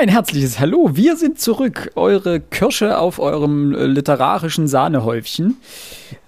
[0.00, 5.58] Ein herzliches Hallo, wir sind zurück, eure Kirsche auf eurem äh, literarischen Sahnehäufchen.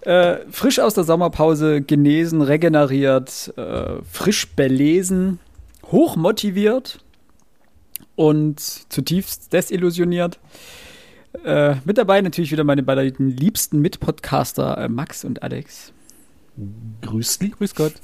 [0.02, 5.38] Äh, frisch aus der Sommerpause, genesen, regeneriert, äh, frisch belesen,
[5.90, 6.98] hochmotiviert
[8.14, 10.38] und zutiefst desillusioniert.
[11.42, 15.94] Äh, mit dabei natürlich wieder meine beiden liebsten Mitpodcaster äh, Max und Alex.
[17.00, 17.52] Grüß dich.
[17.52, 17.94] Grüß Gott.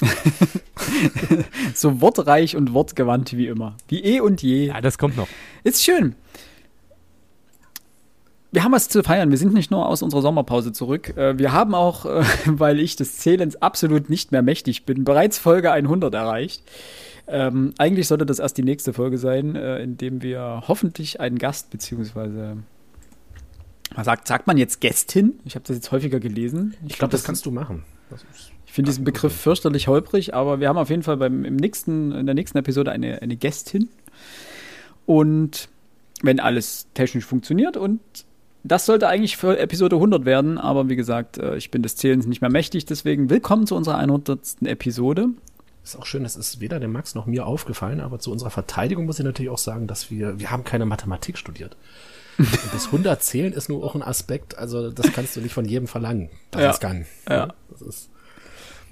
[1.74, 3.76] so wortreich und wortgewandt wie immer.
[3.88, 4.66] Wie eh und je.
[4.66, 5.28] Ja, das kommt noch.
[5.64, 6.14] Ist schön.
[8.52, 9.30] Wir haben was zu feiern.
[9.30, 11.16] Wir sind nicht nur aus unserer Sommerpause zurück.
[11.16, 15.38] Äh, wir haben auch, äh, weil ich des Zählens absolut nicht mehr mächtig bin, bereits
[15.38, 16.62] Folge 100 erreicht.
[17.28, 21.38] Ähm, eigentlich sollte das erst die nächste Folge sein, äh, in dem wir hoffentlich einen
[21.38, 22.56] Gast beziehungsweise
[24.02, 25.38] sagt, sagt man jetzt Gästin?
[25.44, 26.74] Ich habe das jetzt häufiger gelesen.
[26.84, 27.84] Ich, ich glaube, das, das kannst du machen.
[28.08, 31.44] Das ist ich finde diesen Begriff fürchterlich holprig, aber wir haben auf jeden Fall beim,
[31.44, 33.88] im nächsten, in der nächsten Episode eine, eine Gästin.
[35.06, 35.68] Und
[36.22, 37.98] wenn alles technisch funktioniert und
[38.62, 42.26] das sollte eigentlich für Episode 100 werden, aber wie gesagt, äh, ich bin des Zählens
[42.26, 44.62] nicht mehr mächtig, deswegen willkommen zu unserer 100.
[44.62, 45.30] Episode.
[45.82, 49.04] Ist auch schön, das ist weder dem Max noch mir aufgefallen, aber zu unserer Verteidigung
[49.04, 51.76] muss ich natürlich auch sagen, dass wir, wir haben keine Mathematik studiert.
[52.38, 55.64] Und bis 100 zählen ist nur auch ein Aspekt, also das kannst du nicht von
[55.64, 56.70] jedem verlangen, dass ja.
[56.70, 57.06] es kann.
[57.28, 57.52] Ja.
[57.68, 58.10] Das ist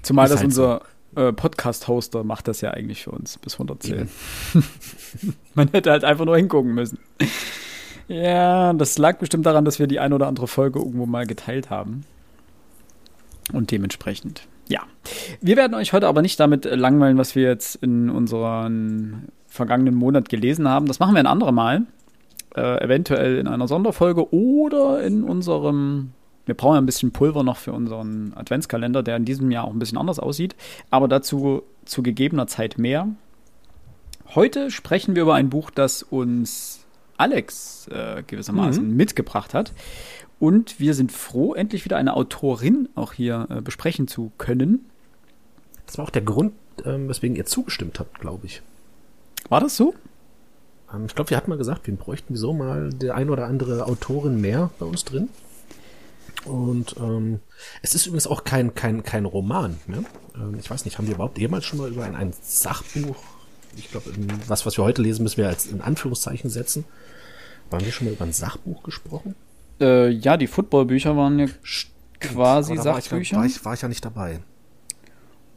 [0.01, 0.81] Zumal das halt unser
[1.15, 1.21] so.
[1.21, 4.09] äh, Podcast-Hoster macht das ja eigentlich für uns bis 110.
[5.53, 6.99] Man hätte halt einfach nur hingucken müssen.
[8.07, 11.69] Ja, das lag bestimmt daran, dass wir die ein oder andere Folge irgendwo mal geteilt
[11.69, 12.05] haben.
[13.53, 14.81] Und dementsprechend, ja.
[15.41, 20.29] Wir werden euch heute aber nicht damit langweilen, was wir jetzt in unserem vergangenen Monat
[20.29, 20.85] gelesen haben.
[20.85, 21.83] Das machen wir ein andermal.
[22.55, 26.11] Äh, eventuell in einer Sonderfolge oder in unserem
[26.49, 29.71] wir brauchen ja ein bisschen Pulver noch für unseren Adventskalender, der in diesem Jahr auch
[29.71, 30.55] ein bisschen anders aussieht.
[30.89, 33.07] Aber dazu zu gegebener Zeit mehr.
[34.35, 36.85] Heute sprechen wir über ein Buch, das uns
[37.17, 38.95] Alex äh, gewissermaßen mhm.
[38.95, 39.73] mitgebracht hat.
[40.39, 44.85] Und wir sind froh, endlich wieder eine Autorin auch hier äh, besprechen zu können.
[45.85, 46.53] Das war auch der Grund,
[46.85, 48.61] ähm, weswegen ihr zugestimmt habt, glaube ich.
[49.49, 49.93] War das so?
[50.93, 53.85] Ähm, ich glaube, wir hatten mal gesagt, wir bräuchten so mal der ein oder andere
[53.85, 55.29] Autorin mehr bei uns drin.
[56.45, 57.39] Und ähm,
[57.81, 59.77] es ist übrigens auch kein, kein, kein Roman.
[59.87, 60.03] Ne?
[60.35, 63.17] Ähm, ich weiß nicht, haben wir überhaupt jemals schon mal über ein, ein Sachbuch,
[63.75, 64.11] ich glaube,
[64.47, 66.85] was, was wir heute lesen, müssen wir als in Anführungszeichen setzen.
[67.69, 69.35] Waren wir schon mal über ein Sachbuch gesprochen?
[69.79, 71.47] Äh, ja, die Footballbücher waren ja
[72.19, 73.11] quasi Sachbücher.
[73.11, 74.39] War ich, war, ich, war ich ja nicht dabei.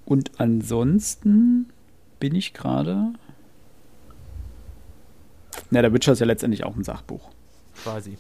[0.05, 1.71] Und ansonsten
[2.21, 3.13] bin ich gerade.
[5.71, 7.31] Na, der Witcher ist ja letztendlich auch ein Sachbuch.
[7.83, 8.17] Quasi.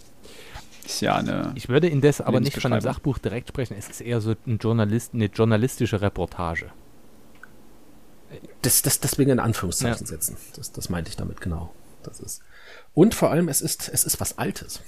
[0.84, 1.52] Ist ja eine.
[1.54, 3.76] Ich würde indes aber nicht von einem Sachbuch direkt sprechen.
[3.78, 6.72] Es ist eher so ein Journalist, eine journalistische Reportage.
[8.62, 10.06] Das, das, deswegen in Anführungszeichen ja.
[10.06, 10.36] setzen.
[10.56, 11.72] Das, das meinte ich damit genau.
[12.02, 12.42] Das ist.
[12.94, 14.80] Und vor allem, es ist, es ist was Altes.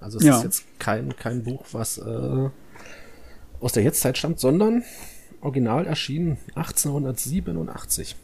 [0.00, 0.36] Also es ja.
[0.36, 2.50] ist jetzt kein, kein Buch, was äh,
[3.60, 4.84] aus der Jetztzeit stammt, sondern
[5.40, 8.16] original erschienen 1887.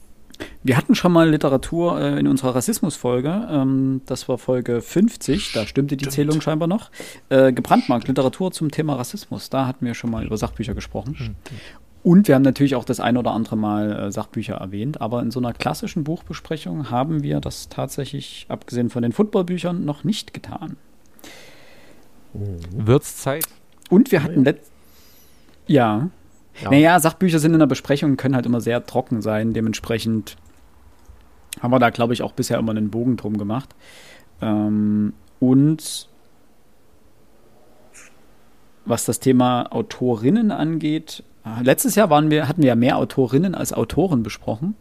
[0.63, 3.49] Wir hatten schon mal Literatur äh, in unserer Rassismusfolge.
[3.51, 6.15] Ähm, das war Folge 50, da stimmte die Stimmt.
[6.15, 6.91] Zählung scheinbar noch.
[7.29, 9.51] Äh, gebrandmarkt, Literatur zum Thema Rassismus.
[9.51, 11.15] Da hatten wir schon mal über Sachbücher gesprochen.
[11.15, 11.37] Stimmt.
[12.07, 15.01] Und wir haben natürlich auch das ein oder andere Mal äh, Sachbücher erwähnt.
[15.01, 20.05] Aber in so einer klassischen Buchbesprechung haben wir das tatsächlich, abgesehen von den Footballbüchern, noch
[20.05, 20.77] nicht getan.
[22.33, 22.87] Mhm.
[22.87, 23.49] Wird's Zeit?
[23.91, 24.71] Und wir hatten letzt.
[25.67, 26.09] Ja.
[26.63, 26.71] Ja.
[26.71, 29.53] Naja, Sachbücher sind in der Besprechung, können halt immer sehr trocken sein.
[29.53, 30.37] Dementsprechend
[31.61, 33.75] haben wir da, glaube ich, auch bisher immer einen Bogen drum gemacht.
[34.41, 36.09] Ähm, und
[38.85, 43.55] was das Thema Autorinnen angeht, äh, letztes Jahr waren wir, hatten wir ja mehr Autorinnen
[43.55, 44.75] als Autoren besprochen.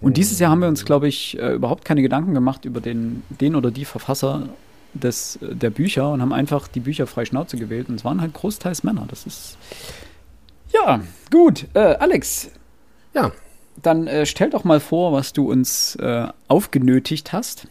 [0.00, 3.22] Und dieses Jahr haben wir uns, glaube ich, äh, überhaupt keine Gedanken gemacht über den,
[3.28, 4.48] den oder die Verfasser
[4.94, 7.88] des, der Bücher und haben einfach die Bücher frei Schnauze gewählt.
[7.88, 9.06] Und es waren halt großteils Männer.
[9.08, 9.56] Das ist
[10.72, 11.00] ja,
[11.30, 11.66] gut.
[11.74, 12.50] Äh, Alex.
[13.14, 13.32] Ja.
[13.82, 17.66] Dann äh, stell doch mal vor, was du uns äh, aufgenötigt hast.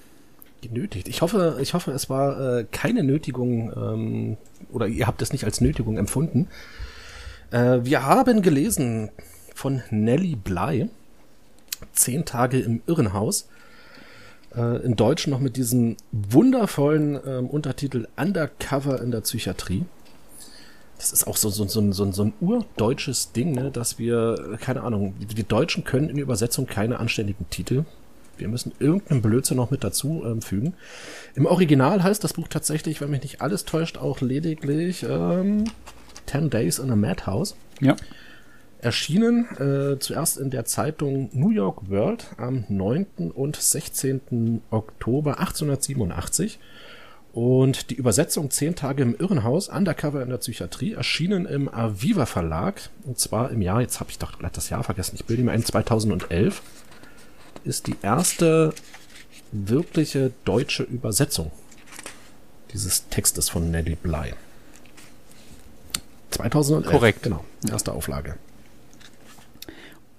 [0.61, 1.07] Genötigt.
[1.07, 4.37] Ich hoffe, ich hoffe, es war äh, keine Nötigung ähm,
[4.71, 6.47] oder ihr habt es nicht als Nötigung empfunden.
[7.51, 9.11] Äh, wir haben gelesen
[9.53, 10.89] von Nelly Bly.
[11.93, 13.47] Zehn Tage im Irrenhaus.
[14.55, 19.85] Äh, in Deutsch noch mit diesem wundervollen ähm, Untertitel Undercover in der Psychiatrie
[20.99, 24.83] das ist auch so, so, so, so, so ein urdeutsches Ding, ne, dass wir, keine
[24.83, 27.85] Ahnung, wir Deutschen können in Übersetzung keine anständigen Titel.
[28.37, 30.73] Wir müssen irgendeinen Blödsinn noch mit dazu ähm, fügen.
[31.35, 35.65] Im Original heißt das Buch tatsächlich, wenn mich nicht alles täuscht, auch lediglich ähm,
[36.25, 37.55] Ten Days in a Madhouse.
[37.79, 37.95] Ja.
[38.81, 43.31] Erschienen äh, zuerst in der Zeitung New York World am 9.
[43.33, 44.61] und 16.
[44.69, 46.59] Oktober 1887
[47.33, 52.89] und die Übersetzung Zehn Tage im Irrenhaus, Undercover in der Psychiatrie, erschienen im Aviva Verlag
[53.03, 55.51] und zwar im Jahr, jetzt habe ich doch gleich das Jahr vergessen, ich bilde mir
[55.51, 56.61] ein, 2011
[57.63, 58.73] ist die erste
[59.51, 61.51] wirkliche deutsche Übersetzung
[62.73, 64.33] dieses Textes von Nelly Bly.
[66.31, 66.91] 2011.
[66.91, 67.23] Korrekt.
[67.23, 68.35] Genau, erste Auflage.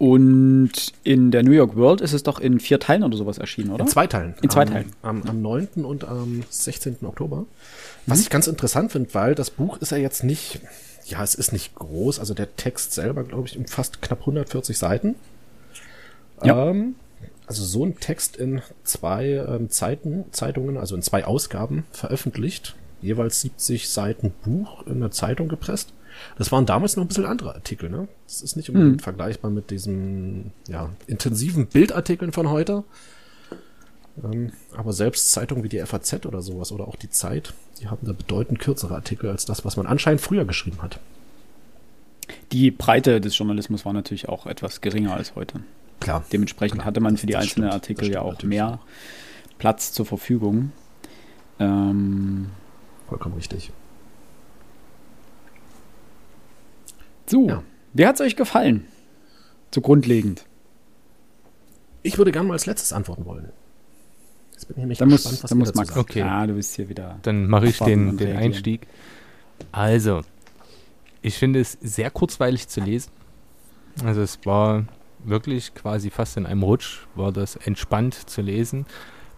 [0.00, 3.70] Und in der New York World ist es doch in vier Teilen oder sowas erschienen,
[3.70, 3.85] oder?
[3.85, 4.35] In zwei Teilen.
[4.41, 4.94] In zwei Teilen.
[5.02, 5.85] Am, am 9.
[5.85, 6.97] und am 16.
[7.02, 7.44] Oktober.
[8.06, 8.23] Was mhm.
[8.23, 10.61] ich ganz interessant finde, weil das Buch ist ja jetzt nicht,
[11.05, 12.19] ja, es ist nicht groß.
[12.19, 15.17] Also der Text selber, glaube ich, umfasst knapp 140 Seiten.
[16.43, 16.70] Ja.
[16.70, 16.94] Ähm,
[17.47, 22.75] also so ein Text in zwei ähm, Zeiten, Zeitungen, also in zwei Ausgaben veröffentlicht.
[23.02, 25.93] Jeweils 70 Seiten Buch in eine Zeitung gepresst.
[26.37, 28.09] Das waren damals noch ein bisschen andere Artikel, ne?
[28.27, 29.01] Das ist nicht unbedingt mhm.
[29.01, 32.85] vergleichbar mit diesen ja, intensiven Bildartikeln von heute.
[34.23, 38.07] Ähm, aber selbst Zeitungen wie die FAZ oder sowas oder auch die Zeit, die haben
[38.07, 40.99] da bedeutend kürzere Artikel als das, was man anscheinend früher geschrieben hat.
[42.53, 45.61] Die Breite des Journalismus war natürlich auch etwas geringer als heute.
[46.01, 46.25] Klar.
[46.33, 48.81] Dementsprechend klar, hatte man für die einzelnen stimmt, Artikel ja auch mehr
[49.59, 50.73] Platz zur Verfügung.
[51.59, 52.51] Ähm,
[53.09, 53.71] Vollkommen richtig.
[57.31, 57.62] So, ja.
[57.93, 58.87] wie hat es euch gefallen?
[59.73, 60.44] So grundlegend.
[62.03, 63.53] Ich würde gerne mal als letztes antworten wollen.
[64.53, 65.97] Jetzt bin ich nämlich dann gespannt, muss, was dann muss Max.
[65.97, 66.23] Okay.
[66.23, 67.21] Ah, du bist hier wieder.
[67.23, 68.88] Dann mache ich den, den Einstieg.
[69.71, 70.23] Also,
[71.23, 73.12] ich finde es sehr kurzweilig zu lesen.
[74.05, 74.87] Also es war
[75.25, 78.87] wirklich quasi fast in einem Rutsch, war das entspannt zu lesen.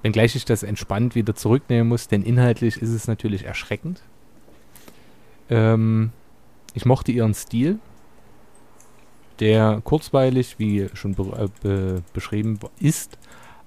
[0.03, 4.01] Wenngleich ich das entspannt wieder zurücknehmen muss, denn inhaltlich ist es natürlich erschreckend.
[5.51, 6.11] Ähm,
[6.75, 7.79] ich mochte ihren Stil,
[9.41, 13.19] der kurzweilig, wie schon be be beschrieben ist,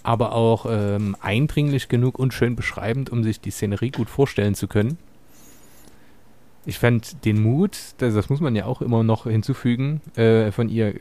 [0.03, 4.67] aber auch ähm, eindringlich genug und schön beschreibend, um sich die Szenerie gut vorstellen zu
[4.67, 4.97] können.
[6.65, 10.69] Ich fand den Mut, das, das muss man ja auch immer noch hinzufügen, äh, von
[10.69, 10.93] ihr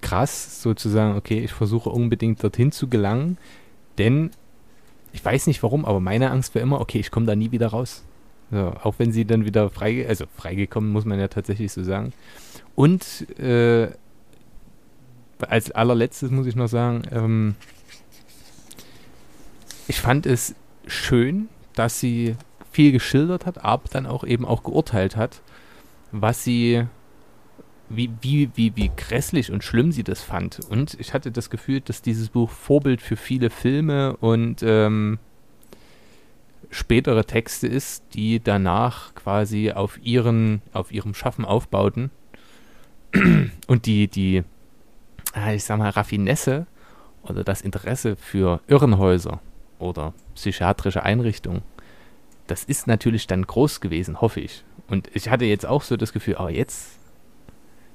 [0.00, 3.38] krass, sozusagen, okay, ich versuche unbedingt dorthin zu gelangen,
[3.98, 4.30] denn
[5.12, 7.68] ich weiß nicht warum, aber meine Angst war immer, okay, ich komme da nie wieder
[7.68, 8.04] raus.
[8.52, 12.12] So, auch wenn sie dann wieder frei, also freigekommen, muss man ja tatsächlich so sagen.
[12.74, 13.88] Und äh,
[15.40, 17.54] als allerletztes muss ich noch sagen, ähm,
[19.88, 20.54] ich fand es
[20.86, 22.36] schön, dass sie
[22.70, 25.40] viel geschildert hat, aber dann auch eben auch geurteilt hat,
[26.10, 26.84] was sie,
[27.88, 30.60] wie, wie, wie, wie grässlich und schlimm sie das fand.
[30.68, 35.18] Und ich hatte das Gefühl, dass dieses Buch Vorbild für viele Filme und ähm,
[36.72, 42.10] spätere Texte ist, die danach quasi auf ihren, auf ihrem Schaffen aufbauten
[43.66, 44.42] und die, die,
[45.34, 46.66] ah, ich sag mal, Raffinesse
[47.22, 49.40] oder das Interesse für Irrenhäuser
[49.78, 51.62] oder psychiatrische Einrichtungen,
[52.46, 54.64] das ist natürlich dann groß gewesen, hoffe ich.
[54.88, 56.98] Und ich hatte jetzt auch so das Gefühl, aber jetzt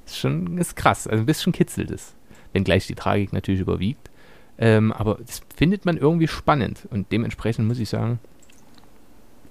[0.06, 2.16] ist schon ist krass, also ein bisschen kitzelt es,
[2.54, 4.12] wenngleich die Tragik natürlich überwiegt.
[4.60, 8.20] Ähm, aber das findet man irgendwie spannend und dementsprechend muss ich sagen,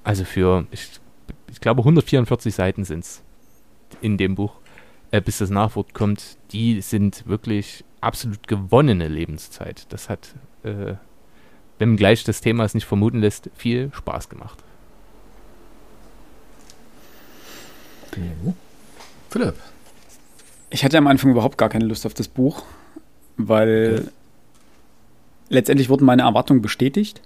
[0.07, 0.89] also für, ich,
[1.51, 3.23] ich glaube, 144 Seiten sind es
[4.01, 4.53] in dem Buch,
[5.11, 6.39] äh, bis das Nachwort kommt.
[6.53, 9.87] Die sind wirklich absolut gewonnene Lebenszeit.
[9.89, 10.95] Das hat, äh,
[11.81, 14.63] wenn gleich das Thema es nicht vermuten lässt, viel Spaß gemacht.
[18.17, 18.55] Mhm.
[19.29, 19.57] Philipp.
[20.71, 22.63] Ich hatte am Anfang überhaupt gar keine Lust auf das Buch,
[23.39, 24.11] weil okay.
[25.49, 27.23] letztendlich wurden meine Erwartungen bestätigt.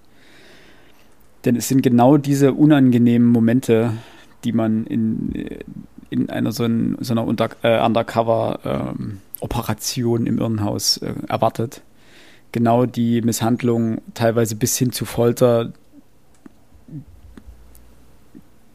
[1.45, 3.93] Denn es sind genau diese unangenehmen Momente,
[4.45, 5.33] die man in,
[6.11, 11.83] in einer so, ein, so einer Unter, äh, Undercover-Operation ähm, im Irrenhaus äh, erwartet.
[12.53, 15.73] Genau die Misshandlung, teilweise bis hin zu Folter,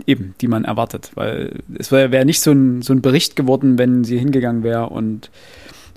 [0.07, 1.11] eben, die man erwartet.
[1.15, 4.89] Weil es wäre wär nicht so ein, so ein Bericht geworden, wenn sie hingegangen wäre
[4.89, 5.29] und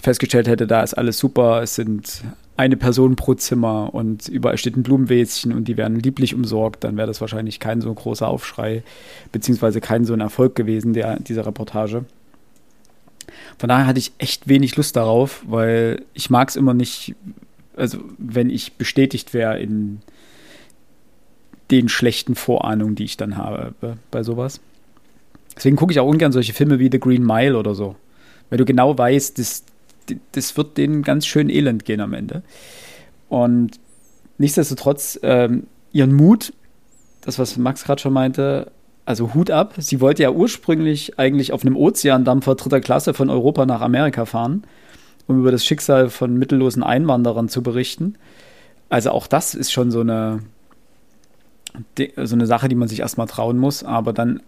[0.03, 2.23] festgestellt hätte, da ist alles super, es sind
[2.59, 6.97] eine Person pro Zimmer und überall steht ein Blumenwäschen und die werden lieblich umsorgt, dann
[6.97, 8.83] wäre das wahrscheinlich kein so großer Aufschrei,
[9.31, 12.05] beziehungsweise kein so ein Erfolg gewesen, der, dieser Reportage.
[13.59, 17.15] Von daher hatte ich echt wenig Lust darauf, weil ich mag es immer nicht,
[17.77, 20.01] also wenn ich bestätigt wäre in
[21.71, 23.73] den schlechten Vorahnungen, die ich dann habe
[24.11, 24.61] bei sowas.
[25.55, 27.95] Deswegen gucke ich auch ungern solche Filme wie The Green Mile oder so.
[28.51, 29.63] Weil du genau weißt, das,
[30.33, 32.43] das wird denen ganz schön elend gehen am Ende.
[33.29, 33.79] Und
[34.39, 36.53] nichtsdestotrotz, ähm, ihren Mut,
[37.21, 38.71] das, was Max gerade schon meinte,
[39.09, 39.73] also Hut ab.
[39.79, 44.65] Sie wollte ja ursprünglich eigentlich auf einem Ozeandampfer dritter Klasse von Europa nach Amerika fahren,
[45.27, 48.17] um über das Schicksal von mittellosen Einwanderern zu berichten.
[48.91, 50.41] Also auch das ist schon so eine,
[52.17, 54.43] so eine Sache, die man sich erstmal trauen muss, aber dann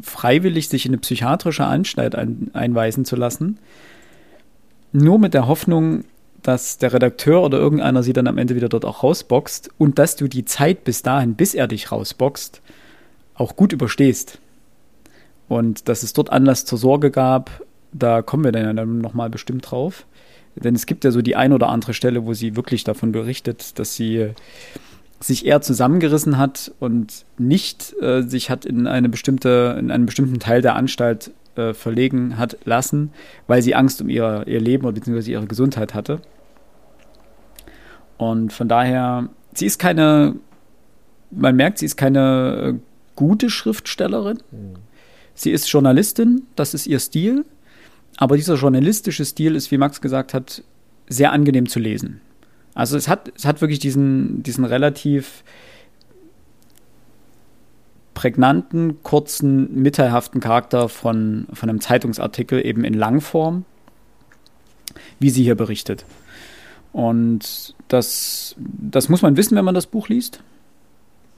[0.00, 3.58] freiwillig sich in eine psychiatrische Anstalt ein, einweisen zu lassen,
[4.96, 6.04] nur mit der Hoffnung,
[6.42, 10.16] dass der Redakteur oder irgendeiner sie dann am Ende wieder dort auch rausboxt und dass
[10.16, 12.62] du die Zeit bis dahin, bis er dich rausboxt,
[13.34, 14.38] auch gut überstehst.
[15.48, 17.62] Und dass es dort Anlass zur Sorge gab,
[17.92, 20.06] da kommen wir dann nochmal bestimmt drauf.
[20.56, 23.78] Denn es gibt ja so die ein oder andere Stelle, wo sie wirklich davon berichtet,
[23.78, 24.30] dass sie
[25.20, 30.38] sich eher zusammengerissen hat und nicht äh, sich hat in eine bestimmte, in einen bestimmten
[30.38, 33.10] Teil der Anstalt äh, verlegen hat lassen,
[33.46, 36.20] weil sie Angst um ihr, ihr Leben oder beziehungsweise ihre Gesundheit hatte.
[38.18, 40.36] Und von daher, sie ist keine,
[41.30, 42.80] man merkt, sie ist keine äh,
[43.14, 44.38] gute Schriftstellerin.
[44.50, 44.74] Mhm.
[45.34, 47.44] Sie ist Journalistin, das ist ihr Stil.
[48.16, 50.62] Aber dieser journalistische Stil ist, wie Max gesagt hat,
[51.08, 52.20] sehr angenehm zu lesen.
[52.74, 55.44] Also es hat, es hat wirklich diesen, diesen relativ
[58.16, 63.66] prägnanten, kurzen, mitteilhaften Charakter von, von einem Zeitungsartikel eben in Langform,
[65.20, 66.06] wie sie hier berichtet.
[66.92, 70.40] Und das, das muss man wissen, wenn man das Buch liest.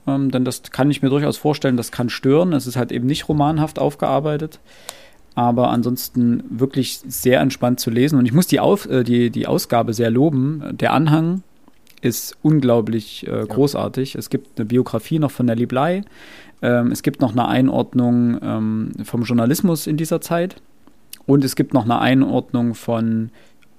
[0.06, 2.52] Ähm, denn das kann ich mir durchaus vorstellen, das kann stören.
[2.52, 4.60] Es ist halt eben nicht romanhaft aufgearbeitet.
[5.34, 8.20] Aber ansonsten wirklich sehr entspannt zu lesen.
[8.20, 10.62] Und ich muss die, Auf, äh, die, die Ausgabe sehr loben.
[10.70, 11.42] Der Anhang
[12.00, 14.14] ist unglaublich äh, großartig.
[14.14, 14.18] Ja.
[14.18, 16.02] Es gibt eine Biografie noch von Nelly Bly.
[16.62, 20.56] Ähm, es gibt noch eine Einordnung ähm, vom Journalismus in dieser Zeit.
[21.26, 23.30] Und es gibt noch eine Einordnung von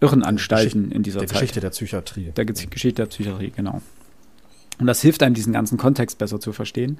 [0.02, 1.36] Irrenanstalten in dieser der Zeit.
[1.36, 2.32] Der Geschichte der Psychiatrie.
[2.36, 3.82] Der Ge Geschichte der Psychiatrie, genau.
[4.80, 7.00] Und das hilft einem, diesen ganzen Kontext besser zu verstehen.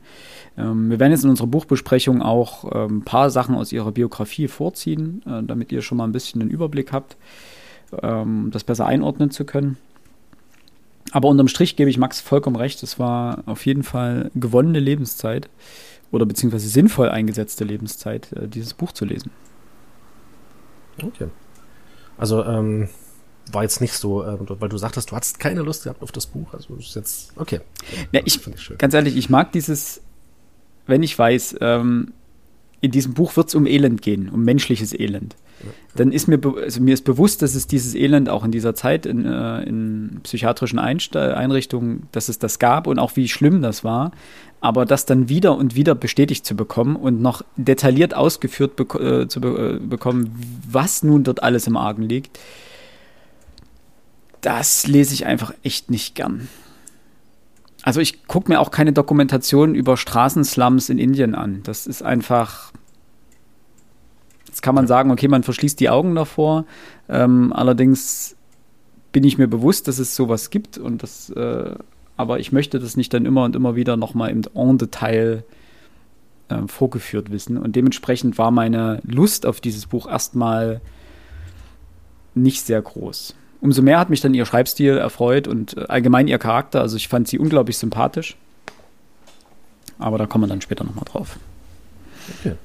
[0.58, 4.50] Ähm, wir werden jetzt in unserer Buchbesprechung auch ein ähm, paar Sachen aus ihrer Biografie
[4.50, 7.16] vorziehen, äh, damit ihr schon mal ein bisschen einen Überblick habt,
[8.02, 9.78] ähm, das besser einordnen zu können.
[11.12, 12.84] Aber unterm Strich gebe ich Max vollkommen recht.
[12.84, 15.50] Es war auf jeden Fall gewonnene Lebenszeit
[16.12, 19.32] oder beziehungsweise sinnvoll eingesetzte Lebenszeit, äh, dieses Buch zu lesen.
[21.02, 21.28] Okay.
[22.18, 22.90] Also ähm,
[23.52, 26.28] war jetzt nicht so, äh, weil du sagtest, du hattest keine Lust gehabt auf das
[26.28, 26.54] Buch.
[26.54, 27.62] Also ist jetzt okay.
[28.12, 30.02] Ja, ich, ich ganz ehrlich, ich mag dieses,
[30.86, 32.14] wenn ich weiß, ähm,
[32.82, 35.36] in diesem Buch wird es um Elend gehen, um menschliches Elend.
[35.96, 39.06] Dann ist mir, also mir ist bewusst, dass es dieses Elend auch in dieser Zeit
[39.06, 44.12] in, äh, in psychiatrischen Einrichtungen, dass es das gab und auch wie schlimm das war.
[44.62, 49.28] Aber das dann wieder und wieder bestätigt zu bekommen und noch detailliert ausgeführt bek äh,
[49.28, 50.32] zu be äh, bekommen,
[50.70, 52.40] was nun dort alles im Argen liegt,
[54.42, 56.48] das lese ich einfach echt nicht gern.
[57.90, 61.62] Also ich gucke mir auch keine Dokumentation über Straßenslums in Indien an.
[61.64, 62.72] Das ist einfach.
[64.46, 66.66] Jetzt kann man sagen, okay, man verschließt die Augen davor.
[67.10, 68.36] Ähm, allerdings
[69.12, 71.74] bin ich mir bewusst, dass es sowas gibt und das, äh,
[72.16, 75.44] aber ich möchte das nicht dann immer und immer wieder nochmal im en Detail
[76.50, 77.58] äh, vorgeführt wissen.
[77.58, 80.80] Und dementsprechend war meine Lust auf dieses Buch erstmal
[82.36, 86.40] nicht sehr groß umso mehr hat mich dann ihr Schreibstil erfreut und äh, allgemein ihr
[86.40, 86.82] Charakter.
[86.82, 88.36] Also ich fand sie unglaublich sympathisch.
[89.98, 91.38] Aber da kommen wir dann später nochmal drauf.
[92.40, 92.56] Okay.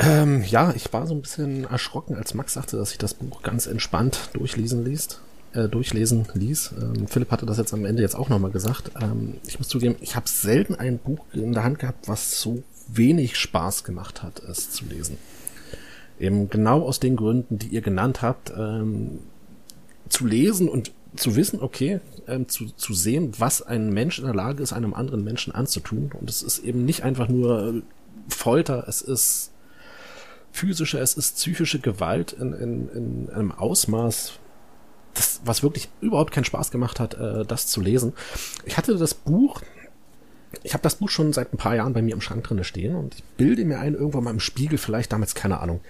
[0.00, 3.42] Ähm, ja, ich war so ein bisschen erschrocken, als Max sagte, dass ich das Buch
[3.42, 5.20] ganz entspannt durchlesen liest.
[5.54, 6.74] Äh, durchlesen ließ.
[6.80, 8.90] Ähm, Philipp hatte das jetzt am Ende jetzt auch nochmal gesagt.
[9.00, 12.62] Ähm, ich muss zugeben, ich habe selten ein Buch in der Hand gehabt, was so
[12.86, 15.18] wenig Spaß gemacht hat, es zu lesen.
[16.18, 19.20] Eben genau aus den Gründen, die ihr genannt habt, ähm,
[20.08, 24.34] zu lesen und zu wissen, okay, ähm, zu, zu sehen, was ein Mensch in der
[24.34, 26.10] Lage ist, einem anderen Menschen anzutun.
[26.18, 27.82] Und es ist eben nicht einfach nur
[28.28, 29.52] Folter, es ist
[30.52, 34.32] physische, es ist psychische Gewalt in, in, in einem Ausmaß,
[35.14, 38.12] das, was wirklich überhaupt keinen Spaß gemacht hat, äh, das zu lesen.
[38.64, 39.62] Ich hatte das Buch
[40.62, 42.94] ich habe das Buch schon seit ein paar Jahren bei mir im Schrank drinne stehen
[42.94, 45.80] und ich bilde mir ein, irgendwann mal im Spiegel, vielleicht damals, keine Ahnung,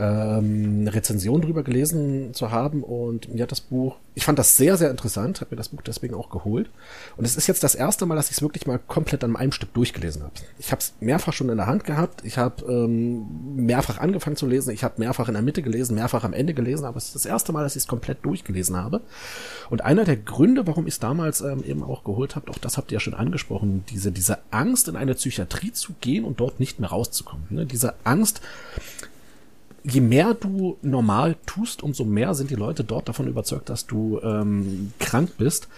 [0.00, 4.76] ähm, Rezension drüber gelesen zu haben und mir hat das Buch, ich fand das sehr,
[4.78, 6.70] sehr interessant, habe mir das Buch deswegen auch geholt.
[7.16, 9.52] Und es ist jetzt das erste Mal, dass ich es wirklich mal komplett an einem
[9.52, 10.32] Stück durchgelesen habe.
[10.58, 14.46] Ich habe es mehrfach schon in der Hand gehabt, ich habe ähm, mehrfach angefangen zu
[14.46, 17.14] lesen, ich habe mehrfach in der Mitte gelesen, mehrfach am Ende gelesen, aber es ist
[17.14, 19.02] das erste Mal, dass ich es komplett durchgelesen habe.
[19.68, 22.78] Und einer der Gründe, warum ich es damals ähm, eben auch geholt habe, auch das
[22.78, 26.58] habt ihr ja schon angesprochen, diese, diese Angst, in eine Psychiatrie zu gehen und dort
[26.58, 27.44] nicht mehr rauszukommen.
[27.50, 27.66] Ne?
[27.66, 28.40] Diese Angst,
[29.82, 34.20] je mehr du normal tust, umso mehr sind die Leute dort davon überzeugt, dass du
[34.22, 35.68] ähm, krank bist.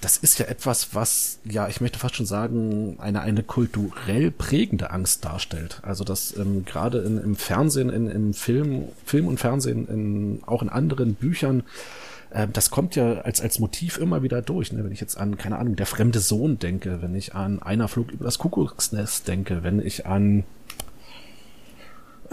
[0.00, 4.90] Das ist ja etwas, was, ja, ich möchte fast schon sagen, eine, eine kulturell prägende
[4.90, 5.80] Angst darstellt.
[5.82, 10.68] Also dass ähm, gerade im Fernsehen, in, im Film, Film und Fernsehen, in, auch in
[10.68, 11.62] anderen Büchern,
[12.30, 14.72] äh, das kommt ja als, als Motiv immer wieder durch.
[14.72, 14.82] Ne?
[14.84, 18.10] Wenn ich jetzt an, keine Ahnung, der fremde Sohn denke, wenn ich an einer Flug
[18.10, 20.44] über das Kuckucksnest denke, wenn ich an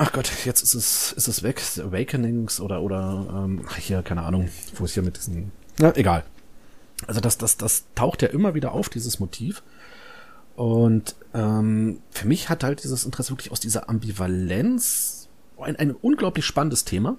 [0.01, 1.61] Ach Gott, jetzt ist es, ist es weg.
[1.77, 5.51] Awakenings oder, oder, ähm, hier, keine Ahnung, wo ist hier mit diesen.
[5.77, 6.23] Na, egal.
[7.05, 9.61] Also das, das, das taucht ja immer wieder auf, dieses Motiv.
[10.55, 15.27] Und ähm, für mich hat halt dieses Interesse wirklich aus dieser Ambivalenz
[15.59, 17.17] ein, ein unglaublich spannendes Thema.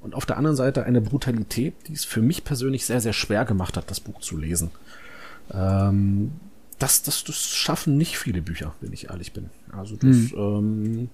[0.00, 3.44] Und auf der anderen Seite eine Brutalität, die es für mich persönlich sehr, sehr schwer
[3.44, 4.70] gemacht hat, das Buch zu lesen.
[5.52, 6.30] Ähm,
[6.78, 9.50] das, das, das schaffen nicht viele Bücher, wenn ich ehrlich bin.
[9.72, 10.32] Also das, mhm.
[10.36, 11.10] ähm,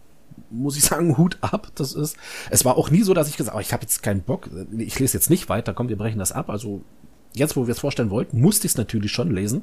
[0.51, 1.69] muss ich sagen, Hut ab.
[1.75, 2.17] Das ist.
[2.51, 4.99] Es war auch nie so, dass ich gesagt habe, ich habe jetzt keinen Bock, ich
[4.99, 6.51] lese jetzt nicht weiter, komm, wir brechen das ab.
[6.51, 6.83] Also
[7.35, 9.63] jetzt, wo wir es vorstellen wollten, musste ich es natürlich schon lesen.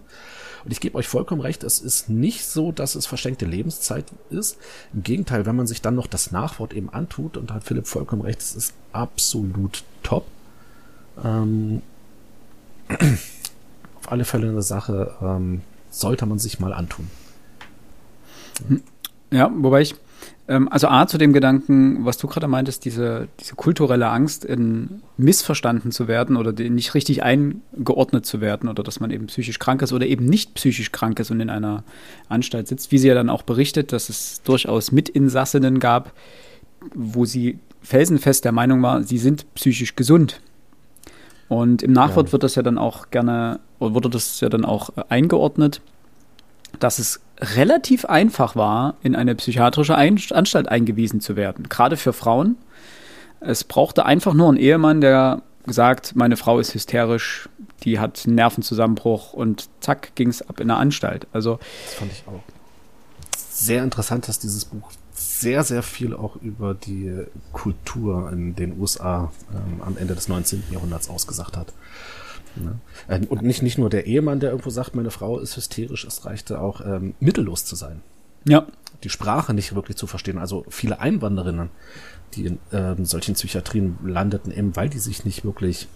[0.65, 4.57] Und ich gebe euch vollkommen recht, es ist nicht so, dass es verschenkte Lebenszeit ist.
[4.93, 7.87] Im Gegenteil, wenn man sich dann noch das Nachwort eben antut, und da hat Philipp
[7.87, 10.25] vollkommen recht, es ist absolut top.
[11.23, 11.81] Ähm,
[12.89, 17.09] auf alle Fälle eine Sache, ähm, sollte man sich mal antun.
[19.31, 19.95] Ja, wobei ich
[20.49, 25.91] also A, zu dem Gedanken, was du gerade meintest, diese, diese kulturelle Angst, in missverstanden
[25.91, 29.93] zu werden oder nicht richtig eingeordnet zu werden oder dass man eben psychisch krank ist
[29.93, 31.83] oder eben nicht psychisch krank ist und in einer
[32.29, 36.13] Anstalt sitzt, wie sie ja dann auch berichtet, dass es durchaus Mitinsassinnen gab,
[36.95, 40.41] wo sie felsenfest der Meinung war, sie sind psychisch gesund.
[41.47, 42.31] Und im Nachwort ja.
[42.33, 45.81] wird das ja dann auch gerne, oder wurde das ja dann auch äh, eingeordnet,
[46.79, 52.57] dass es relativ einfach war, in eine psychiatrische Anstalt eingewiesen zu werden, gerade für Frauen.
[53.39, 57.47] Es brauchte einfach nur einen Ehemann, der gesagt, meine Frau ist hysterisch,
[57.83, 61.27] die hat einen Nervenzusammenbruch und zack, ging es ab in eine Anstalt.
[61.31, 62.41] Also das fand ich auch
[63.59, 69.31] sehr interessant, dass dieses Buch sehr, sehr viel auch über die Kultur in den USA
[69.53, 70.63] ähm, am Ende des 19.
[70.71, 71.73] Jahrhunderts ausgesagt hat.
[72.59, 72.79] Ne?
[73.09, 76.25] Ähm, und nicht, nicht nur der Ehemann, der irgendwo sagt, meine Frau ist hysterisch, es
[76.25, 78.01] reichte auch ähm, mittellos zu sein.
[78.45, 78.65] Ja.
[79.03, 80.37] Die Sprache nicht wirklich zu verstehen.
[80.37, 81.69] Also viele Einwanderinnen,
[82.33, 85.87] die in ähm, solchen Psychiatrien landeten, eben weil die sich nicht wirklich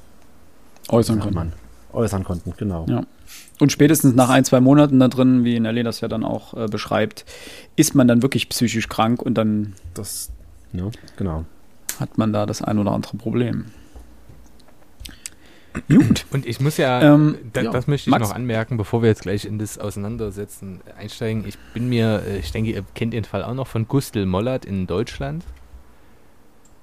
[0.89, 1.36] äußern konnten.
[1.36, 1.54] Man,
[1.93, 2.86] äußern konnten, genau.
[2.89, 3.04] Ja.
[3.60, 6.67] Und spätestens nach ein, zwei Monaten da drin, wie Nelly das ja dann auch äh,
[6.67, 7.26] beschreibt,
[7.76, 10.32] ist man dann wirklich psychisch krank und dann das,
[10.73, 11.45] ja, genau.
[11.99, 13.65] hat man da das ein oder andere Problem.
[15.89, 16.25] Gut.
[16.31, 18.29] Und ich muss ja, ähm, da, ja, das möchte ich Max.
[18.29, 21.45] noch anmerken, bevor wir jetzt gleich in das Auseinandersetzen einsteigen.
[21.47, 24.65] Ich bin mir, äh, ich denke, ihr kennt den Fall auch noch von Gustl Mollert
[24.65, 25.43] in Deutschland.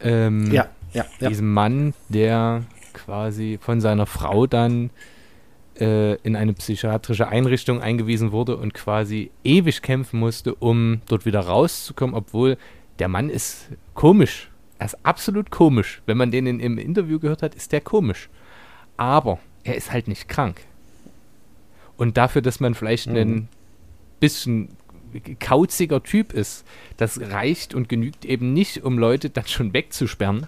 [0.00, 1.28] Ähm, ja, ja, ja.
[1.28, 4.90] Diesem Mann, der quasi von seiner Frau dann
[5.78, 11.40] äh, in eine psychiatrische Einrichtung eingewiesen wurde und quasi ewig kämpfen musste, um dort wieder
[11.40, 12.56] rauszukommen, obwohl
[12.98, 14.50] der Mann ist komisch.
[14.78, 16.02] Er ist absolut komisch.
[16.06, 18.28] Wenn man den in, im Interview gehört hat, ist der komisch
[19.00, 20.60] aber er ist halt nicht krank.
[21.96, 23.16] Und dafür, dass man vielleicht mhm.
[23.16, 23.48] ein
[24.20, 24.68] bisschen
[25.40, 26.66] kauziger Typ ist,
[26.98, 30.46] das reicht und genügt eben nicht, um Leute dann schon wegzusperren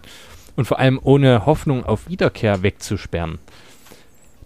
[0.55, 3.38] und vor allem ohne Hoffnung auf Wiederkehr wegzusperren.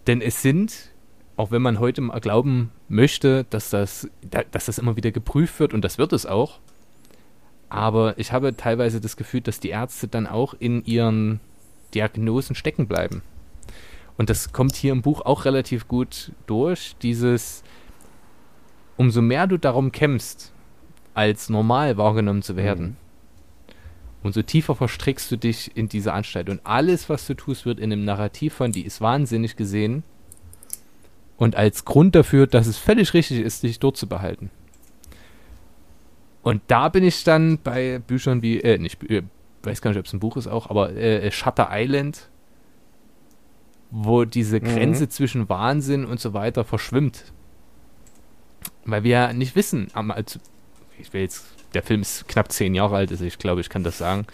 [0.06, 0.92] Denn es sind,
[1.36, 4.08] auch wenn man heute mal glauben möchte, dass das,
[4.52, 6.60] dass das immer wieder geprüft wird und das wird es auch,
[7.68, 11.40] aber ich habe teilweise das Gefühl, dass die Ärzte dann auch in ihren
[11.92, 13.22] Diagnosen stecken bleiben.
[14.16, 16.96] Und das kommt hier im Buch auch relativ gut durch.
[17.02, 17.62] Dieses,
[18.96, 20.52] umso mehr du darum kämpfst,
[21.14, 22.96] als normal wahrgenommen zu werden, mhm.
[24.22, 26.48] umso tiefer verstrickst du dich in diese Anstalt.
[26.48, 30.02] Und alles, was du tust, wird in einem Narrativ von, die ist wahnsinnig gesehen.
[31.36, 34.50] Und als Grund dafür, dass es völlig richtig ist, dich dort zu behalten.
[36.42, 39.22] Und da bin ich dann bei Büchern wie, äh, nicht, äh,
[39.64, 42.30] weiß gar nicht, ob es ein Buch ist auch, aber äh, Shutter Island
[43.90, 45.10] wo diese Grenze mhm.
[45.10, 47.32] zwischen Wahnsinn und so weiter verschwimmt.
[48.84, 50.38] Weil wir ja nicht wissen, also,
[50.98, 53.82] ich will jetzt, der Film ist knapp zehn Jahre alt, also ich glaube, ich kann
[53.82, 54.26] das sagen.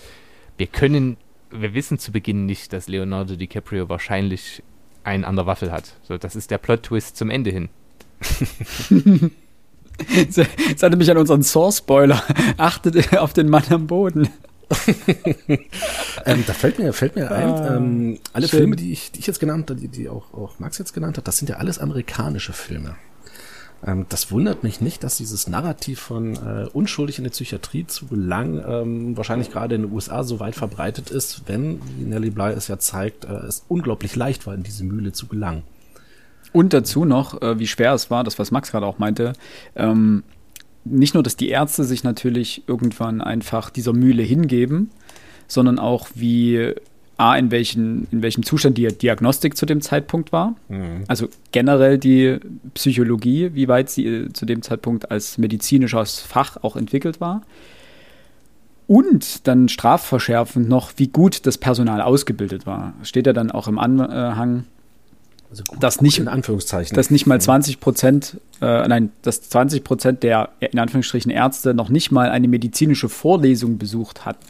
[0.58, 1.16] Wir können,
[1.50, 4.62] wir wissen zu Beginn nicht, dass Leonardo DiCaprio wahrscheinlich
[5.04, 5.94] einen an der Waffel hat.
[6.02, 7.68] So, das ist der Plot-Twist zum Ende hin.
[10.28, 12.22] Seid ihr mich an unseren Source-Spoiler.
[12.56, 14.28] Achtet auf den Mann am Boden.
[16.26, 19.26] ähm, da fällt mir, fällt mir ein, ah, ähm, alle Filme, die ich, die ich
[19.26, 21.78] jetzt genannt habe, die, die auch, auch Max jetzt genannt hat, das sind ja alles
[21.78, 22.96] amerikanische Filme.
[23.84, 28.06] Ähm, das wundert mich nicht, dass dieses Narrativ von äh, unschuldig in der Psychiatrie zu
[28.06, 32.52] gelangen ähm, wahrscheinlich gerade in den USA so weit verbreitet ist, wenn, wie Nelly Bly
[32.52, 35.64] es ja zeigt, äh, es unglaublich leicht war, in diese Mühle zu gelangen.
[36.52, 39.32] Und dazu noch, äh, wie schwer es war, das was Max gerade auch meinte,
[39.74, 40.22] ähm,
[40.84, 44.90] nicht nur, dass die Ärzte sich natürlich irgendwann einfach dieser Mühle hingeben,
[45.46, 46.74] sondern auch wie
[47.18, 50.56] A, in, welchen, in welchem Zustand die Diagnostik zu dem Zeitpunkt war.
[50.68, 51.04] Mhm.
[51.06, 52.40] Also generell die
[52.74, 57.42] Psychologie, wie weit sie äh, zu dem Zeitpunkt als medizinisches Fach auch entwickelt war.
[58.88, 62.94] Und dann strafverschärfend noch, wie gut das Personal ausgebildet war.
[63.04, 64.64] Steht ja dann auch im Anhang,
[65.52, 66.96] also gut, dass nicht, in Anführungszeichen.
[66.96, 71.90] Dass nicht mal 20 Prozent, äh, nein, dass 20 Prozent der in Anführungsstrichen Ärzte noch
[71.90, 74.46] nicht mal eine medizinische Vorlesung besucht hatten.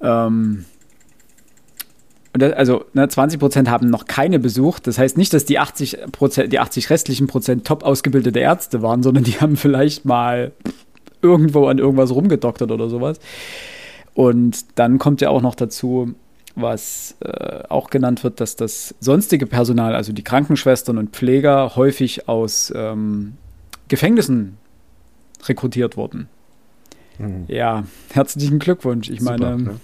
[0.00, 0.64] Ähm,
[2.32, 4.88] das, also ne, 20 Prozent haben noch keine besucht.
[4.88, 9.04] Das heißt nicht, dass die 80 Prozent, die 80 restlichen Prozent top ausgebildete Ärzte waren,
[9.04, 10.50] sondern die haben vielleicht mal
[11.20, 13.20] irgendwo an irgendwas rumgedoktert oder sowas.
[14.14, 16.14] Und dann kommt ja auch noch dazu,
[16.54, 22.28] was äh, auch genannt wird, dass das sonstige Personal, also die Krankenschwestern und Pfleger, häufig
[22.28, 23.36] aus ähm,
[23.88, 24.58] Gefängnissen
[25.44, 26.28] rekrutiert wurden.
[27.18, 27.44] Mhm.
[27.48, 29.08] Ja, herzlichen Glückwunsch.
[29.08, 29.80] Ich Super, meine, ne?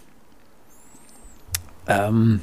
[1.87, 2.41] ähm,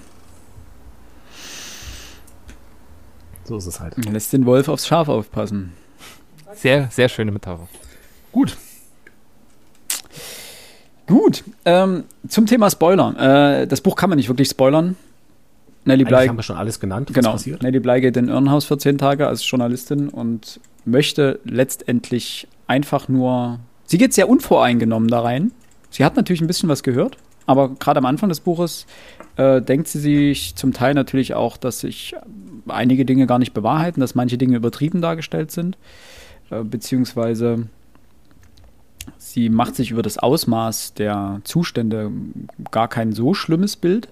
[3.44, 4.04] so ist es halt.
[4.06, 5.74] Lässt den Wolf aufs Schaf aufpassen.
[6.56, 7.68] Sehr, sehr schöne Metapher.
[8.32, 8.58] Gut,
[11.08, 13.62] Gut, ähm, zum Thema Spoiler.
[13.62, 14.96] Äh, das Buch kann man nicht wirklich spoilern.
[15.86, 17.62] Nelly Bly, haben wir schon alles genannt, was genau, passiert.
[17.62, 23.60] Nelly Bly geht in Irrenhaus für zehn Tage als Journalistin und möchte letztendlich einfach nur.
[23.86, 25.52] Sie geht sehr unvoreingenommen da rein.
[25.92, 28.88] Sie hat natürlich ein bisschen was gehört, aber gerade am Anfang des Buches
[29.38, 32.16] äh, denkt sie sich zum Teil natürlich auch, dass sich
[32.68, 35.78] einige Dinge gar nicht bewahrheiten, dass manche Dinge übertrieben dargestellt sind,
[36.50, 37.68] äh, beziehungsweise
[39.18, 42.12] Sie macht sich über das Ausmaß der Zustände
[42.72, 44.10] gar kein so schlimmes Bild.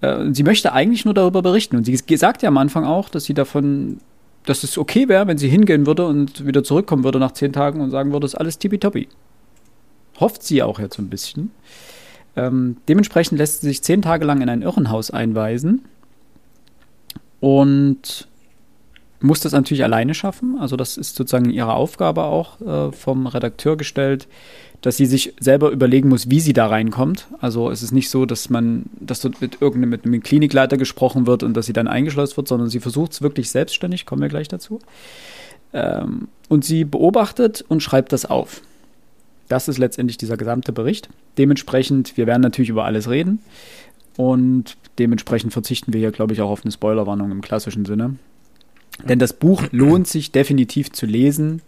[0.00, 1.76] Äh, sie möchte eigentlich nur darüber berichten.
[1.76, 3.98] Und sie sagt ja am Anfang auch, dass sie davon,
[4.44, 7.80] dass es okay wäre, wenn sie hingehen würde und wieder zurückkommen würde nach zehn Tagen
[7.80, 9.08] und sagen würde, es ist alles tippitoppi.
[10.20, 11.50] Hofft sie auch jetzt ein bisschen.
[12.36, 15.82] Ähm, dementsprechend lässt sie sich zehn Tage lang in ein Irrenhaus einweisen.
[17.40, 18.28] Und
[19.22, 20.56] muss das natürlich alleine schaffen.
[20.58, 24.28] Also das ist sozusagen ihre Aufgabe auch äh, vom Redakteur gestellt,
[24.80, 27.28] dass sie sich selber überlegen muss, wie sie da reinkommt.
[27.40, 31.26] Also es ist nicht so, dass man, dass dort mit irgendeinem mit einem Klinikleiter gesprochen
[31.26, 34.06] wird und dass sie dann eingeschleust wird, sondern sie versucht es wirklich selbstständig.
[34.06, 34.80] Kommen wir gleich dazu.
[35.72, 38.60] Ähm, und sie beobachtet und schreibt das auf.
[39.48, 41.08] Das ist letztendlich dieser gesamte Bericht.
[41.38, 43.38] Dementsprechend, wir werden natürlich über alles reden.
[44.16, 48.16] Und dementsprechend verzichten wir hier, glaube ich, auch auf eine Spoilerwarnung im klassischen Sinne.
[49.04, 51.62] Denn das Buch lohnt sich definitiv zu lesen.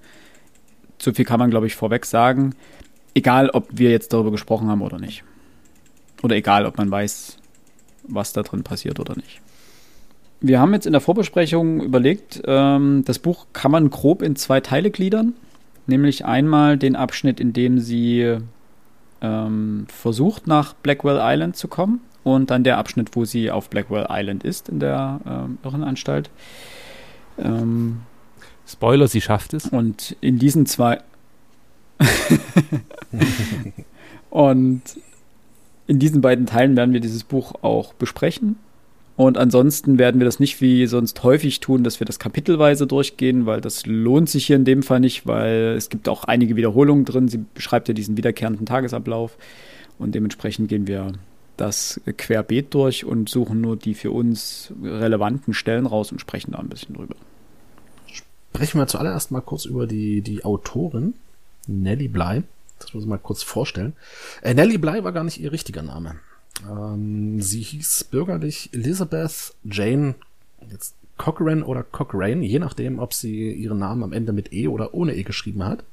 [0.98, 2.54] So viel kann man, glaube ich, vorweg sagen.
[3.14, 5.24] Egal, ob wir jetzt darüber gesprochen haben oder nicht.
[6.22, 7.38] Oder egal, ob man weiß,
[8.08, 9.40] was da drin passiert oder nicht.
[10.40, 14.60] Wir haben jetzt in der Vorbesprechung überlegt, ähm, das Buch kann man grob in zwei
[14.60, 15.34] Teile gliedern.
[15.86, 18.38] Nämlich einmal den Abschnitt, in dem sie
[19.20, 22.00] ähm, versucht, nach Blackwell Island zu kommen.
[22.22, 26.30] Und dann der Abschnitt, wo sie auf Blackwell Island ist, in der ähm, Irrenanstalt.
[27.38, 28.00] Ähm,
[28.66, 29.66] Spoiler, sie schafft es.
[29.66, 31.00] Und in diesen zwei.
[34.30, 34.82] und
[35.86, 38.56] in diesen beiden Teilen werden wir dieses Buch auch besprechen.
[39.16, 43.46] Und ansonsten werden wir das nicht wie sonst häufig tun, dass wir das kapitelweise durchgehen,
[43.46, 47.04] weil das lohnt sich hier in dem Fall nicht, weil es gibt auch einige Wiederholungen
[47.04, 47.28] drin.
[47.28, 49.36] Sie beschreibt ja diesen wiederkehrenden Tagesablauf.
[49.98, 51.12] Und dementsprechend gehen wir
[51.56, 56.58] das querbeet durch und suchen nur die für uns relevanten Stellen raus und sprechen da
[56.58, 57.16] ein bisschen drüber.
[58.06, 61.14] Sprechen wir zuallererst mal kurz über die, die Autorin,
[61.66, 62.42] Nellie Bly.
[62.78, 63.94] Das muss ich mal kurz vorstellen.
[64.42, 66.16] Äh, Nellie Bly war gar nicht ihr richtiger Name.
[66.68, 70.14] Ähm, sie hieß bürgerlich Elizabeth Jane
[70.70, 74.94] jetzt Cochrane oder Cochrane, je nachdem, ob sie ihren Namen am Ende mit E oder
[74.94, 75.84] ohne E geschrieben hat.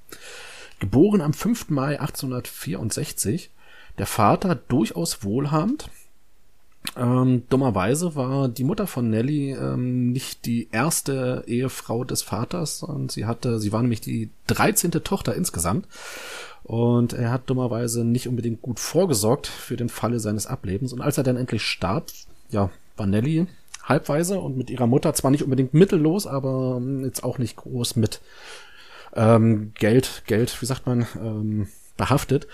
[0.79, 1.69] Geboren am 5.
[1.69, 3.51] Mai 1864
[4.01, 5.87] der Vater durchaus wohlhabend.
[6.97, 13.09] Ähm, dummerweise war die Mutter von Nelly ähm, nicht die erste Ehefrau des Vaters, sondern
[13.09, 14.89] sie hatte, sie war nämlich die 13.
[15.03, 15.85] Tochter insgesamt.
[16.63, 20.93] Und er hat dummerweise nicht unbedingt gut vorgesorgt für den Falle seines Ablebens.
[20.93, 22.07] Und als er dann endlich starb,
[22.49, 23.45] ja, war Nelly
[23.83, 27.97] halbweise und mit ihrer Mutter zwar nicht unbedingt mittellos, aber ähm, jetzt auch nicht groß
[27.97, 28.19] mit
[29.15, 31.67] ähm, Geld, Geld, wie sagt man, ähm,
[32.01, 32.47] behaftet.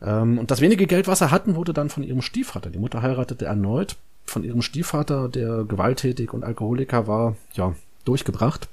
[0.00, 2.70] Ähm, und das wenige Geld, was er hatten, wurde dann von ihrem Stiefvater.
[2.70, 8.68] Die Mutter heiratete erneut von ihrem Stiefvater, der gewalttätig und Alkoholiker war, ja, durchgebracht.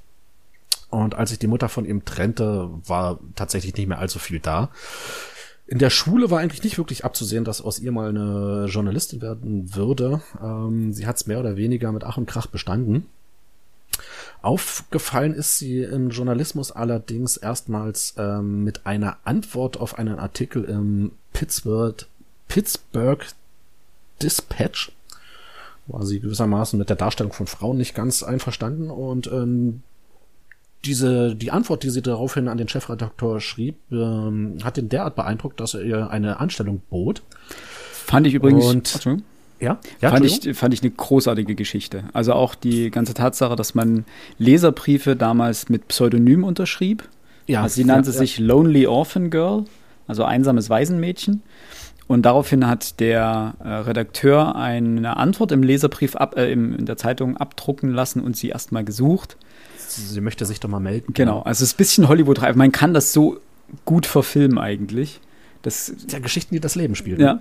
[0.88, 4.70] Und als sich die Mutter von ihm trennte, war tatsächlich nicht mehr allzu viel da.
[5.66, 9.74] In der Schule war eigentlich nicht wirklich abzusehen, dass aus ihr mal eine Journalistin werden
[9.74, 10.20] würde.
[10.40, 13.06] Ähm, sie hat es mehr oder weniger mit Ach und Krach bestanden.
[14.42, 21.12] Aufgefallen ist sie im Journalismus allerdings erstmals ähm, mit einer Antwort auf einen Artikel im
[21.32, 22.06] Pittsburgh,
[22.48, 23.26] Pittsburgh
[24.22, 24.92] Dispatch.
[25.86, 29.82] War sie gewissermaßen mit der Darstellung von Frauen nicht ganz einverstanden und ähm,
[30.84, 35.60] diese, die Antwort, die sie daraufhin an den Chefredakteur schrieb, ähm, hat ihn derart beeindruckt,
[35.60, 37.22] dass er ihr eine Anstellung bot.
[38.06, 38.64] Fand ich übrigens.
[38.64, 39.20] Und,
[39.60, 39.78] ja?
[40.00, 42.04] ja fand, ich, fand ich eine großartige Geschichte.
[42.12, 44.04] Also auch die ganze Tatsache, dass man
[44.38, 47.08] Leserbriefe damals mit Pseudonym unterschrieb.
[47.46, 47.62] Ja.
[47.62, 48.46] Also sie nannte ja, sich ja.
[48.46, 49.64] Lonely Orphan Girl,
[50.06, 51.42] also einsames Waisenmädchen.
[52.06, 56.96] Und daraufhin hat der äh, Redakteur eine Antwort im Leserbrief ab, äh, im, in der
[56.96, 59.36] Zeitung abdrucken lassen und sie erstmal gesucht.
[59.76, 61.12] Sie möchte sich doch mal melden.
[61.12, 62.56] Genau, also es ist ein bisschen Hollywood-reif.
[62.56, 63.38] Man kann das so
[63.84, 65.20] gut verfilmen eigentlich.
[65.62, 67.20] Das ja Geschichten, die das Leben spielen.
[67.20, 67.40] Ja.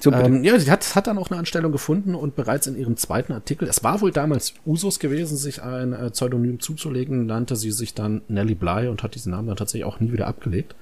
[0.00, 2.96] So, ähm, ja, sie hat, hat dann auch eine Anstellung gefunden und bereits in ihrem
[2.96, 7.72] zweiten Artikel, es war wohl damals Usus gewesen, sich ein äh, Pseudonym zuzulegen, nannte sie
[7.72, 10.74] sich dann Nellie Bly und hat diesen Namen dann tatsächlich auch nie wieder abgelegt.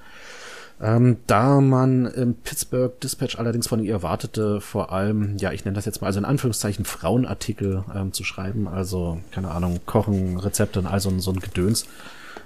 [0.79, 5.73] Ähm, da man im Pittsburgh Dispatch allerdings von ihr erwartete, vor allem, ja, ich nenne
[5.73, 10.77] das jetzt mal, also in Anführungszeichen Frauenartikel ähm, zu schreiben, also, keine Ahnung, Kochen, Rezepte
[10.79, 11.87] und all so, so ein Gedöns,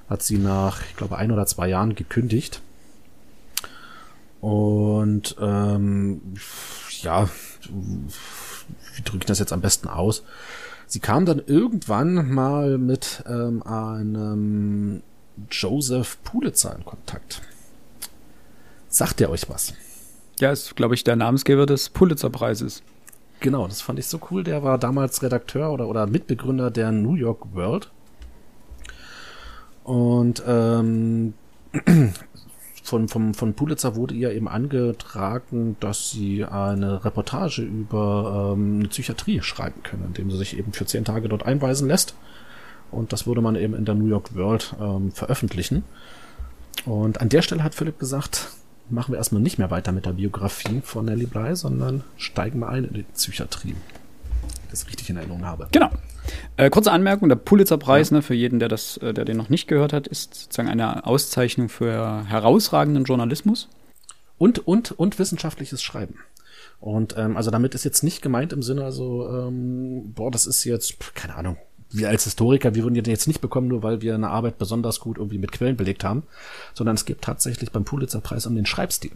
[0.10, 2.62] hat sie nach, ich glaube, ein oder zwei Jahren gekündigt.
[4.42, 6.22] Und ähm,
[7.02, 7.30] ja,
[8.96, 10.24] wie drücke ich das jetzt am besten aus?
[10.88, 15.04] Sie kam dann irgendwann mal mit ähm, einem
[15.50, 17.42] Joseph Pulitzer in Kontakt.
[18.90, 19.74] Sagt der euch was?
[20.40, 22.82] Ja, ist, glaube ich, der Namensgeber des Pulitzer-Preises.
[23.40, 24.44] Genau, das fand ich so cool.
[24.44, 27.90] Der war damals Redakteur oder, oder Mitbegründer der New York World.
[29.84, 31.34] Und ähm,
[32.84, 38.88] von, von, von Pulitzer wurde ihr eben angetragen, dass sie eine Reportage über ähm, eine
[38.88, 42.16] Psychiatrie schreiben können, indem sie sich eben für zehn Tage dort einweisen lässt.
[42.90, 45.84] Und das würde man eben in der New York World ähm, veröffentlichen.
[46.86, 48.50] Und an der Stelle hat Philipp gesagt,
[48.90, 52.70] machen wir erstmal nicht mehr weiter mit der Biografie von Nellie Bly, sondern steigen mal
[52.70, 53.76] ein in die Psychiatrie.
[54.72, 55.68] Das richtig in Erinnerung habe.
[55.72, 55.90] Genau.
[56.58, 58.18] Äh, kurze Anmerkung, der Pulitzerpreis, ja.
[58.18, 61.06] ne, für jeden, der das, äh, der den noch nicht gehört hat, ist sozusagen eine
[61.06, 63.70] Auszeichnung für herausragenden Journalismus.
[64.38, 66.16] Und, und, und wissenschaftliches Schreiben.
[66.80, 70.64] Und ähm, also damit ist jetzt nicht gemeint im Sinne, also, ähm, boah, das ist
[70.64, 71.58] jetzt, keine Ahnung,
[71.92, 75.00] wir als Historiker, wir würden den jetzt nicht bekommen, nur weil wir eine Arbeit besonders
[75.00, 76.24] gut irgendwie mit Quellen belegt haben,
[76.74, 79.12] sondern es geht tatsächlich beim Pulitzerpreis um den Schreibstil.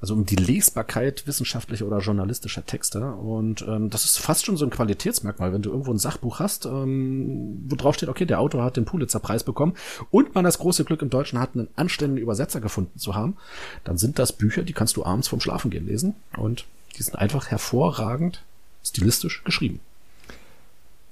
[0.00, 3.04] Also um die Lesbarkeit wissenschaftlicher oder journalistischer Texte.
[3.04, 6.64] Und ähm, das ist fast schon so ein Qualitätsmerkmal, wenn du irgendwo ein Sachbuch hast,
[6.64, 9.74] ähm, wo drauf steht, okay, der Autor hat den Pulitzerpreis bekommen
[10.10, 13.36] und man das große Glück im Deutschen hat, einen anständigen Übersetzer gefunden zu haben,
[13.84, 16.64] dann sind das Bücher, die kannst du abends vom Schlafengehen lesen und
[16.96, 18.42] die sind einfach hervorragend
[18.82, 19.80] stilistisch geschrieben.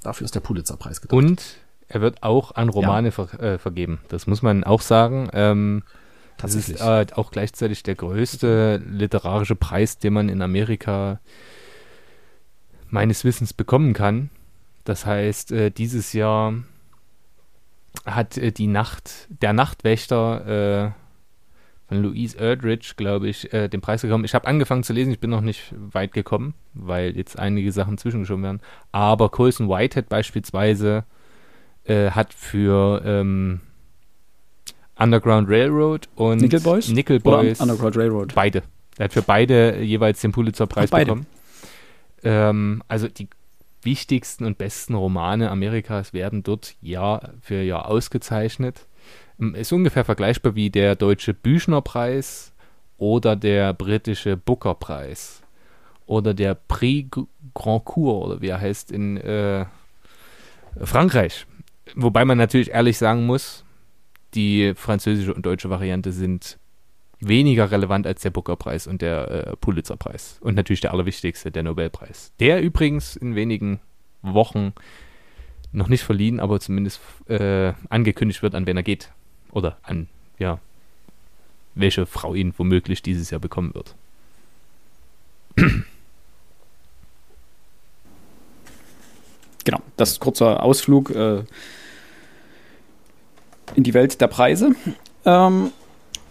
[0.02, 1.16] Dafür ist der Pulitzerpreis gedacht.
[1.16, 1.42] Und
[1.88, 3.12] er wird auch an Romane ja.
[3.12, 4.00] ver äh, vergeben.
[4.08, 5.28] Das muss man auch sagen.
[5.32, 5.82] Ähm,
[6.38, 11.20] das ist äh, auch gleichzeitig der größte literarische Preis, den man in Amerika
[12.88, 14.30] meines Wissens bekommen kann.
[14.84, 16.54] Das heißt, äh, dieses Jahr
[18.06, 24.02] hat äh, die Nacht, der Nachtwächter äh, von Louise Erdrich, glaube ich, äh, den Preis
[24.02, 24.24] bekommen.
[24.24, 27.98] Ich habe angefangen zu lesen, ich bin noch nicht weit gekommen, weil jetzt einige Sachen
[27.98, 28.60] zwischengeschoben werden.
[28.92, 31.04] Aber Colson Whitehead beispielsweise
[31.84, 33.60] äh, hat für ähm,
[34.98, 38.34] Underground Railroad und Nickel Boys, Nickel Boys Underground Railroad.
[38.34, 38.62] Beide.
[38.98, 41.26] Er hat für beide jeweils den Pulitzer-Preis bekommen.
[42.24, 43.28] Ähm, also die
[43.82, 48.86] wichtigsten und besten Romane Amerikas werden dort Jahr für Jahr ausgezeichnet.
[49.54, 52.52] Ist ungefähr vergleichbar wie der deutsche Büchnerpreis
[52.96, 55.42] oder der britische Booker-Preis
[56.06, 57.16] oder der Prix
[57.54, 59.64] Grandcourt oder wie er heißt in äh,
[60.82, 61.46] Frankreich.
[61.94, 63.64] Wobei man natürlich ehrlich sagen muss,
[64.34, 66.58] die französische und deutsche Variante sind
[67.20, 70.38] weniger relevant als der Booker-Preis und der äh, Pulitzer-Preis.
[70.40, 72.32] Und natürlich der allerwichtigste, der Nobelpreis.
[72.38, 73.80] Der übrigens in wenigen
[74.22, 74.72] Wochen
[75.72, 79.10] noch nicht verliehen, aber zumindest äh, angekündigt wird, an wen er geht.
[79.50, 80.60] Oder an, ja,
[81.74, 83.94] welche Frau ihn womöglich dieses Jahr bekommen wird.
[89.64, 91.42] Genau, das ist kurzer Ausflug äh,
[93.74, 94.72] in die Welt der Preise.
[95.24, 95.70] Ähm,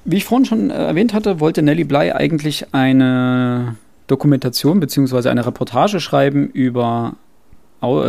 [0.06, 3.76] wie ich vorhin schon erwähnt hatte, wollte Nelly Bly eigentlich eine
[4.08, 5.30] Dokumentation bzw.
[5.30, 7.16] eine Reportage schreiben über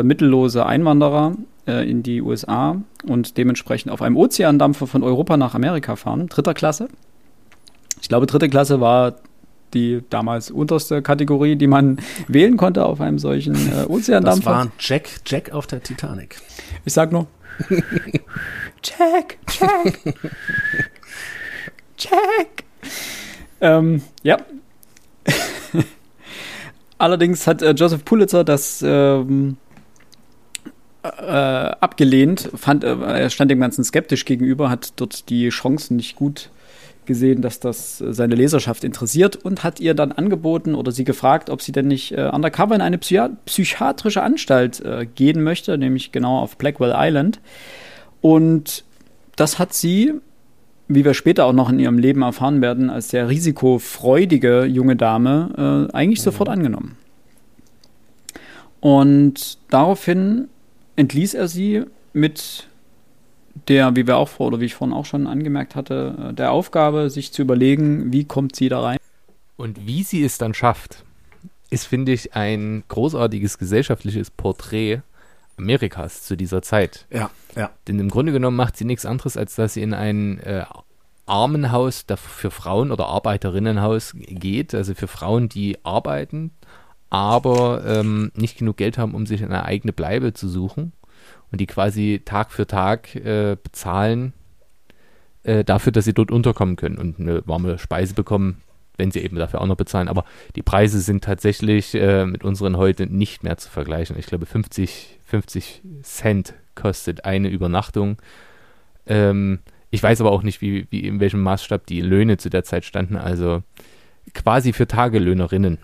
[0.02, 1.36] mittellose Einwanderer
[1.66, 6.54] äh, in die USA und dementsprechend auf einem Ozeandampfer von Europa nach Amerika fahren, dritter
[6.54, 6.88] Klasse.
[8.00, 9.16] Ich glaube, dritte Klasse war
[9.74, 14.50] die damals unterste Kategorie, die man wählen konnte auf einem solchen äh, Ozeandampfer.
[14.50, 16.36] Das war Jack, Jack auf der Titanic.
[16.86, 17.26] Ich sag nur
[18.82, 19.98] Jack, Jack,
[21.98, 22.64] Jack.
[23.60, 24.36] Ähm, ja.
[26.98, 29.56] Allerdings hat äh, Joseph Pulitzer das ähm,
[31.02, 36.16] äh, abgelehnt, fand, äh, er stand dem Ganzen skeptisch gegenüber, hat dort die Chancen nicht
[36.16, 36.50] gut
[37.06, 41.50] gesehen, dass das äh, seine Leserschaft interessiert und hat ihr dann angeboten oder sie gefragt,
[41.50, 46.12] ob sie denn nicht äh, undercover in eine Psychi psychiatrische Anstalt äh, gehen möchte, nämlich
[46.12, 47.40] genau auf Blackwell Island.
[48.20, 48.84] Und
[49.36, 50.14] das hat sie,
[50.88, 55.88] wie wir später auch noch in ihrem Leben erfahren werden, als sehr risikofreudige junge Dame
[55.90, 56.24] äh, eigentlich mhm.
[56.24, 56.96] sofort angenommen.
[58.80, 60.48] Und daraufhin
[60.96, 62.66] entließ er sie mit
[63.68, 66.52] der, wie wir auch vor, oder wie ich vorhin auch schon angemerkt hatte, äh, der
[66.52, 68.98] Aufgabe, sich zu überlegen, wie kommt sie da rein.
[69.56, 71.04] Und wie sie es dann schafft,
[71.70, 75.02] ist, finde ich, ein großartiges gesellschaftliches Porträt
[75.58, 77.06] Amerikas zu dieser Zeit.
[77.10, 77.70] Ja, ja.
[77.86, 80.64] Denn im Grunde genommen macht sie nichts anderes, als dass sie in ein äh,
[81.26, 86.52] Armenhaus für Frauen oder Arbeiterinnenhaus geht, also für Frauen, die arbeiten,
[87.10, 90.92] aber ähm, nicht genug Geld haben, um sich eine eigene Bleibe zu suchen
[91.50, 94.32] und die quasi Tag für Tag äh, bezahlen
[95.42, 98.62] äh, dafür, dass sie dort unterkommen können und eine warme Speise bekommen,
[98.98, 100.08] wenn sie eben dafür auch noch bezahlen.
[100.08, 100.24] Aber
[100.56, 104.18] die Preise sind tatsächlich äh, mit unseren heute nicht mehr zu vergleichen.
[104.18, 108.18] Ich glaube, 50, 50 Cent kostet eine Übernachtung.
[109.06, 112.64] Ähm, ich weiß aber auch nicht, wie, wie in welchem Maßstab die Löhne zu der
[112.64, 113.16] Zeit standen.
[113.16, 113.62] Also
[114.34, 115.78] quasi für Tagelöhnerinnen.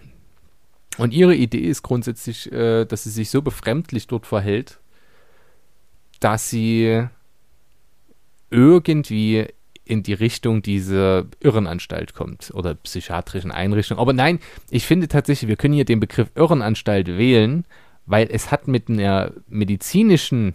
[0.98, 4.79] Und ihre Idee ist grundsätzlich, äh, dass sie sich so befremdlich dort verhält,
[6.20, 7.07] dass sie
[8.50, 9.46] irgendwie
[9.85, 13.99] in die Richtung dieser Irrenanstalt kommt oder psychiatrischen Einrichtung.
[13.99, 14.38] Aber nein,
[14.70, 17.64] ich finde tatsächlich, wir können hier den Begriff Irrenanstalt wählen,
[18.07, 20.55] weil es hat mit einer medizinischen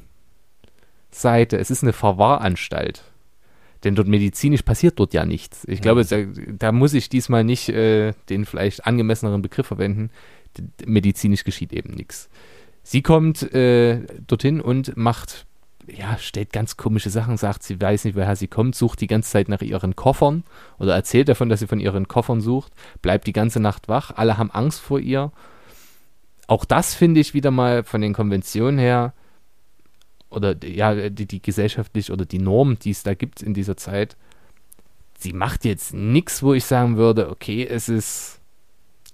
[1.11, 3.03] Seite, es ist eine Verwahranstalt.
[3.83, 5.65] Denn dort medizinisch passiert dort ja nichts.
[5.65, 6.17] Ich glaube, da,
[6.51, 10.09] da muss ich diesmal nicht äh, den vielleicht angemesseneren Begriff verwenden.
[10.85, 12.29] Medizinisch geschieht eben nichts.
[12.83, 15.45] Sie kommt äh, dorthin und macht
[15.95, 19.31] ja, stellt ganz komische Sachen, sagt, sie weiß nicht, woher sie kommt, sucht die ganze
[19.31, 20.43] Zeit nach ihren Koffern
[20.77, 22.71] oder erzählt davon, dass sie von ihren Koffern sucht,
[23.01, 25.31] bleibt die ganze Nacht wach, alle haben Angst vor ihr.
[26.47, 29.13] Auch das finde ich wieder mal von den Konventionen her
[30.29, 34.15] oder ja, die, die gesellschaftlich oder die Norm, die es da gibt in dieser Zeit,
[35.17, 38.39] sie macht jetzt nichts, wo ich sagen würde, okay, es ist,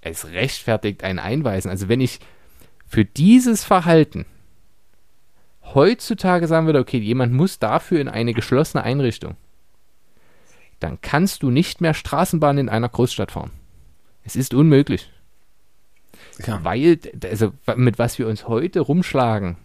[0.00, 1.70] es rechtfertigt ein Einweisen.
[1.70, 2.20] Also wenn ich
[2.86, 4.26] für dieses Verhalten
[5.74, 9.36] heutzutage sagen würde, okay, jemand muss dafür in eine geschlossene Einrichtung,
[10.80, 13.50] dann kannst du nicht mehr Straßenbahn in einer Großstadt fahren.
[14.24, 15.10] Es ist unmöglich.
[16.46, 16.62] Ja.
[16.64, 19.56] Weil, also mit was wir uns heute rumschlagen,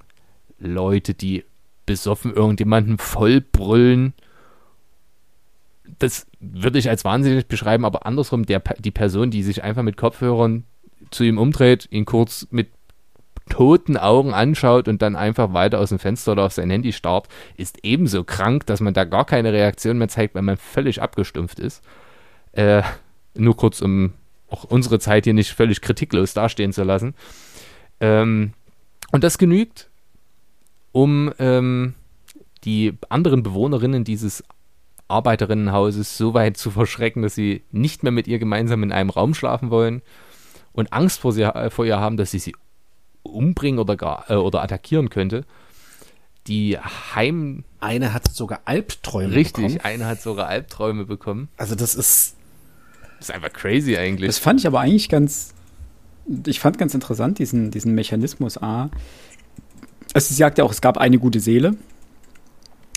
[0.60, 1.44] Leute, die
[1.86, 4.14] besoffen irgendjemanden vollbrüllen,
[6.00, 9.98] das würde ich als wahnsinnig beschreiben, aber andersrum, der, die Person, die sich einfach mit
[9.98, 10.64] Kopfhörern
[11.10, 12.70] zu ihm umdreht, ihn kurz mit
[13.52, 17.28] toten Augen anschaut und dann einfach weiter aus dem Fenster oder auf sein Handy starrt,
[17.58, 21.60] ist ebenso krank, dass man da gar keine Reaktion mehr zeigt, weil man völlig abgestumpft
[21.60, 21.84] ist.
[22.54, 22.82] Äh,
[23.36, 24.14] nur kurz, um
[24.50, 27.14] auch unsere Zeit hier nicht völlig kritiklos dastehen zu lassen.
[28.00, 28.54] Ähm,
[29.12, 29.90] und das genügt,
[30.94, 31.94] um ähm,
[32.64, 34.46] die anderen Bewohnerinnen dieses
[35.10, 39.34] Arbeiterinnenhauses so weit zu verschrecken, dass sie nicht mehr mit ihr gemeinsam in einem Raum
[39.34, 40.02] schlafen wollen
[40.72, 42.54] und Angst vor, sie, äh, vor ihr haben, dass sie sie
[43.24, 45.46] umbringen oder, gar, äh, oder attackieren könnte.
[46.48, 47.64] Die Heim.
[47.80, 49.80] Eine hat sogar Albträume Richtig, bekommen.
[49.84, 51.50] eine hat sogar Albträume bekommen.
[51.58, 52.36] Also das ist.
[53.20, 54.28] Das ist einfach crazy eigentlich.
[54.28, 55.54] Das fand ich aber eigentlich ganz.
[56.46, 58.90] Ich fand ganz interessant, diesen, diesen Mechanismus A.
[60.14, 61.76] Also sie sagt ja auch, es gab eine gute Seele,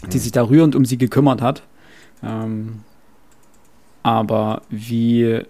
[0.02, 0.20] die mhm.
[0.20, 1.62] sich da rührend um sie gekümmert hat.
[2.22, 2.82] Ähm,
[4.02, 5.42] aber wie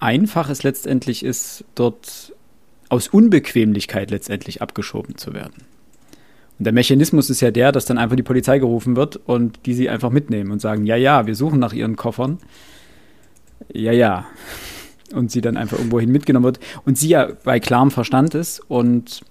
[0.00, 2.34] einfach es letztendlich ist, dort
[2.88, 5.64] aus Unbequemlichkeit letztendlich abgeschoben zu werden.
[6.58, 9.74] Und der Mechanismus ist ja der, dass dann einfach die Polizei gerufen wird und die
[9.74, 12.38] sie einfach mitnehmen und sagen, ja, ja, wir suchen nach ihren Koffern.
[13.72, 14.26] Ja, ja.
[15.12, 16.60] Und sie dann einfach irgendwohin mitgenommen wird.
[16.84, 19.22] Und sie ja bei klarem Verstand ist und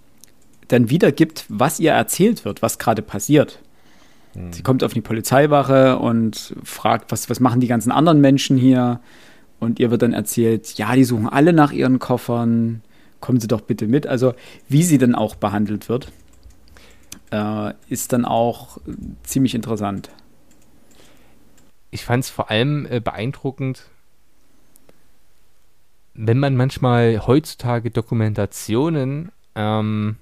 [0.69, 3.59] dann wiedergibt, was ihr erzählt wird, was gerade passiert.
[4.33, 4.53] Hm.
[4.53, 9.01] Sie kommt auf die Polizeiwache und fragt, was, was machen die ganzen anderen Menschen hier?
[9.59, 12.81] Und ihr wird dann erzählt, ja, die suchen alle nach ihren Koffern
[13.19, 14.07] kommen Sie doch bitte mit.
[14.07, 14.33] Also
[14.69, 16.11] wie sie dann auch behandelt wird.
[17.31, 18.77] äh, ist dann auch
[19.23, 20.09] ziemlich interessant.
[21.91, 23.85] Ich fand es vor allem äh, beeindruckend,
[26.13, 30.17] wenn man manchmal heutzutage Dokumentationen ähm,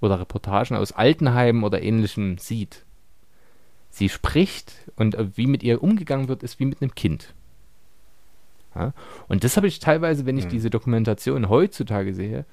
[0.00, 2.84] oder Reportagen aus Altenheimen oder ähnlichem sieht.
[3.90, 7.34] Sie spricht und äh, wie mit ihr umgegangen wird, ist wie mit einem Kind.
[8.74, 8.92] Ja?
[9.28, 10.50] Und das habe ich teilweise, wenn ich mhm.
[10.50, 12.44] diese Dokumentation heutzutage sehe,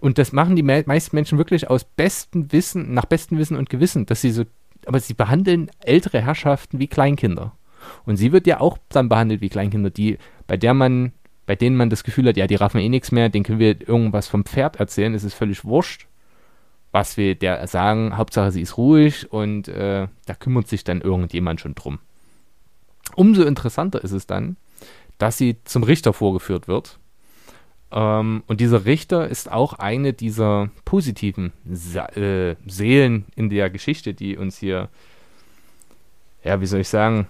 [0.00, 3.70] und das machen die me meisten Menschen wirklich aus bestem Wissen, nach bestem Wissen und
[3.70, 4.44] Gewissen, dass sie so,
[4.84, 7.52] aber sie behandeln ältere Herrschaften wie Kleinkinder.
[8.04, 11.12] Und sie wird ja auch dann behandelt wie Kleinkinder, die, bei der man,
[11.46, 13.88] bei denen man das Gefühl hat, ja, die raffen eh nichts mehr, denen können wir
[13.88, 16.06] irgendwas vom Pferd erzählen, es ist völlig wurscht,
[16.92, 18.16] was wir der sagen.
[18.16, 22.00] Hauptsache, sie ist ruhig und äh, da kümmert sich dann irgendjemand schon drum.
[23.14, 24.56] Umso interessanter ist es dann,
[25.18, 26.98] dass sie zum Richter vorgeführt wird.
[27.90, 34.14] Ähm, und dieser Richter ist auch eine dieser positiven Sa äh, Seelen in der Geschichte,
[34.14, 34.88] die uns hier,
[36.42, 37.28] ja, wie soll ich sagen,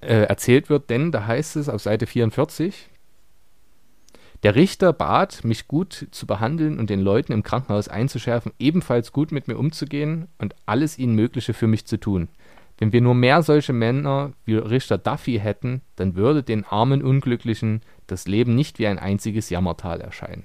[0.00, 0.90] äh, erzählt wird.
[0.90, 2.88] Denn da heißt es auf Seite 44,
[4.42, 9.32] der Richter bat, mich gut zu behandeln und den Leuten im Krankenhaus einzuschärfen, ebenfalls gut
[9.32, 12.28] mit mir umzugehen und alles ihnen Mögliche für mich zu tun.
[12.78, 17.82] Wenn wir nur mehr solche Männer wie Richter Duffy hätten, dann würde den armen Unglücklichen
[18.06, 20.44] das Leben nicht wie ein einziges Jammertal erscheinen.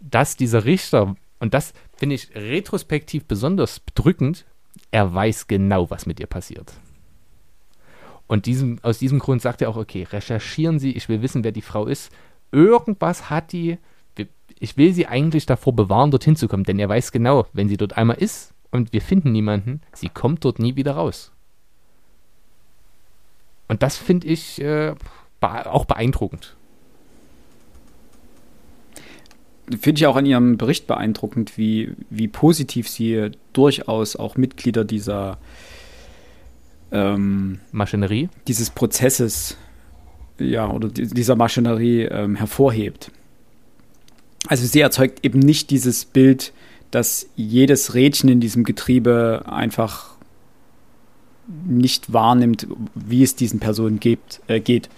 [0.00, 4.44] Dass dieser Richter, und das finde ich retrospektiv besonders bedrückend,
[4.90, 6.74] er weiß genau, was mit ihr passiert.
[8.26, 11.52] Und diesem, aus diesem Grund sagt er auch, okay, recherchieren Sie, ich will wissen, wer
[11.52, 12.12] die Frau ist.
[12.52, 13.78] Irgendwas hat die,
[14.58, 17.76] ich will sie eigentlich davor bewahren, dorthin zu kommen, denn er weiß genau, wenn sie
[17.76, 21.30] dort einmal ist, und wir finden niemanden, sie kommt dort nie wieder raus.
[23.68, 24.96] Und das finde ich äh,
[25.40, 26.56] auch beeindruckend.
[29.80, 35.38] Finde ich auch an Ihrem Bericht beeindruckend, wie, wie positiv Sie durchaus auch Mitglieder dieser
[36.90, 39.56] ähm, Maschinerie, dieses Prozesses,
[40.40, 43.12] ja, oder dieser Maschinerie ähm, hervorhebt.
[44.48, 46.52] Also sie erzeugt eben nicht dieses Bild,
[46.94, 50.14] dass jedes Rädchen in diesem Getriebe einfach
[51.66, 54.88] nicht wahrnimmt, wie es diesen Personen gibt, äh, geht.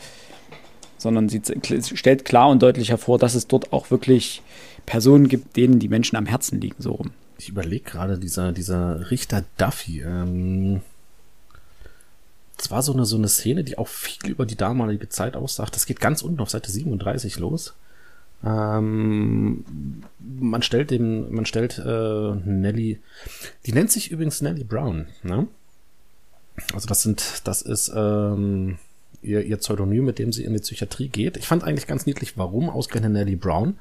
[0.99, 1.41] Sondern sie
[1.81, 4.43] stellt klar und deutlich hervor, dass es dort auch wirklich
[4.85, 7.13] Personen gibt, denen die Menschen am Herzen liegen, so rum.
[7.39, 10.81] Ich überlege gerade, dieser, dieser Richter Duffy, ähm,
[12.57, 15.75] das war so eine, so eine Szene, die auch viel über die damalige Zeit aussagt.
[15.75, 17.75] Das geht ganz unten auf Seite 37 los.
[18.45, 19.65] Ähm,
[20.19, 23.01] man stellt dem, man stellt äh, Nelly,
[23.65, 25.49] die nennt sich übrigens Nelly Brown, ne?
[26.73, 28.79] Also das sind, das ist ähm,
[29.23, 31.37] ihr, ihr Pseudonym, mit dem sie in die Psychiatrie geht.
[31.37, 33.79] Ich fand eigentlich ganz niedlich, warum ausgerechnet Nelly Brown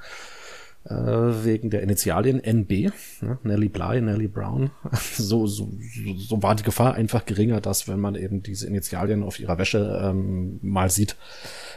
[0.87, 3.39] wegen der Initialien NB, ne?
[3.41, 4.69] Nelly Bly, Nelly Brown.
[5.15, 5.71] So, so,
[6.17, 10.01] so war die Gefahr einfach geringer, dass wenn man eben diese Initialien auf ihrer Wäsche
[10.03, 11.15] ähm, mal sieht,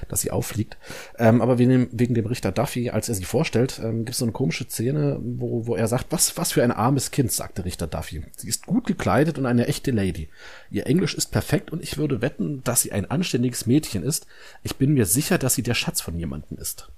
[0.08, 0.76] dass sie auffliegt.
[1.18, 4.18] Ähm, aber wegen dem, wegen dem Richter Duffy, als er sie vorstellt, ähm, gibt es
[4.18, 7.64] so eine komische Szene, wo, wo er sagt, was, was für ein armes Kind, sagte
[7.64, 8.22] Richter Duffy.
[8.36, 10.28] Sie ist gut gekleidet und eine echte Lady.
[10.70, 14.26] Ihr Englisch ist perfekt und ich würde wetten, dass sie ein anständiges Mädchen ist.
[14.62, 16.90] Ich bin mir sicher, dass sie der Schatz von jemandem ist.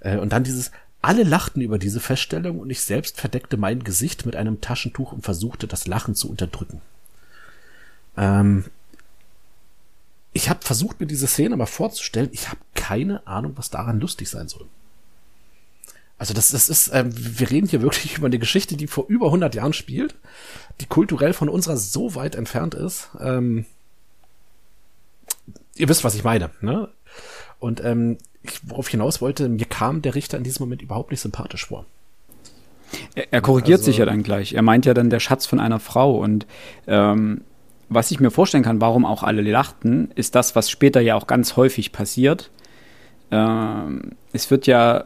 [0.00, 0.72] Äh, und dann dieses,
[1.02, 5.24] alle lachten über diese Feststellung und ich selbst verdeckte mein Gesicht mit einem Taschentuch und
[5.24, 6.80] versuchte das Lachen zu unterdrücken.
[8.16, 8.64] Ähm,
[10.32, 12.30] ich habe versucht, mir diese Szene mal vorzustellen.
[12.32, 14.66] Ich habe keine Ahnung, was daran lustig sein soll.
[16.18, 19.26] Also das, das ist, ähm, wir reden hier wirklich über eine Geschichte, die vor über
[19.26, 20.14] 100 Jahren spielt,
[20.80, 23.08] die kulturell von unserer so weit entfernt ist.
[23.18, 23.66] Ähm,
[25.74, 26.50] ihr wisst, was ich meine.
[26.60, 26.88] Ne?
[27.62, 31.12] Und ähm, ich, worauf ich hinaus wollte, mir kam der Richter in diesem Moment überhaupt
[31.12, 31.86] nicht sympathisch vor.
[33.14, 34.52] Er, er korrigiert also, sich ja dann gleich.
[34.54, 36.18] Er meint ja dann der Schatz von einer Frau.
[36.18, 36.46] Und
[36.88, 37.42] ähm,
[37.88, 41.28] was ich mir vorstellen kann, warum auch alle lachten, ist das, was später ja auch
[41.28, 42.50] ganz häufig passiert.
[43.30, 45.04] Ähm, es wird ja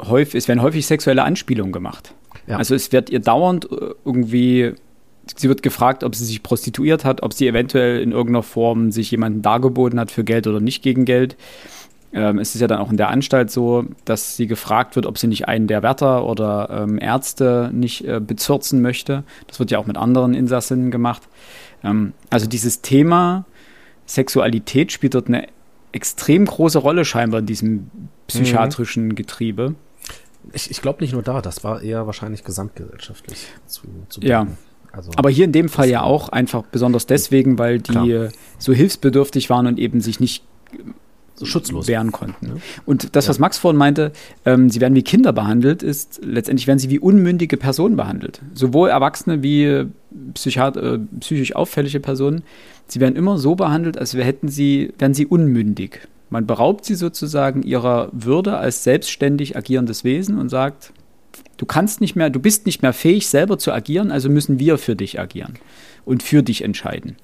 [0.00, 2.12] häufig, es werden häufig sexuelle Anspielungen gemacht.
[2.48, 2.56] Ja.
[2.56, 4.74] Also es wird ihr dauernd äh, irgendwie,
[5.36, 9.10] sie wird gefragt, ob sie sich prostituiert hat, ob sie eventuell in irgendeiner Form sich
[9.10, 11.36] jemanden dargeboten hat für Geld oder nicht gegen Geld.
[12.12, 15.16] Ähm, es ist ja dann auch in der Anstalt so, dass sie gefragt wird, ob
[15.16, 19.24] sie nicht einen der Wärter oder ähm, Ärzte nicht äh, bezürzen möchte.
[19.46, 21.22] Das wird ja auch mit anderen Insassinnen gemacht.
[21.82, 23.46] Ähm, also dieses Thema
[24.06, 25.46] Sexualität spielt dort eine
[25.92, 27.90] extrem große Rolle scheinbar in diesem
[28.26, 29.14] psychiatrischen mhm.
[29.14, 29.74] Getriebe.
[30.52, 34.46] Ich, ich glaube nicht nur da, das war eher wahrscheinlich gesamtgesellschaftlich zu, zu Ja.
[34.92, 38.28] Also, Aber hier in dem Fall ja auch einfach besonders deswegen, weil die klar.
[38.58, 40.44] so hilfsbedürftig waren und eben sich nicht
[41.42, 42.46] schutzlos wehren konnten.
[42.46, 42.52] Ja.
[42.84, 44.12] Und das, was Max vorhin meinte,
[44.44, 48.40] ähm, sie werden wie Kinder behandelt, ist letztendlich werden sie wie unmündige Personen behandelt.
[48.54, 49.86] Sowohl Erwachsene wie
[50.34, 52.42] Psychiat äh, psychisch auffällige Personen.
[52.86, 56.00] Sie werden immer so behandelt, als hätten sie, wären sie unmündig.
[56.30, 60.92] Man beraubt sie sozusagen ihrer Würde als selbstständig agierendes Wesen und sagt,
[61.56, 64.78] du kannst nicht mehr, du bist nicht mehr fähig, selber zu agieren, also müssen wir
[64.78, 65.54] für dich agieren
[66.04, 67.16] und für dich entscheiden.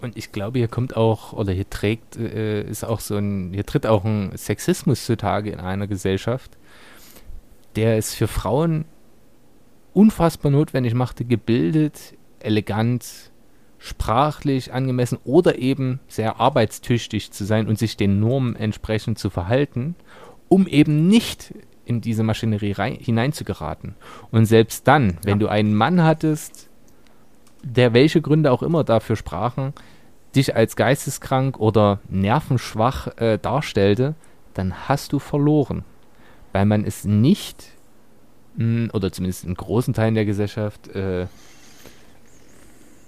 [0.00, 3.66] Und ich glaube, hier kommt auch, oder hier trägt, äh, ist auch so ein, hier
[3.66, 6.56] tritt auch ein Sexismus zutage in einer Gesellschaft,
[7.76, 8.86] der es für Frauen
[9.92, 13.30] unfassbar notwendig machte, gebildet, elegant,
[13.78, 19.96] sprachlich angemessen oder eben sehr arbeitstüchtig zu sein und sich den Normen entsprechend zu verhalten,
[20.48, 21.54] um eben nicht
[21.90, 23.96] in diese Maschinerie rein, hineinzugeraten.
[24.30, 25.46] Und selbst dann, wenn ja.
[25.46, 26.70] du einen Mann hattest,
[27.62, 29.74] der welche Gründe auch immer dafür sprachen,
[30.36, 34.14] dich als geisteskrank oder nervenschwach äh, darstellte,
[34.54, 35.84] dann hast du verloren.
[36.52, 37.72] Weil man es nicht,
[38.56, 41.26] mh, oder zumindest in großen Teilen der Gesellschaft, äh,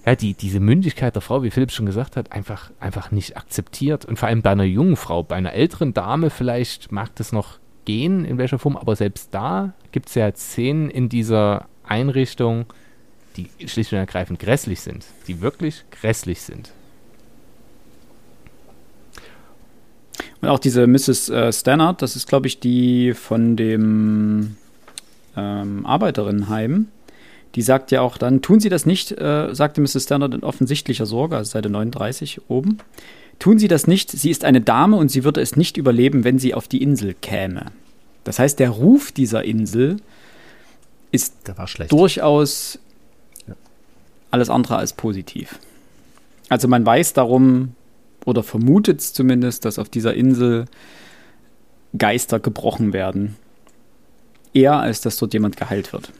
[0.05, 4.05] ja, die, diese Mündigkeit der Frau, wie Philipp schon gesagt hat, einfach, einfach nicht akzeptiert.
[4.05, 7.62] Und vor allem bei einer jungen Frau, bei einer älteren Dame vielleicht mag das noch
[7.85, 12.67] gehen, in welcher Form, aber selbst da gibt es ja Szenen in dieser Einrichtung,
[13.37, 16.73] die schlicht und ergreifend grässlich sind, die wirklich grässlich sind.
[20.41, 21.29] Und auch diese Mrs.
[21.29, 24.57] Äh, Stannard, das ist, glaube ich, die von dem
[25.37, 26.89] ähm, Arbeiterinnenheim.
[27.55, 30.05] Die sagt ja auch dann, tun Sie das nicht, äh, sagte Mrs.
[30.05, 32.79] Stannard in offensichtlicher Sorge, also Seite 39 oben.
[33.43, 36.39] Tun Sie das nicht, sie ist eine Dame und sie würde es nicht überleben, wenn
[36.39, 37.73] sie auf die Insel käme.
[38.23, 39.97] Das heißt, der Ruf dieser Insel
[41.11, 41.35] ist
[41.89, 42.79] durchaus
[44.31, 45.59] alles andere als positiv.
[46.51, 47.75] Also man weiß darum
[48.25, 50.67] oder vermutet es zumindest, dass auf dieser Insel
[51.99, 53.35] Geister gebrochen werden.
[54.55, 56.13] Eher als dass dort jemand geheilt wird.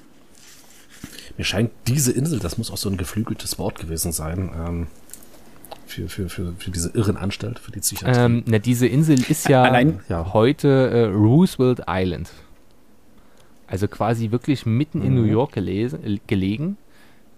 [1.39, 4.87] Mir scheint diese Insel, das muss auch so ein geflügeltes Wort gewesen sein, ähm,
[5.87, 8.21] für, für, für, für diese Irrenanstalt, für die Psychiatrie.
[8.21, 10.33] Ähm, na, diese Insel ist ja, Allein, ja.
[10.33, 12.31] heute äh, Roosevelt Island.
[13.67, 15.07] Also quasi wirklich mitten mhm.
[15.07, 16.77] in New York gelesen, gelegen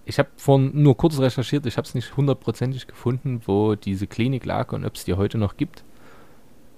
[0.07, 4.45] ich habe vorhin nur kurz recherchiert, ich habe es nicht hundertprozentig gefunden, wo diese Klinik
[4.45, 5.83] lag und ob es die heute noch gibt.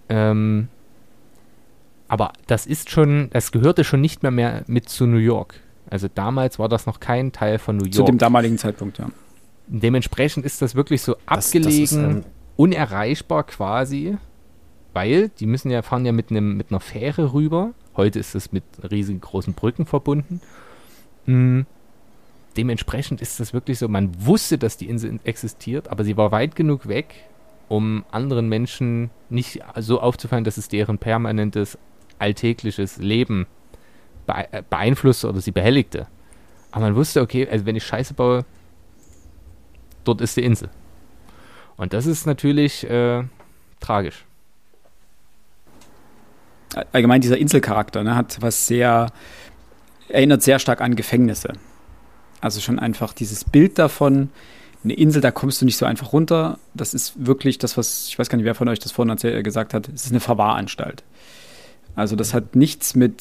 [0.09, 0.69] Ähm,
[2.09, 5.61] aber das ist schon, das gehörte schon nicht mehr, mehr mit zu New York.
[5.91, 7.95] Also damals war das noch kein Teil von New York.
[7.95, 9.09] Zu dem damaligen Zeitpunkt, ja.
[9.67, 12.25] Dementsprechend ist das wirklich so das, abgelegen, das ist, ähm,
[12.57, 14.17] unerreichbar quasi,
[14.93, 17.73] weil die müssen ja fahren ja mit einem mit einer Fähre rüber.
[17.97, 20.41] Heute ist es mit riesigen großen Brücken verbunden.
[21.27, 21.67] Mhm
[22.57, 26.57] dementsprechend ist das wirklich so, man wusste, dass die Insel existiert, aber sie war weit
[26.57, 27.15] genug weg,
[27.69, 31.79] um anderen Menschen nicht so aufzufallen, dass es deren permanentes
[32.19, 33.47] alltägliches Leben
[34.27, 36.07] äh, beeinflusste oder sie behelligte.
[36.71, 38.45] Aber man wusste, okay, also wenn ich Scheiße baue,
[40.09, 40.71] dort ist die Insel.
[41.77, 43.25] Und das ist natürlich äh,
[43.81, 44.25] tragisch.
[46.93, 49.07] Allgemein dieser Inselcharakter ne, hat was sehr,
[50.09, 51.53] erinnert sehr stark an Gefängnisse.
[52.41, 54.31] Also schon einfach dieses Bild davon,
[54.85, 56.59] eine Insel, da kommst du nicht so einfach runter.
[56.75, 59.35] Das ist wirklich das, was, ich weiß gar nicht, wer von euch das vorhin erzählt,
[59.35, 61.03] äh, gesagt hat, es ist eine Verwahranstalt.
[61.95, 63.21] Also das hat nichts mit.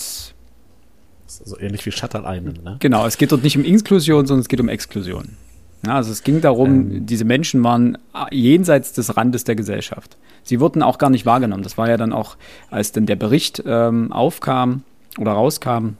[1.25, 2.77] Das ist also ähnlich wie Shutter Island, ne?
[2.79, 5.37] Genau, es geht dort nicht um Inklusion, sondern es geht um Exklusion.
[5.85, 7.05] Ja, also es ging darum, ähm.
[7.05, 7.97] diese Menschen waren
[8.31, 10.17] jenseits des Randes der Gesellschaft.
[10.43, 11.63] Sie wurden auch gar nicht wahrgenommen.
[11.63, 12.37] Das war ja dann auch,
[12.69, 14.83] als dann der Bericht ähm, aufkam
[15.17, 15.97] oder rauskam,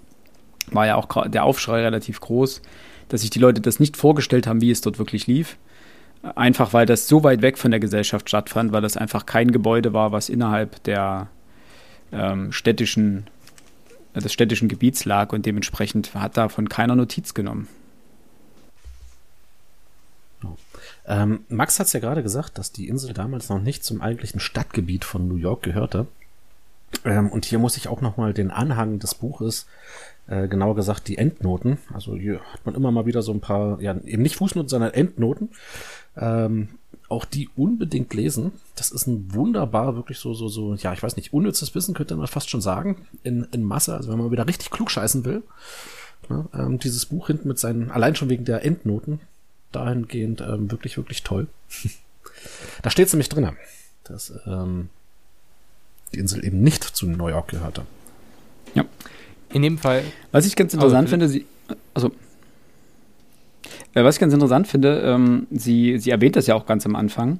[0.71, 2.61] war ja auch der Aufschrei relativ groß
[3.09, 5.57] dass sich die Leute das nicht vorgestellt haben, wie es dort wirklich lief.
[6.35, 9.93] Einfach weil das so weit weg von der Gesellschaft stattfand, weil das einfach kein Gebäude
[9.93, 11.27] war, was innerhalb der
[12.11, 13.25] ähm, städtischen,
[14.15, 17.67] des städtischen Gebiets lag und dementsprechend hat davon keiner Notiz genommen.
[21.07, 24.39] Ähm, Max hat es ja gerade gesagt, dass die Insel damals noch nicht zum eigentlichen
[24.39, 26.07] Stadtgebiet von New York gehörte.
[27.03, 29.67] Ähm, und hier muss ich auch nochmal den Anhang des Buches
[30.27, 31.77] äh, genauer gesagt die Endnoten.
[31.93, 34.93] Also hier hat man immer mal wieder so ein paar, ja, eben nicht Fußnoten, sondern
[34.93, 35.49] Endnoten.
[36.17, 36.69] Ähm,
[37.07, 38.53] auch die unbedingt lesen.
[38.75, 42.15] Das ist ein wunderbar, wirklich so, so, so, ja, ich weiß nicht, unnützes Wissen könnte
[42.15, 43.95] man fast schon sagen, in, in Masse.
[43.95, 45.43] Also wenn man wieder richtig klug scheißen will.
[46.27, 49.19] Ne, ähm, dieses Buch hinten mit seinen, allein schon wegen der Endnoten,
[49.75, 51.47] dahingehend ähm, wirklich, wirklich toll.
[52.81, 53.49] da steht es nämlich drin,
[54.03, 54.89] dass ähm,
[56.13, 57.85] die Insel eben nicht zu New York gehörte.
[58.73, 58.85] Ja.
[59.53, 60.03] In dem Fall.
[60.31, 61.45] Was ich ganz interessant finde, sie,
[61.93, 62.11] also,
[63.93, 66.95] äh, was ich ganz interessant finde, ähm, sie, sie erwähnt das ja auch ganz am
[66.95, 67.39] Anfang,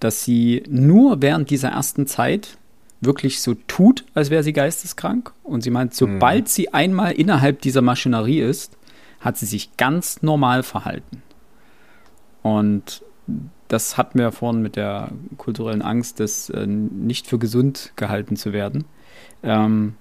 [0.00, 2.58] dass sie nur während dieser ersten Zeit
[3.00, 5.32] wirklich so tut, als wäre sie geisteskrank.
[5.42, 6.48] Und sie meint, sobald mhm.
[6.48, 8.76] sie einmal innerhalb dieser Maschinerie ist,
[9.20, 11.22] hat sie sich ganz normal verhalten.
[12.42, 13.02] Und
[13.68, 18.52] das hatten wir vorhin mit der kulturellen Angst, das äh, nicht für gesund gehalten zu
[18.52, 18.84] werden.
[19.42, 19.94] Ähm,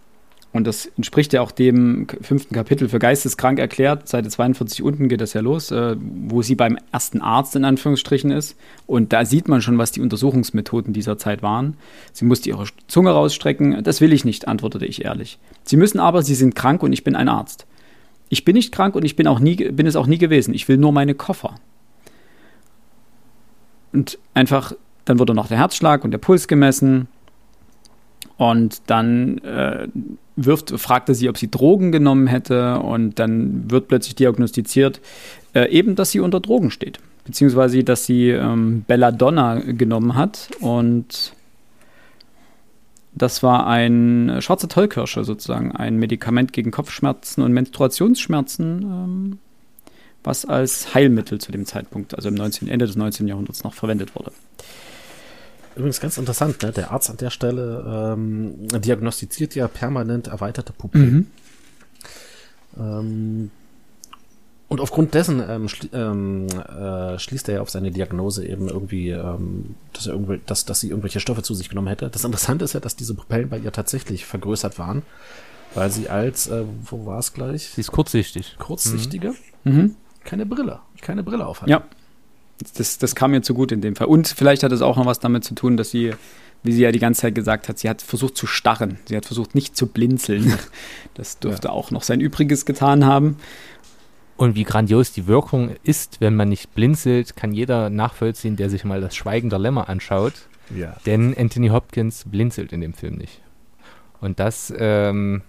[0.53, 4.09] und das entspricht ja auch dem fünften Kapitel für geisteskrank erklärt.
[4.09, 8.31] Seite 42 unten geht das ja los, äh, wo sie beim ersten Arzt in Anführungsstrichen
[8.31, 8.57] ist.
[8.85, 11.77] Und da sieht man schon, was die Untersuchungsmethoden dieser Zeit waren.
[12.11, 13.81] Sie musste ihre Zunge rausstrecken.
[13.83, 15.39] Das will ich nicht, antwortete ich ehrlich.
[15.63, 17.65] Sie müssen aber, Sie sind krank und ich bin ein Arzt.
[18.27, 20.53] Ich bin nicht krank und ich bin, auch nie, bin es auch nie gewesen.
[20.53, 21.55] Ich will nur meine Koffer.
[23.93, 24.73] Und einfach,
[25.05, 27.07] dann wurde noch der Herzschlag und der Puls gemessen.
[28.37, 29.87] Und dann äh,
[30.35, 32.79] wirft, fragt er sie, ob sie Drogen genommen hätte.
[32.79, 35.01] Und dann wird plötzlich diagnostiziert,
[35.53, 36.99] äh, eben, dass sie unter Drogen steht.
[37.25, 40.49] Beziehungsweise, dass sie ähm, Belladonna genommen hat.
[40.59, 41.33] Und
[43.13, 49.39] das war ein schwarzer Tollkirsche sozusagen, ein Medikament gegen Kopfschmerzen und Menstruationsschmerzen, ähm,
[50.23, 53.27] was als Heilmittel zu dem Zeitpunkt, also im 19, Ende des 19.
[53.27, 54.31] Jahrhunderts noch verwendet wurde.
[55.75, 56.71] Übrigens ganz interessant, ne?
[56.71, 61.31] der Arzt an der Stelle ähm, diagnostiziert ja permanent erweiterte Pupillen.
[62.75, 62.81] Mhm.
[62.83, 63.51] Ähm,
[64.67, 69.09] und aufgrund dessen ähm, schli ähm, äh, schließt er ja auf seine Diagnose eben irgendwie,
[69.09, 72.09] ähm, dass, er irgendwie dass, dass sie irgendwelche Stoffe zu sich genommen hätte.
[72.09, 75.01] Das Interessante ist ja, dass diese Pupillen bei ihr tatsächlich vergrößert waren,
[75.73, 77.67] weil sie als, äh, wo war es gleich?
[77.67, 78.55] Sie ist kurzsichtig.
[78.59, 79.33] Kurzsichtige.
[79.65, 79.95] Mhm.
[80.23, 81.83] Keine Brille, keine Brille auf Ja.
[82.77, 84.07] Das, das kam mir zu gut in dem Fall.
[84.07, 86.13] Und vielleicht hat es auch noch was damit zu tun, dass sie
[86.63, 88.99] wie sie ja die ganze Zeit gesagt hat, sie hat versucht zu starren.
[89.05, 90.53] Sie hat versucht nicht zu blinzeln.
[91.13, 91.73] Das dürfte ja.
[91.73, 93.37] auch noch sein Übriges getan haben.
[94.37, 98.85] Und wie grandios die Wirkung ist, wenn man nicht blinzelt, kann jeder nachvollziehen, der sich
[98.85, 100.33] mal das Schweigen der Lämmer anschaut.
[100.75, 100.95] Ja.
[101.05, 103.41] Denn Anthony Hopkins blinzelt in dem Film nicht.
[104.21, 105.41] Und das, ähm,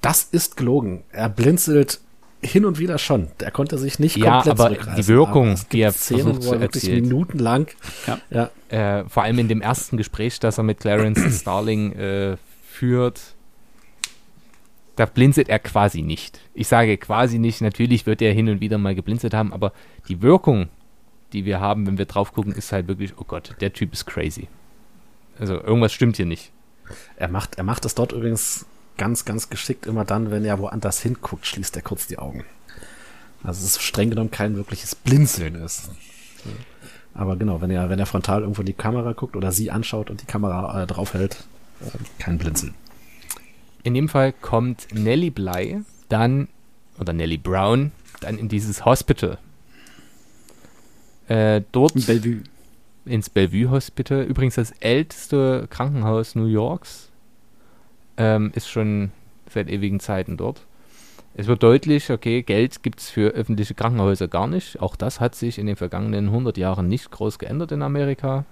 [0.00, 1.02] das ist gelogen.
[1.10, 2.00] Er blinzelt
[2.40, 3.28] hin und wieder schon.
[3.38, 7.02] Er konnte sich nicht ja, komplett aber die Wirkung, die er Szenen, versucht zu erzählen.
[7.02, 7.66] minutenlang.
[8.06, 8.18] Ja.
[8.30, 8.98] ja.
[9.00, 12.36] Äh, vor allem in dem ersten Gespräch, das er mit Clarence Starling äh,
[12.68, 13.20] führt,
[14.96, 16.40] da blinzelt er quasi nicht.
[16.54, 19.72] Ich sage quasi nicht, natürlich wird er hin und wieder mal geblinzelt haben, aber
[20.08, 20.68] die Wirkung,
[21.32, 24.06] die wir haben, wenn wir drauf gucken, ist halt wirklich, oh Gott, der Typ ist
[24.06, 24.48] crazy.
[25.38, 26.52] Also irgendwas stimmt hier nicht.
[27.16, 28.66] Er macht, er macht das dort übrigens
[28.98, 32.44] ganz, ganz geschickt immer dann, wenn er woanders hinguckt, schließt er kurz die Augen.
[33.42, 35.90] Also es ist streng genommen kein wirkliches Blinzeln ist.
[37.14, 40.10] Aber genau, wenn er, wenn er frontal irgendwo in die Kamera guckt oder sie anschaut
[40.10, 41.44] und die Kamera äh, draufhält,
[41.80, 42.74] äh, kein Blinzeln.
[43.82, 46.48] In dem Fall kommt Nellie Bly dann,
[46.98, 49.38] oder Nellie Brown, dann in dieses Hospital.
[51.28, 51.94] Äh, dort.
[52.06, 52.42] Bellevue.
[53.04, 54.22] Ins Bellevue Hospital.
[54.24, 57.07] Übrigens das älteste Krankenhaus New Yorks.
[58.18, 59.12] Ähm, ist schon
[59.48, 60.66] seit ewigen Zeiten dort.
[61.34, 64.80] Es wird deutlich, okay, Geld gibt es für öffentliche Krankenhäuser gar nicht.
[64.80, 68.44] Auch das hat sich in den vergangenen 100 Jahren nicht groß geändert in Amerika.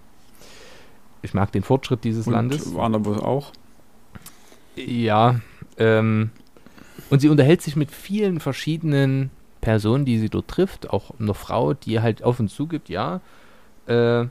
[1.23, 2.75] Ich mag den Fortschritt dieses Und Landes.
[2.75, 3.53] Waren wohl auch.
[4.77, 5.41] Ja,
[5.79, 6.31] ähm,
[7.11, 11.75] und sie unterhält sich mit vielen verschiedenen Personen, die sie dort trifft, auch eine Frau,
[11.75, 13.21] die halt auf und zu gibt, ja,
[13.87, 14.27] äh,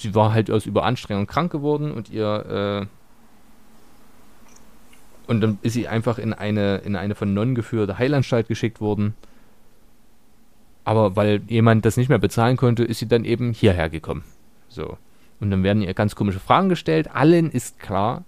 [0.00, 2.86] sie war halt aus Überanstrengung krank geworden und ihr, äh,
[5.28, 9.14] und dann ist sie einfach in eine, in eine von Nonnen geführte Heilanstalt geschickt worden.
[10.84, 14.24] Aber weil jemand das nicht mehr bezahlen konnte, ist sie dann eben hierher gekommen.
[14.68, 14.96] So.
[15.38, 17.14] Und dann werden ihr ganz komische Fragen gestellt.
[17.14, 18.24] Allen ist klar,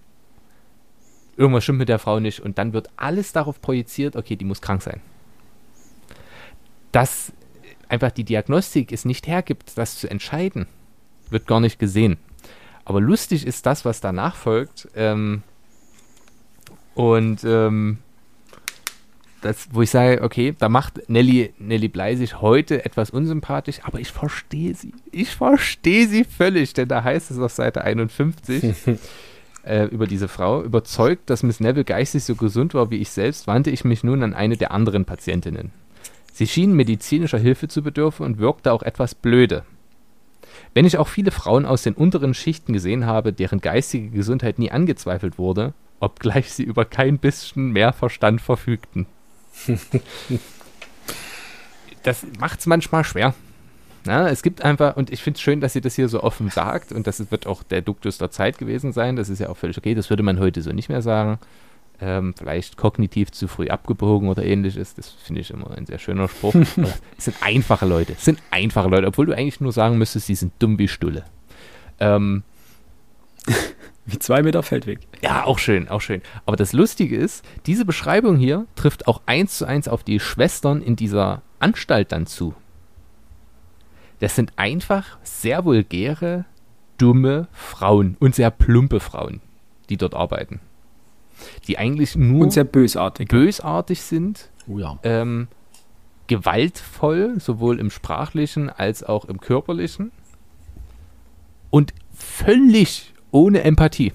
[1.35, 4.61] irgendwas stimmt mit der Frau nicht und dann wird alles darauf projiziert, okay, die muss
[4.61, 5.01] krank sein.
[6.91, 7.33] Dass
[7.89, 10.67] einfach die Diagnostik es nicht hergibt, das zu entscheiden,
[11.31, 12.17] wird gar nicht gesehen.
[12.85, 14.87] Aber lustig ist das, was danach folgt.
[14.95, 15.41] Ähm,
[16.95, 17.99] und ähm,
[19.41, 23.99] das, wo ich sage, okay, da macht Nelly, Nelly Blei sich heute etwas unsympathisch, aber
[23.99, 24.93] ich verstehe sie.
[25.11, 28.75] Ich verstehe sie völlig, denn da heißt es auf Seite 51,
[29.63, 30.61] äh, über diese Frau.
[30.61, 34.21] Überzeugt, dass Miss Neville geistig so gesund war wie ich selbst, wandte ich mich nun
[34.21, 35.71] an eine der anderen Patientinnen.
[36.33, 39.63] Sie schien medizinischer Hilfe zu bedürfen und wirkte auch etwas blöde.
[40.73, 44.71] Wenn ich auch viele Frauen aus den unteren Schichten gesehen habe, deren geistige Gesundheit nie
[44.71, 49.05] angezweifelt wurde, obgleich sie über kein bisschen mehr Verstand verfügten.
[52.03, 53.33] das macht es manchmal schwer.
[54.03, 56.49] Na, es gibt einfach, und ich finde es schön, dass sie das hier so offen
[56.49, 59.15] sagt, und das wird auch der Duktus der Zeit gewesen sein.
[59.15, 61.37] Das ist ja auch völlig okay, das würde man heute so nicht mehr sagen.
[62.03, 64.95] Ähm, vielleicht kognitiv zu früh abgebogen oder ähnliches.
[64.95, 66.55] Das finde ich immer ein sehr schöner Spruch.
[67.17, 68.13] es sind einfache Leute.
[68.13, 71.25] Es sind einfache Leute, obwohl du eigentlich nur sagen müsstest, sie sind dumm wie Stulle.
[71.99, 72.41] Ähm,
[74.05, 74.99] Wie zwei Meter Feldweg.
[75.21, 76.21] Ja, auch schön, auch schön.
[76.45, 80.81] Aber das Lustige ist, diese Beschreibung hier trifft auch eins zu eins auf die Schwestern
[80.81, 82.55] in dieser Anstalt dann zu.
[84.19, 86.45] Das sind einfach sehr vulgäre,
[86.97, 89.41] dumme Frauen und sehr plumpe Frauen,
[89.89, 90.59] die dort arbeiten.
[91.67, 93.27] Die eigentlich nur und sehr bösartig.
[93.29, 94.99] bösartig sind, Oh ja.
[95.03, 95.47] ähm,
[96.27, 100.11] gewaltvoll, sowohl im sprachlichen als auch im körperlichen
[101.71, 104.13] und völlig ohne Empathie.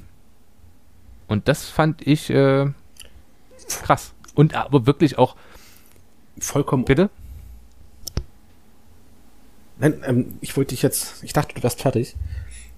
[1.28, 2.66] Und das fand ich äh,
[3.82, 4.12] krass.
[4.34, 5.36] Und aber wirklich auch,
[6.38, 6.84] Vollkommen.
[6.84, 7.10] bitte?
[9.78, 12.16] Nein, ähm, ich wollte dich jetzt, ich dachte, du wärst fertig.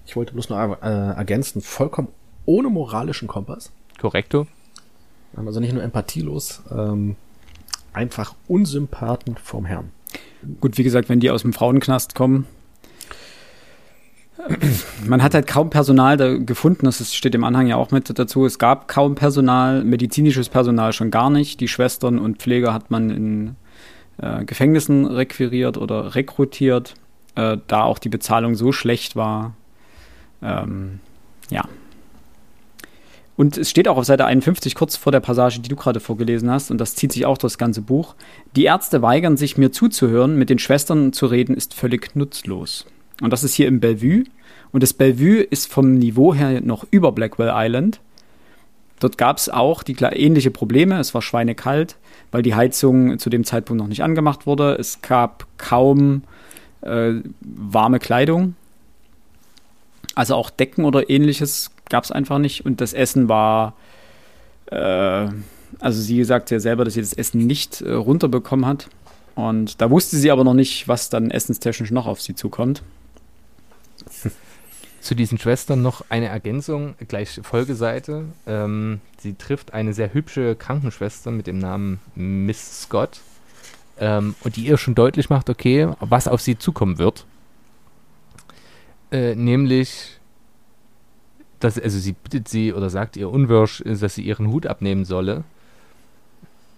[0.05, 2.07] Ich wollte bloß nur äh, ergänzen, vollkommen
[2.45, 3.71] ohne moralischen Kompass.
[3.99, 4.47] Korrekto.
[5.35, 7.15] Also nicht nur empathielos, ähm,
[7.93, 9.91] einfach Unsympathen vom Herrn.
[10.59, 12.47] Gut, wie gesagt, wenn die aus dem Frauenknast kommen.
[15.05, 18.45] Man hat halt kaum Personal da gefunden, das steht im Anhang ja auch mit dazu.
[18.45, 21.59] Es gab kaum Personal, medizinisches Personal schon gar nicht.
[21.59, 23.55] Die Schwestern und Pfleger hat man in
[24.21, 26.93] äh, Gefängnissen requiriert oder rekrutiert,
[27.35, 29.53] äh, da auch die Bezahlung so schlecht war.
[30.41, 30.99] Ähm,
[31.49, 31.63] ja.
[33.35, 36.49] Und es steht auch auf Seite 51, kurz vor der Passage, die du gerade vorgelesen
[36.49, 38.15] hast, und das zieht sich auch durch das ganze Buch.
[38.55, 42.85] Die Ärzte weigern sich, mir zuzuhören, mit den Schwestern zu reden, ist völlig nutzlos.
[43.21, 44.23] Und das ist hier im Bellevue.
[44.71, 47.99] Und das Bellevue ist vom Niveau her noch über Blackwell Island.
[48.99, 50.99] Dort gab es auch die ähnliche Probleme.
[50.99, 51.95] Es war schweinekalt,
[52.31, 54.75] weil die Heizung zu dem Zeitpunkt noch nicht angemacht wurde.
[54.75, 56.23] Es gab kaum
[56.81, 58.55] äh, warme Kleidung.
[60.15, 62.65] Also auch Decken oder ähnliches gab es einfach nicht.
[62.65, 63.73] Und das Essen war,
[64.65, 65.27] äh,
[65.79, 68.89] also sie sagt ja selber, dass sie das Essen nicht äh, runterbekommen hat.
[69.35, 72.83] Und da wusste sie aber noch nicht, was dann essenstechnisch noch auf sie zukommt.
[75.01, 78.25] Zu diesen Schwestern noch eine Ergänzung, gleich Folgeseite.
[78.45, 83.21] Ähm, sie trifft eine sehr hübsche Krankenschwester mit dem Namen Miss Scott
[83.99, 87.25] ähm, und die ihr schon deutlich macht, okay, was auf sie zukommen wird.
[89.11, 90.19] Äh, nämlich,
[91.59, 95.43] dass, also sie bittet sie oder sagt ihr unwirsch, dass sie ihren Hut abnehmen solle.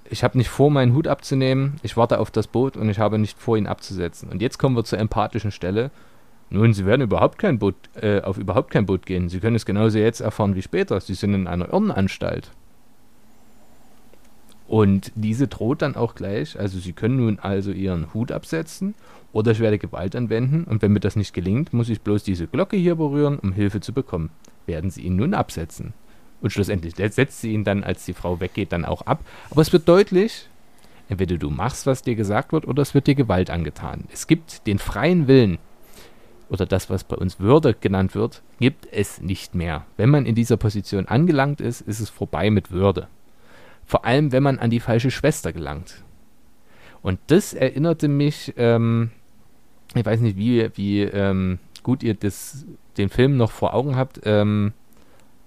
[0.10, 3.18] Ich habe nicht vor, meinen Hut abzunehmen, ich warte auf das Boot und ich habe
[3.18, 4.30] nicht vor, ihn abzusetzen.
[4.30, 5.90] Und jetzt kommen wir zur empathischen Stelle.
[6.54, 9.30] Nun, Sie werden überhaupt kein Boot, äh, auf überhaupt kein Boot gehen.
[9.30, 11.00] Sie können es genauso jetzt erfahren wie später.
[11.00, 12.52] Sie sind in einer Irrenanstalt.
[14.68, 18.96] Und diese droht dann auch gleich, also Sie können nun also Ihren Hut absetzen
[19.34, 22.48] oder ich werde Gewalt anwenden und wenn mir das nicht gelingt, muss ich bloß diese
[22.48, 24.30] Glocke hier berühren, um Hilfe zu bekommen.
[24.66, 25.94] Werden Sie ihn nun absetzen.
[26.42, 29.24] Und schlussendlich setzt sie ihn dann, als die Frau weggeht, dann auch ab.
[29.52, 30.50] Aber es wird deutlich,
[31.08, 34.06] entweder du machst, was dir gesagt wird, oder es wird dir Gewalt angetan.
[34.12, 35.60] Es gibt den freien Willen,
[36.52, 39.86] oder das, was bei uns Würde genannt wird, gibt es nicht mehr.
[39.96, 43.08] Wenn man in dieser Position angelangt ist, ist es vorbei mit Würde.
[43.86, 46.04] Vor allem, wenn man an die falsche Schwester gelangt.
[47.02, 49.12] Und das erinnerte mich, ähm,
[49.96, 52.66] ich weiß nicht, wie, wie ähm, gut ihr das,
[52.98, 54.74] den Film noch vor Augen habt, ähm,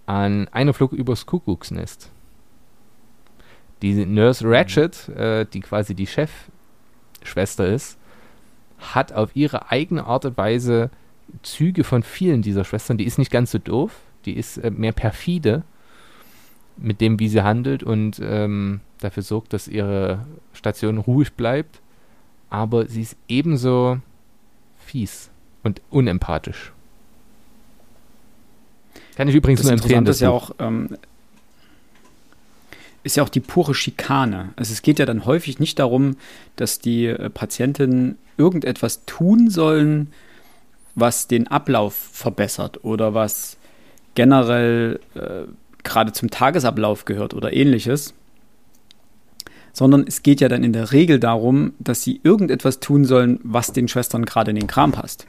[0.06, 2.10] an Eine Flug übers Kuckucksnest.
[3.82, 7.98] Die Nurse Ratchet, äh, die quasi die Chefschwester ist,
[8.92, 10.90] hat auf ihre eigene Art und Weise
[11.42, 12.98] Züge von vielen dieser Schwestern.
[12.98, 13.92] Die ist nicht ganz so doof,
[14.24, 15.62] die ist äh, mehr perfide
[16.76, 21.80] mit dem, wie sie handelt und ähm, dafür sorgt, dass ihre Station ruhig bleibt.
[22.50, 23.98] Aber sie ist ebenso
[24.78, 25.30] fies
[25.62, 26.72] und unempathisch.
[29.16, 30.00] Kann ich übrigens Das nur empfehlen.
[30.00, 30.96] Interessante ist ja auch, ähm,
[33.04, 34.50] ist ja auch die pure Schikane.
[34.56, 36.16] Also es geht ja dann häufig nicht darum,
[36.56, 40.10] dass die äh, Patientinnen irgendetwas tun sollen,
[40.94, 43.56] was den Ablauf verbessert oder was
[44.14, 45.44] generell äh,
[45.82, 48.14] gerade zum Tagesablauf gehört oder ähnliches,
[49.72, 53.72] sondern es geht ja dann in der Regel darum, dass sie irgendetwas tun sollen, was
[53.72, 55.26] den Schwestern gerade in den Kram passt.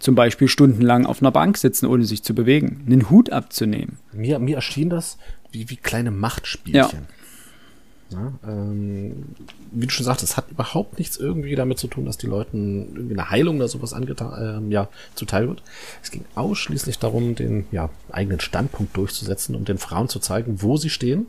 [0.00, 3.98] Zum Beispiel stundenlang auf einer Bank sitzen, ohne sich zu bewegen, einen Hut abzunehmen.
[4.12, 5.16] Mir, mir erschien das
[5.54, 7.06] wie, wie kleine Machtspielchen.
[8.10, 9.24] Ja, ähm,
[9.72, 12.94] wie du schon sagtest, es hat überhaupt nichts irgendwie damit zu tun, dass die Leuten
[12.94, 15.62] irgendwie eine Heilung oder sowas angetan, ähm, ja, zuteil wird.
[16.02, 20.76] Es ging ausschließlich darum, den ja, eigenen Standpunkt durchzusetzen und den Frauen zu zeigen, wo
[20.76, 21.26] sie stehen,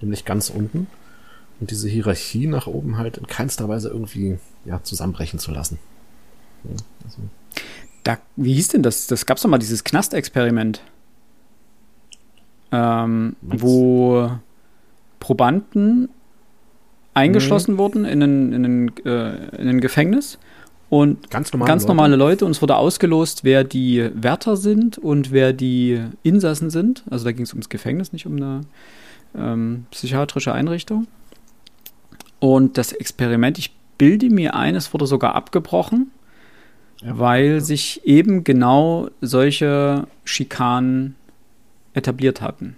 [0.00, 0.88] nämlich ganz unten,
[1.58, 5.78] und diese Hierarchie nach oben halt in keinster Weise irgendwie ja, zusammenbrechen zu lassen.
[6.64, 6.70] Ja,
[7.04, 7.18] also,
[8.02, 9.06] Da, wie hieß denn das?
[9.06, 10.82] Das gab es doch mal, dieses Knastexperiment.
[12.72, 14.30] Ähm, wo
[15.20, 16.08] Probanden
[17.14, 20.38] eingeschlossen wurden in ein, in, ein, äh, in ein Gefängnis
[20.88, 22.30] Und ganz normale, ganz normale Leute.
[22.30, 22.44] Leute.
[22.46, 27.04] Und es wurde ausgelost, wer die Wärter sind und wer die Insassen sind.
[27.10, 28.62] Also da ging es ums Gefängnis, nicht um eine
[29.36, 31.06] ähm, psychiatrische Einrichtung.
[32.40, 36.10] Und das Experiment, ich bilde mir ein, es wurde sogar abgebrochen,
[37.00, 37.18] ja.
[37.18, 41.14] weil sich eben genau solche Schikanen
[41.94, 42.76] etabliert hatten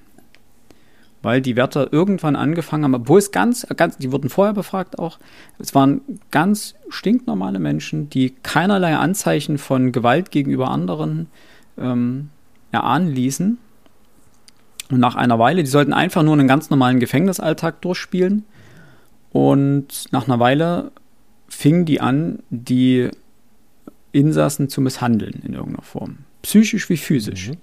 [1.25, 5.19] weil die Wärter irgendwann angefangen haben, obwohl es ganz, ganz, die wurden vorher befragt auch,
[5.59, 11.29] es waren ganz stinknormale Menschen, die keinerlei Anzeichen von Gewalt gegenüber anderen
[11.79, 12.29] ähm,
[12.73, 13.59] erahnen ließen.
[14.91, 18.45] Und nach einer Weile, die sollten einfach nur einen ganz normalen Gefängnisalltag durchspielen.
[19.33, 20.93] Und nach einer Weile
[21.49, 23.09] fingen die an, die
[24.13, 26.19] Insassen zu misshandeln in irgendeiner Form.
[26.43, 27.49] Psychisch wie physisch.
[27.49, 27.57] Mhm.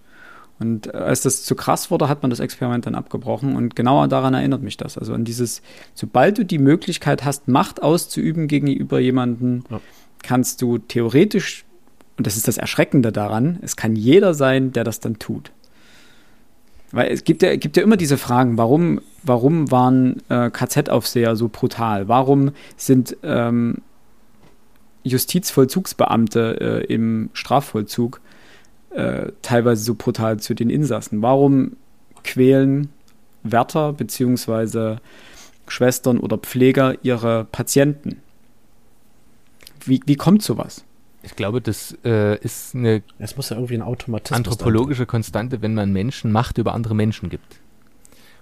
[0.61, 3.55] Und als das zu krass wurde, hat man das Experiment dann abgebrochen.
[3.55, 4.95] Und genauer daran erinnert mich das.
[4.95, 5.63] Also an dieses,
[5.95, 9.81] sobald du die Möglichkeit hast, Macht auszuüben gegenüber jemandem, ja.
[10.21, 11.65] kannst du theoretisch,
[12.17, 15.51] und das ist das Erschreckende daran, es kann jeder sein, der das dann tut.
[16.91, 21.49] Weil es gibt ja, gibt ja immer diese Fragen, warum, warum waren äh, KZ-Aufseher so
[21.51, 22.07] brutal?
[22.07, 23.77] Warum sind ähm,
[25.03, 28.21] Justizvollzugsbeamte äh, im Strafvollzug
[28.93, 31.21] äh, teilweise so brutal zu den Insassen?
[31.21, 31.77] Warum
[32.23, 32.89] quälen
[33.43, 34.97] Wärter bzw.
[35.67, 38.21] Schwestern oder Pfleger ihre Patienten?
[39.85, 40.83] Wie, wie kommt sowas?
[41.23, 45.73] Ich glaube, das äh, ist eine es muss ja irgendwie ein Automatismus anthropologische Konstante, wenn
[45.73, 47.59] man Menschen Macht über andere Menschen gibt.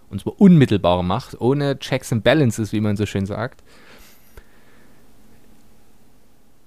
[0.09, 3.61] Und zwar unmittelbare Macht, ohne Checks and Balances, wie man so schön sagt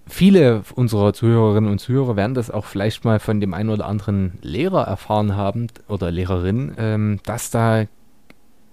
[0.06, 4.38] viele unserer Zuhörerinnen und Zuhörer werden das auch vielleicht mal von dem einen oder anderen
[4.42, 7.86] Lehrer erfahren haben oder Lehrerin, ähm, dass da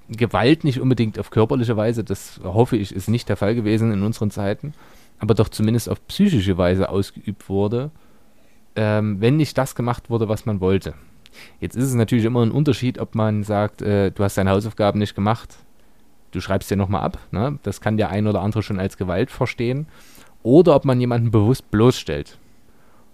[0.10, 4.02] Gewalt nicht unbedingt auf körperliche Weise, das hoffe ich, ist nicht der Fall gewesen in
[4.02, 4.74] unseren Zeiten,
[5.20, 7.92] aber doch zumindest auf psychische Weise ausgeübt wurde,
[8.76, 10.96] ähm, wenn nicht das gemacht wurde, was man wollte.
[11.60, 15.00] Jetzt ist es natürlich immer ein Unterschied, ob man sagt, äh, du hast deine Hausaufgaben
[15.00, 15.58] nicht gemacht,
[16.32, 17.20] du schreibst dir nochmal ab.
[17.32, 17.60] Ne?
[17.62, 19.86] Das kann der ein oder andere schon als Gewalt verstehen
[20.44, 22.38] oder ob man jemanden bewusst bloßstellt.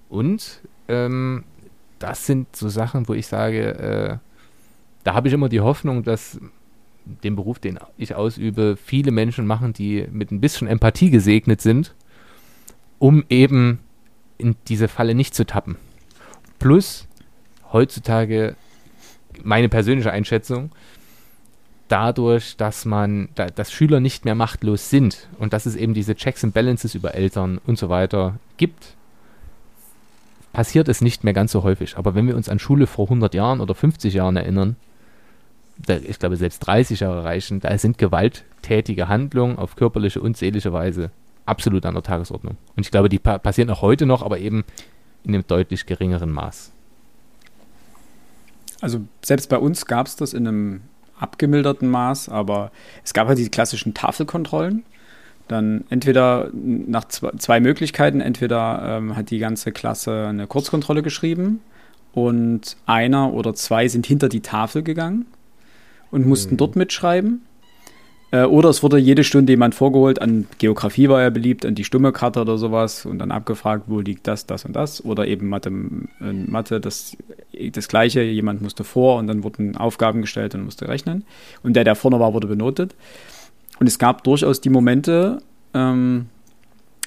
[0.09, 1.43] Und ähm,
[1.99, 4.17] das sind so Sachen, wo ich sage, äh,
[5.03, 6.39] da habe ich immer die Hoffnung, dass
[7.05, 11.93] den Beruf, den ich ausübe, viele Menschen machen, die mit ein bisschen Empathie gesegnet sind,
[12.99, 13.79] um eben
[14.37, 15.77] in diese Falle nicht zu tappen.
[16.59, 17.07] Plus
[17.71, 18.55] heutzutage
[19.43, 20.71] meine persönliche Einschätzung,
[21.87, 26.15] dadurch, dass man, da, dass Schüler nicht mehr machtlos sind und dass es eben diese
[26.15, 28.95] Checks and Balances über Eltern und so weiter gibt,
[30.53, 31.97] passiert es nicht mehr ganz so häufig.
[31.97, 34.77] Aber wenn wir uns an Schule vor 100 Jahren oder 50 Jahren erinnern,
[35.77, 40.71] da, ich glaube selbst 30 Jahre reichen, da sind gewalttätige Handlungen auf körperliche und seelische
[40.71, 41.11] Weise
[41.45, 42.57] absolut an der Tagesordnung.
[42.75, 44.63] Und ich glaube, die pa passieren auch heute noch, aber eben
[45.23, 46.71] in einem deutlich geringeren Maß.
[48.81, 50.81] Also selbst bei uns gab es das in einem
[51.19, 52.71] abgemilderten Maß, aber
[53.03, 54.83] es gab halt die klassischen Tafelkontrollen.
[55.47, 61.61] Dann entweder nach zwei, zwei Möglichkeiten, entweder ähm, hat die ganze Klasse eine Kurzkontrolle geschrieben
[62.13, 65.27] und einer oder zwei sind hinter die Tafel gegangen
[66.09, 66.57] und mussten mhm.
[66.57, 67.45] dort mitschreiben.
[68.31, 71.83] Äh, oder es wurde jede Stunde jemand vorgeholt, an Geografie war er beliebt, an die
[71.83, 75.03] stumme Karte oder sowas und dann abgefragt, wo liegt das, das und das.
[75.03, 77.17] Oder eben Mathe, äh, Mathe das,
[77.71, 81.23] das gleiche, jemand musste vor und dann wurden Aufgaben gestellt und musste rechnen.
[81.63, 82.95] Und der, der vorne war, wurde benotet.
[83.79, 85.41] Und es gab durchaus die Momente,
[85.73, 86.27] ähm,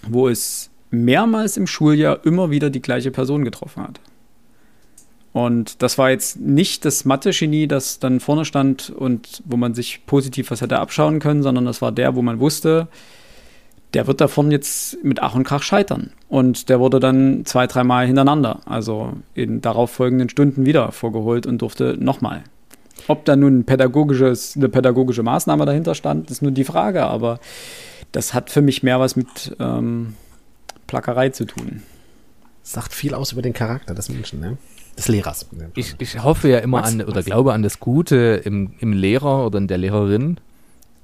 [0.07, 4.01] wo es mehrmals im Schuljahr immer wieder die gleiche Person getroffen hat.
[5.33, 10.07] Und das war jetzt nicht das Mathe-Genie, das dann vorne stand und wo man sich
[10.07, 12.89] positiv was hätte abschauen können, sondern das war der, wo man wusste,
[13.95, 16.13] der wird da vorne jetzt mit Ach und Krach scheitern.
[16.29, 21.63] Und der wurde dann zwei, dreimal hintereinander, also in darauf folgenden Stunden wieder vorgeholt und
[21.63, 22.45] durfte nochmal.
[23.07, 27.39] Ob da nun pädagogisches, eine pädagogische Maßnahme dahinter stand, ist nur die Frage, aber
[28.13, 30.15] das hat für mich mehr was mit ähm,
[30.87, 31.83] Plackerei zu tun.
[32.63, 34.59] Sagt viel aus über den Charakter des Menschen, ne?
[34.99, 35.49] Des Lehrers.
[35.75, 37.27] Ich, ich hoffe ja immer Max, an oder Max.
[37.27, 40.39] glaube an das Gute im, im Lehrer oder in der Lehrerin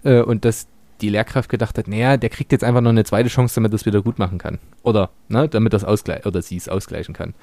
[0.03, 0.67] äh, und dass
[1.01, 3.77] die Lehrkraft gedacht hat, naja, der kriegt jetzt einfach noch eine zweite Chance, damit er
[3.77, 4.59] es wieder gut machen kann.
[4.83, 7.35] Oder, ne, damit das ausgleich oder sie es ausgleichen kann.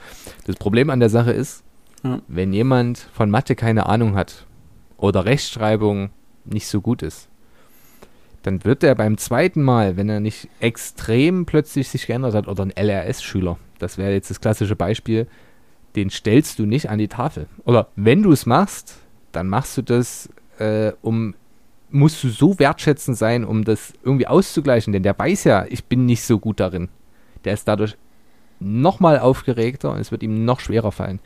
[0.45, 1.63] Das Problem an der Sache ist,
[2.03, 2.21] ja.
[2.27, 4.45] wenn jemand von Mathe keine Ahnung hat
[4.97, 6.11] oder Rechtschreibung
[6.45, 7.27] nicht so gut ist,
[8.43, 12.63] dann wird er beim zweiten Mal, wenn er nicht extrem plötzlich sich geändert hat, oder
[12.63, 15.27] ein LRS-Schüler, das wäre jetzt das klassische Beispiel,
[15.95, 17.47] den stellst du nicht an die Tafel.
[17.65, 18.97] Oder wenn du es machst,
[19.31, 20.29] dann machst du das,
[20.59, 21.35] äh, um
[21.91, 26.05] musst du so wertschätzend sein, um das irgendwie auszugleichen, denn der weiß ja, ich bin
[26.05, 26.89] nicht so gut darin.
[27.43, 27.97] der ist dadurch
[28.59, 31.19] nochmal aufgeregter und es wird ihm noch schwerer fallen.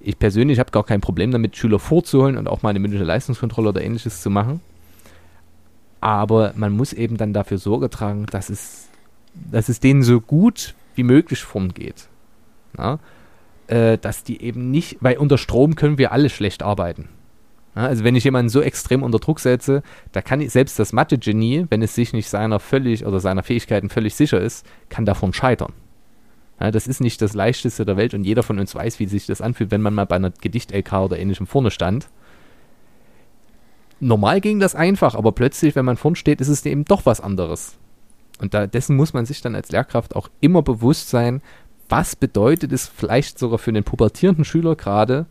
[0.00, 3.70] Ich persönlich habe gar kein Problem damit, Schüler vorzuholen und auch mal eine mündliche Leistungskontrolle
[3.70, 4.60] oder ähnliches zu machen.
[6.00, 8.88] Aber man muss eben dann dafür Sorge tragen, dass es,
[9.34, 11.44] dass es denen so gut wie möglich
[11.74, 12.08] geht.
[12.78, 13.00] Ja?
[13.68, 17.08] Äh, dass die eben nicht, weil unter Strom können wir alle schlecht arbeiten.
[17.74, 17.86] Ja?
[17.86, 21.66] Also wenn ich jemanden so extrem unter Druck setze, da kann ich selbst das Mathe-Genie,
[21.68, 25.72] wenn es sich nicht seiner völlig oder seiner Fähigkeiten völlig sicher ist, kann davon scheitern.
[26.60, 29.26] Ja, das ist nicht das leichteste der Welt und jeder von uns weiß, wie sich
[29.26, 32.08] das anfühlt, wenn man mal bei einer Gedicht-LK oder ähnlichem vorne stand.
[33.98, 37.20] Normal ging das einfach, aber plötzlich, wenn man vorne steht, ist es eben doch was
[37.20, 37.76] anderes.
[38.38, 41.42] Und da, dessen muss man sich dann als Lehrkraft auch immer bewusst sein,
[41.88, 45.26] was bedeutet es vielleicht sogar für einen pubertierenden Schüler gerade,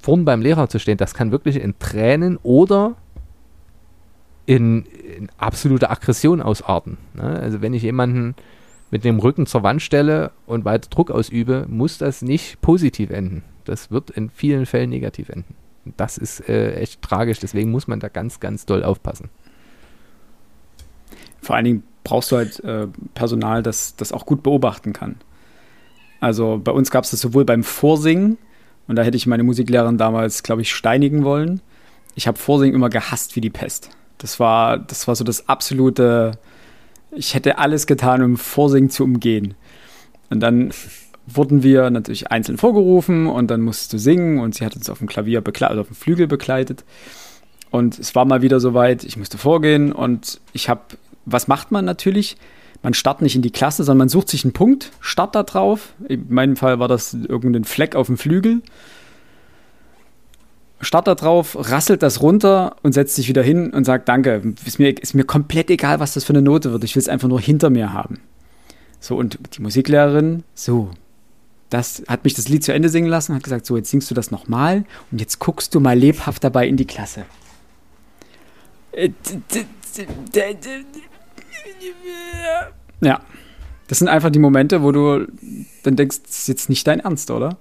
[0.00, 0.98] vorn beim Lehrer zu stehen.
[0.98, 2.96] Das kann wirklich in Tränen oder
[4.46, 4.84] in,
[5.16, 6.98] in absolute Aggression ausarten.
[7.14, 7.22] Ne?
[7.22, 8.34] Also wenn ich jemanden
[8.90, 13.42] mit dem Rücken zur Wand stelle und weiter Druck ausübe, muss das nicht positiv enden.
[13.64, 15.54] Das wird in vielen Fällen negativ enden.
[15.96, 19.30] Das ist äh, echt tragisch, deswegen muss man da ganz, ganz doll aufpassen.
[21.40, 25.16] Vor allen Dingen brauchst du halt äh, Personal, das das auch gut beobachten kann.
[26.20, 28.38] Also bei uns gab es das sowohl beim Vorsingen,
[28.88, 31.60] und da hätte ich meine Musiklehrerin damals, glaube ich, steinigen wollen.
[32.14, 33.90] Ich habe Vorsingen immer gehasst wie die Pest.
[34.18, 36.38] Das war, das war so das absolute
[37.12, 39.54] ich hätte alles getan, um Vorsingen zu umgehen.
[40.30, 40.72] Und dann
[41.26, 44.98] wurden wir natürlich einzeln vorgerufen und dann musst du singen und sie hat uns auf
[44.98, 46.84] dem Klavier begleitet, also auf dem Flügel begleitet.
[47.70, 50.82] Und es war mal wieder soweit, ich musste vorgehen und ich habe,
[51.24, 52.36] was macht man natürlich?
[52.82, 55.94] Man startet nicht in die Klasse, sondern man sucht sich einen Punkt, startet da drauf.
[56.08, 58.62] In meinem Fall war das irgendein Fleck auf dem Flügel
[60.82, 64.42] starrt da drauf, rasselt das runter und setzt sich wieder hin und sagt Danke.
[64.66, 66.84] Ist mir, ist mir komplett egal, was das für eine Note wird.
[66.84, 68.20] Ich will es einfach nur hinter mir haben.
[69.00, 70.90] So, und die Musiklehrerin, so,
[71.70, 74.14] das hat mich das Lied zu Ende singen lassen, hat gesagt, so, jetzt singst du
[74.14, 77.24] das nochmal und jetzt guckst du mal lebhaft dabei in die Klasse.
[83.00, 83.20] Ja,
[83.88, 85.26] das sind einfach die Momente, wo du
[85.82, 87.58] dann denkst, das ist jetzt nicht dein Ernst, oder?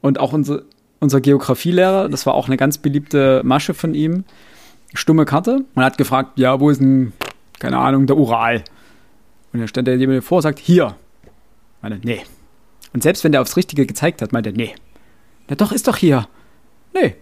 [0.00, 0.64] Und auch unsere,
[1.00, 4.24] unser Geografielehrer, das war auch eine ganz beliebte Masche von ihm,
[4.94, 7.12] stumme Karte und hat gefragt, ja, wo ist denn,
[7.58, 8.62] keine Ahnung, der Ural?
[9.52, 10.94] Und dann stand der jemand vor und sagt, hier.
[11.82, 12.22] Meine, nee.
[12.92, 14.74] Und selbst wenn der aufs Richtige gezeigt hat, meinte er, nee.
[15.48, 16.28] Na doch, ist doch hier.
[16.94, 17.16] Nee.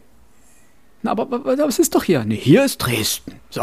[1.03, 2.25] Na, aber, aber, aber es ist doch hier.
[2.25, 3.35] Nee, hier ist Dresden.
[3.51, 3.63] So.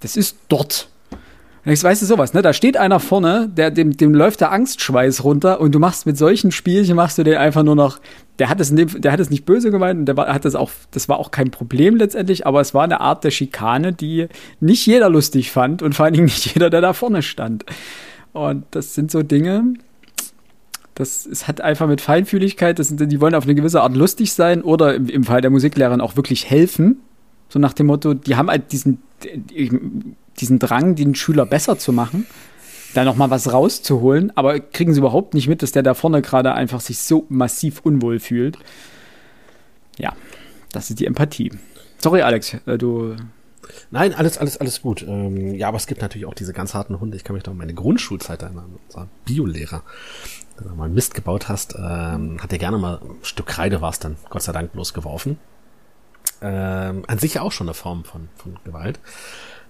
[0.00, 0.88] Das ist dort.
[1.64, 2.40] Jetzt weißt du sowas, ne?
[2.40, 6.16] Da steht einer vorne, der, dem, dem läuft der Angstschweiß runter und du machst mit
[6.16, 8.00] solchen Spielchen, machst du den einfach nur noch,
[8.38, 10.70] der hat es, dem, der hat es nicht böse gemeint und der hat das auch,
[10.92, 14.28] das war auch kein Problem letztendlich, aber es war eine Art der Schikane, die
[14.60, 17.66] nicht jeder lustig fand und vor allen Dingen nicht jeder, der da vorne stand.
[18.32, 19.74] Und das sind so Dinge,
[20.94, 24.32] das es hat einfach mit Feinfühligkeit, das sind, die wollen auf eine gewisse Art lustig
[24.32, 27.00] sein oder im, im Fall der Musiklehrerin auch wirklich helfen.
[27.50, 32.26] So nach dem Motto, die haben halt diesen, diesen Drang, den Schüler besser zu machen,
[32.94, 36.54] da nochmal was rauszuholen, aber kriegen sie überhaupt nicht mit, dass der da vorne gerade
[36.54, 38.58] einfach sich so massiv unwohl fühlt.
[39.98, 40.14] Ja,
[40.72, 41.52] das ist die Empathie.
[41.98, 43.16] Sorry, Alex, äh, du.
[43.90, 45.04] Nein, alles, alles, alles gut.
[45.06, 47.16] Ähm, ja, aber es gibt natürlich auch diese ganz harten Hunde.
[47.16, 48.78] Ich kann mich noch an meine Grundschulzeit erinnern.
[48.88, 49.82] Unser Biolehrer,
[50.58, 53.90] wenn du mal Mist gebaut hast, ähm, hat er gerne mal ein Stück Kreide war
[53.90, 55.38] es dann, Gott sei Dank, bloß geworfen.
[56.42, 58.98] Ähm, an sich auch schon eine Form von, von Gewalt.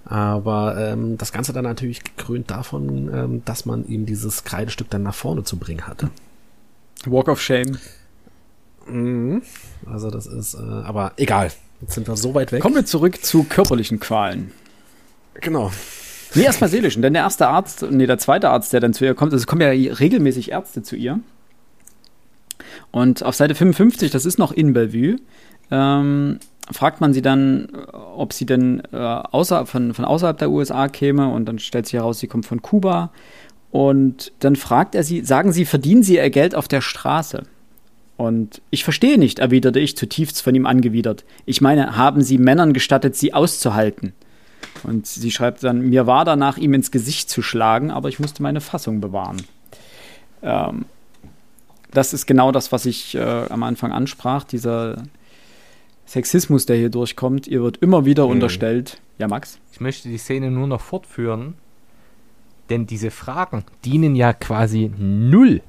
[0.05, 5.03] Aber ähm, das Ganze dann natürlich gekrönt davon, ähm, dass man ihm dieses Kreidestück dann
[5.03, 6.11] nach vorne zu bringen hatte.
[7.07, 7.79] Walk of Shame.
[8.87, 9.43] Mhm.
[9.87, 11.51] Also das ist, äh, aber egal.
[11.81, 12.63] Jetzt sind wir so weit weg.
[12.63, 14.53] Kommen wir zurück zu körperlichen Qualen.
[15.35, 15.71] Genau.
[16.35, 19.15] Nee, erstmal seelischen, denn der erste Arzt, nee, der zweite Arzt, der dann zu ihr
[19.15, 21.19] kommt, also es kommen ja regelmäßig Ärzte zu ihr.
[22.93, 25.17] Und auf Seite 55, das ist noch in Bellevue,
[25.71, 26.39] ähm,
[26.71, 31.29] fragt man sie dann, ob sie denn äh, außer, von, von außerhalb der USA käme
[31.29, 33.11] und dann stellt sich heraus, sie kommt von Kuba.
[33.71, 37.45] Und dann fragt er sie, sagen Sie, verdienen Sie Ihr Geld auf der Straße?
[38.17, 41.25] Und ich verstehe nicht, erwiderte ich zutiefst von ihm angewidert.
[41.47, 44.13] Ich meine, haben Sie Männern gestattet, sie auszuhalten?
[44.83, 48.43] Und sie schreibt dann, mir war danach, ihm ins Gesicht zu schlagen, aber ich musste
[48.43, 49.43] meine Fassung bewahren.
[50.43, 50.85] Ähm,
[51.93, 55.03] das ist genau das, was ich äh, am Anfang ansprach, dieser,
[56.11, 57.47] Sexismus, der hier durchkommt.
[57.47, 58.33] Ihr wird immer wieder mhm.
[58.33, 59.01] unterstellt.
[59.19, 59.61] Ja, Max?
[59.71, 61.55] Ich möchte die Szene nur noch fortführen,
[62.69, 65.63] denn diese Fragen dienen ja quasi null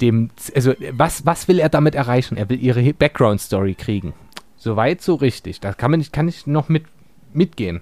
[0.00, 2.36] dem, also was, was will er damit erreichen?
[2.36, 4.14] Er will ihre Background-Story kriegen.
[4.56, 5.60] Soweit, so richtig.
[5.60, 6.84] Da kann man nicht, kann ich noch mit,
[7.32, 7.80] mitgehen.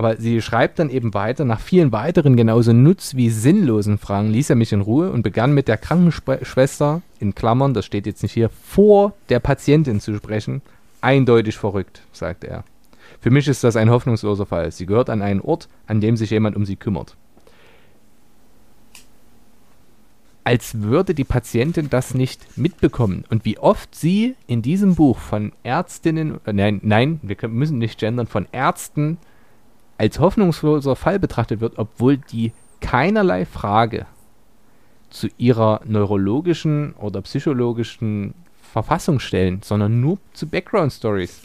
[0.00, 4.48] Aber sie schreibt dann eben weiter, nach vielen weiteren genauso nutz- wie sinnlosen Fragen ließ
[4.48, 8.32] er mich in Ruhe und begann mit der Krankenschwester, in Klammern, das steht jetzt nicht
[8.32, 10.62] hier, vor der Patientin zu sprechen.
[11.02, 12.64] Eindeutig verrückt, sagte er.
[13.20, 14.72] Für mich ist das ein hoffnungsloser Fall.
[14.72, 17.14] Sie gehört an einen Ort, an dem sich jemand um sie kümmert.
[20.44, 23.26] Als würde die Patientin das nicht mitbekommen.
[23.28, 28.00] Und wie oft sie in diesem Buch von Ärztinnen, äh, nein, nein, wir müssen nicht
[28.00, 29.18] gendern, von Ärzten
[30.00, 34.06] als hoffnungsloser Fall betrachtet wird, obwohl die keinerlei Frage
[35.10, 38.32] zu ihrer neurologischen oder psychologischen
[38.72, 41.42] Verfassung stellen, sondern nur zu Background Stories.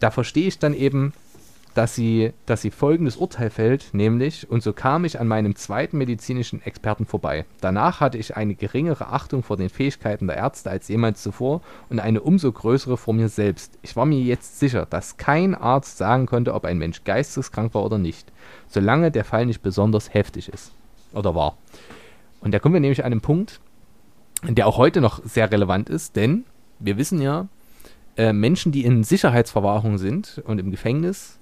[0.00, 1.12] Da verstehe ich dann eben,
[1.80, 5.96] dass sie, dass sie folgendes Urteil fällt, nämlich, und so kam ich an meinem zweiten
[5.96, 7.46] medizinischen Experten vorbei.
[7.62, 11.98] Danach hatte ich eine geringere Achtung vor den Fähigkeiten der Ärzte als jemals zuvor und
[11.98, 13.78] eine umso größere vor mir selbst.
[13.80, 17.82] Ich war mir jetzt sicher, dass kein Arzt sagen konnte, ob ein Mensch geisteskrank war
[17.82, 18.30] oder nicht,
[18.68, 20.72] solange der Fall nicht besonders heftig ist.
[21.14, 21.56] Oder war.
[22.42, 23.58] Und da kommen wir nämlich an einen Punkt,
[24.46, 26.44] der auch heute noch sehr relevant ist, denn
[26.78, 27.48] wir wissen ja,
[28.18, 31.39] äh, Menschen, die in Sicherheitsverwahrung sind und im Gefängnis,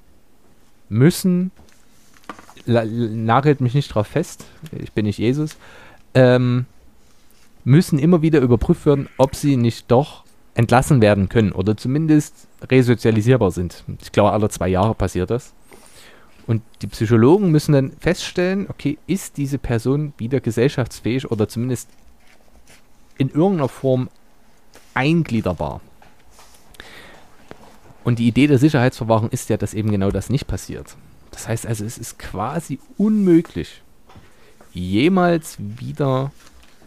[0.89, 1.51] müssen,
[2.67, 5.57] nagelt mich nicht drauf fest, ich bin nicht Jesus,
[6.15, 6.67] ähm,
[7.65, 10.25] müssen immer wieder überprüft werden, ob sie nicht doch
[10.55, 13.85] entlassen werden können oder zumindest resozialisierbar sind.
[14.03, 15.53] Ich glaube, alle zwei Jahre passiert das.
[16.47, 21.91] Und die Psychologen müssen dann feststellen, okay, ist diese Person wieder gesellschaftsfähig oder zumindest
[23.19, 24.09] in irgendeiner Form
[24.95, 25.81] eingliederbar.
[28.05, 30.97] Und die Idee der Sicherheitsverwahrung ist ja, dass eben genau das nicht passiert.
[31.31, 33.83] Das heißt also, es ist quasi unmöglich,
[34.73, 36.33] jemals wieder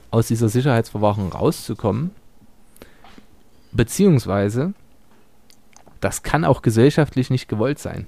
[0.10, 2.12] aus dieser Sicherheitsverwahrung rauszukommen.
[3.72, 4.74] Beziehungsweise,
[6.02, 8.08] das kann auch gesellschaftlich nicht gewollt sein.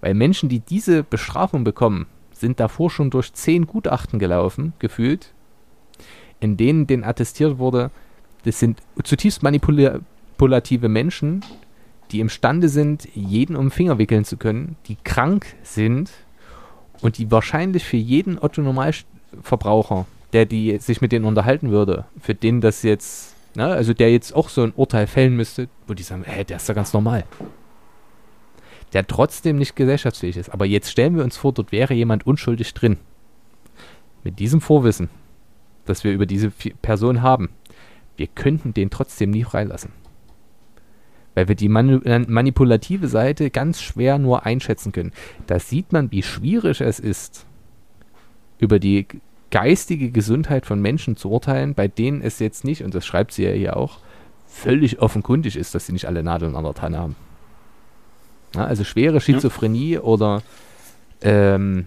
[0.00, 5.32] Weil Menschen, die diese Bestrafung bekommen, sind davor schon durch zehn Gutachten gelaufen, gefühlt,
[6.40, 7.90] in denen denen attestiert wurde,
[8.44, 11.44] das sind zutiefst manipulative Menschen,
[12.12, 16.10] die imstande sind, jeden um den Finger wickeln zu können, die krank sind
[17.00, 22.60] und die wahrscheinlich für jeden Otto-Normalverbraucher, der die sich mit denen unterhalten würde, für den
[22.60, 26.24] das jetzt, ne, also der jetzt auch so ein Urteil fällen müsste, wo die sagen,
[26.26, 27.24] hä, der ist ja ganz normal.
[28.92, 30.50] Der trotzdem nicht gesellschaftsfähig ist.
[30.50, 32.96] Aber jetzt stellen wir uns vor, dort wäre jemand unschuldig drin.
[34.24, 35.08] Mit diesem Vorwissen,
[35.86, 37.50] das wir über diese Person haben.
[38.16, 39.92] Wir könnten den trotzdem nie freilassen
[41.40, 45.12] weil wir die manu manipulative Seite ganz schwer nur einschätzen können.
[45.46, 47.46] Da sieht man, wie schwierig es ist,
[48.58, 49.06] über die
[49.50, 53.44] geistige Gesundheit von Menschen zu urteilen, bei denen es jetzt nicht, und das schreibt sie
[53.44, 54.00] ja hier auch,
[54.46, 57.16] völlig offenkundig ist, dass sie nicht alle Nadeln an der Tanne haben.
[58.54, 60.00] Ja, also schwere Schizophrenie ja.
[60.00, 60.42] oder
[61.22, 61.86] ähm,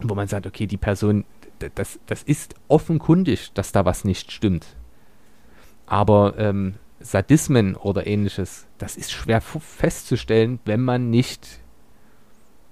[0.00, 1.26] wo man sagt, okay, die Person,
[1.74, 4.64] das, das ist offenkundig, dass da was nicht stimmt.
[5.84, 11.60] Aber ähm, Sadismen oder ähnliches, das ist schwer festzustellen, wenn man nicht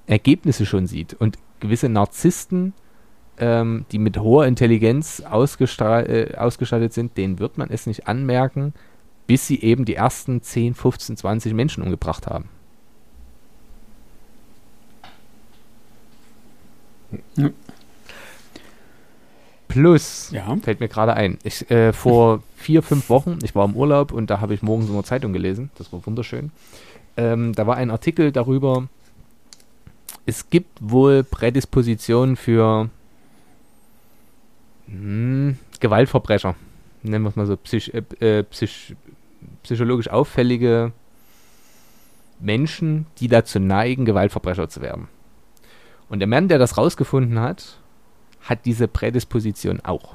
[0.06, 1.14] Ergebnisse schon sieht.
[1.14, 2.74] Und gewisse Narzissten,
[3.38, 8.72] ähm, die mit hoher Intelligenz äh, ausgestattet sind, denen wird man es nicht anmerken,
[9.26, 12.48] bis sie eben die ersten 10, 15, 20 Menschen umgebracht haben.
[17.36, 17.50] Ja.
[19.76, 20.56] Plus, ja.
[20.62, 24.30] fällt mir gerade ein, ich, äh, vor vier, fünf Wochen, ich war im Urlaub und
[24.30, 26.50] da habe ich morgens in der Zeitung gelesen, das war wunderschön.
[27.18, 28.88] Ähm, da war ein Artikel darüber,
[30.24, 32.88] es gibt wohl Prädispositionen für
[34.86, 36.54] mh, hm, Gewaltverbrecher,
[37.02, 38.96] nennen wir es mal so, psych, äh, äh, psych,
[39.62, 40.92] psychologisch auffällige
[42.40, 45.08] Menschen, die dazu neigen, Gewaltverbrecher zu werden.
[46.08, 47.76] Und der Mann, der das rausgefunden hat,
[48.48, 50.14] hat diese Prädisposition auch.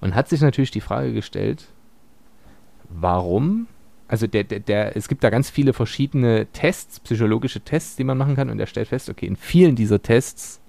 [0.00, 1.68] Und hat sich natürlich die Frage gestellt,
[2.88, 3.68] warum?
[4.08, 8.18] Also der, der, der, es gibt da ganz viele verschiedene Tests, psychologische Tests, die man
[8.18, 10.60] machen kann, und er stellt fest, okay, in vielen dieser Tests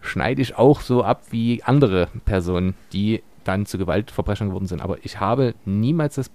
[0.00, 4.82] schneide ich auch so ab wie andere Personen, die dann zu Gewaltverbrechern geworden sind.
[4.82, 6.30] Aber ich habe niemals das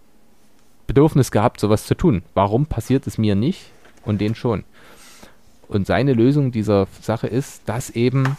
[0.88, 2.24] Bedürfnis gehabt, sowas zu tun.
[2.34, 3.72] Warum passiert es mir nicht
[4.06, 4.64] und den schon?
[5.72, 8.36] Und seine Lösung dieser Sache ist, dass eben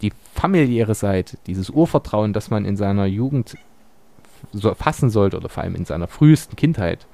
[0.00, 3.58] die familiäre Seite, dieses Urvertrauen, das man in seiner Jugend
[4.52, 7.06] so fassen sollte oder vor allem in seiner frühesten Kindheit,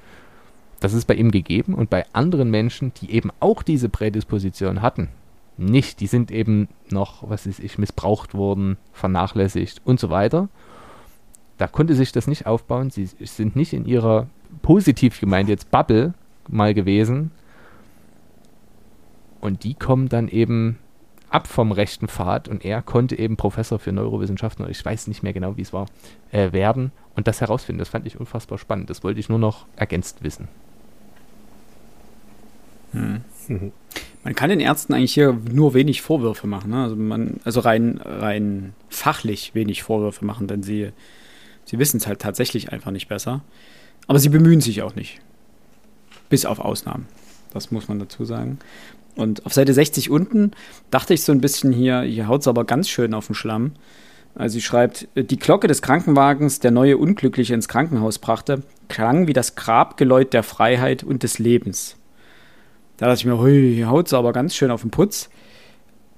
[0.79, 5.09] das ist bei ihm gegeben und bei anderen Menschen, die eben auch diese Prädisposition hatten,
[5.57, 5.99] nicht.
[5.99, 10.47] Die sind eben noch, was weiß ich, missbraucht worden, vernachlässigt und so weiter.
[11.57, 12.91] Da konnte sich das nicht aufbauen.
[12.91, 14.27] Sie sind nicht in ihrer
[14.61, 16.13] positiv gemeint jetzt Bubble
[16.47, 17.31] mal gewesen,
[19.45, 20.79] Und die kommen dann eben
[21.29, 25.21] ab vom rechten Pfad und er konnte eben Professor für Neurowissenschaften, oder ich weiß nicht
[25.21, 25.85] mehr genau, wie es war,
[26.31, 27.77] äh, werden und das herausfinden.
[27.77, 28.89] Das fand ich unfassbar spannend.
[28.89, 30.47] Das wollte ich nur noch ergänzt wissen.
[32.93, 33.21] Hm.
[34.23, 36.71] Man kann den Ärzten eigentlich hier nur wenig Vorwürfe machen.
[36.71, 36.81] Ne?
[36.81, 40.91] Also, man, also rein, rein fachlich wenig Vorwürfe machen, denn sie,
[41.65, 43.41] sie wissen es halt tatsächlich einfach nicht besser.
[44.07, 45.21] Aber sie bemühen sich auch nicht.
[46.29, 47.05] Bis auf Ausnahmen.
[47.55, 48.59] Das muss man dazu sagen.
[49.15, 50.51] Und auf Seite 60 unten
[50.91, 53.73] dachte ich so ein bisschen hier, hier haut es aber ganz schön auf den Schlamm.
[54.35, 59.33] Also sie schreibt, die Glocke des Krankenwagens, der neue Unglückliche ins Krankenhaus brachte, klang wie
[59.33, 61.95] das Grabgeläut der Freiheit und des Lebens.
[62.97, 65.29] Da dachte ich mir, hui, hier haut es aber ganz schön auf den Putz.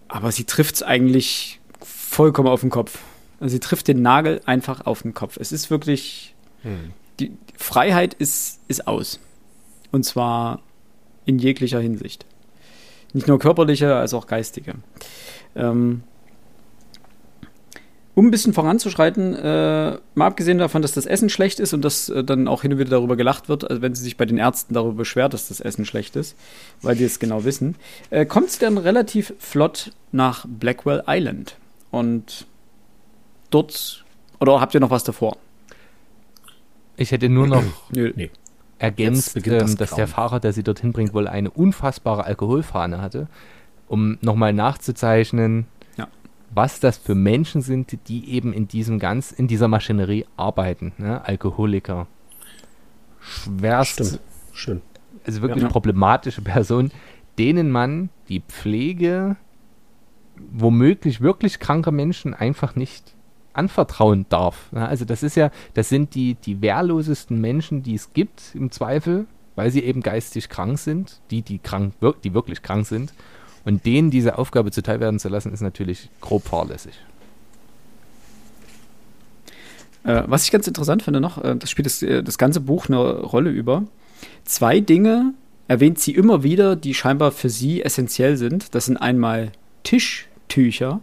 [0.07, 2.99] Aber sie trifft es eigentlich vollkommen auf den Kopf.
[3.39, 5.37] Also sie trifft den Nagel einfach auf den Kopf.
[5.39, 6.33] Es ist wirklich,
[6.63, 6.91] hm.
[7.19, 9.19] die Freiheit ist, ist aus.
[9.91, 10.61] Und zwar
[11.25, 12.25] in jeglicher Hinsicht.
[13.13, 14.75] Nicht nur körperliche, als auch geistige.
[15.55, 16.03] Ähm,
[18.17, 22.09] um ein bisschen voranzuschreiten, äh, mal abgesehen davon, dass das Essen schlecht ist und dass
[22.09, 24.39] äh, dann auch hin und wieder darüber gelacht wird, also wenn sie sich bei den
[24.39, 26.35] Ärzten darüber beschwert, dass das Essen schlecht ist,
[26.81, 27.75] weil die es genau wissen,
[28.09, 31.57] äh, kommt sie dann relativ flott nach Blackwell Island.
[31.91, 32.47] Und
[33.51, 34.03] dort,
[34.39, 35.37] oder habt ihr noch was davor?
[36.95, 38.31] Ich hätte nur noch nee.
[38.79, 43.27] Ergänzt, das ähm, dass der Fahrer, der sie dorthin bringt, wohl eine unfassbare Alkoholfahne hatte,
[43.87, 45.67] um nochmal nachzuzeichnen,
[46.49, 50.93] was das für Menschen sind, die eben in diesem ganz, in dieser Maschinerie arbeiten.
[50.97, 51.23] Ne?
[51.23, 52.07] Alkoholiker.
[53.19, 53.93] Schwerst.
[53.93, 54.19] Stimmt.
[54.53, 54.81] Schön.
[55.25, 55.69] Also wirklich ja.
[55.69, 56.91] problematische Personen,
[57.37, 59.35] denen man die Pflege
[60.51, 63.15] womöglich wirklich kranker Menschen einfach nicht
[63.57, 64.71] anvertrauen darf.
[64.73, 69.25] Also das ist ja, das sind die, die wehrlosesten Menschen, die es gibt im Zweifel,
[69.55, 71.93] weil sie eben geistig krank sind, die, die krank,
[72.23, 73.13] die wirklich krank sind
[73.65, 76.93] und denen diese Aufgabe zuteil werden zu lassen, ist natürlich grob fahrlässig.
[80.03, 82.87] Äh, was ich ganz interessant finde noch, äh, das spielt das, äh, das ganze Buch
[82.87, 83.83] eine Rolle über.
[84.45, 85.33] Zwei Dinge
[85.67, 88.73] erwähnt sie immer wieder, die scheinbar für sie essentiell sind.
[88.73, 89.51] Das sind einmal
[89.83, 91.01] Tischtücher.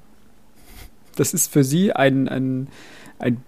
[1.14, 2.68] Das ist für sie ein, ein,
[3.18, 3.42] ein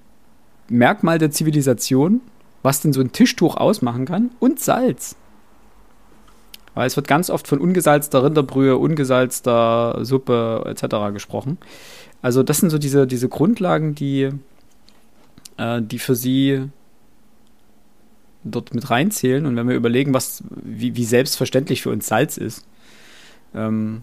[0.68, 2.20] Merkmal der Zivilisation,
[2.62, 4.30] was denn so ein Tischtuch ausmachen kann.
[4.38, 5.16] Und Salz.
[6.74, 11.12] Weil es wird ganz oft von ungesalzter Rinderbrühe, ungesalzter Suppe etc.
[11.12, 11.58] gesprochen.
[12.20, 14.30] Also das sind so diese, diese Grundlagen, die,
[15.56, 16.68] äh, die für sie
[18.44, 19.46] dort mit reinzählen.
[19.46, 22.66] Und wenn wir überlegen, was, wie, wie selbstverständlich für uns Salz ist,
[23.54, 24.02] ähm,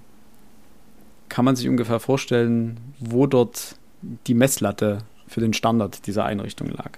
[1.34, 3.76] kann man sich ungefähr vorstellen, wo dort
[4.28, 6.92] die Messlatte für den Standard dieser Einrichtung lag.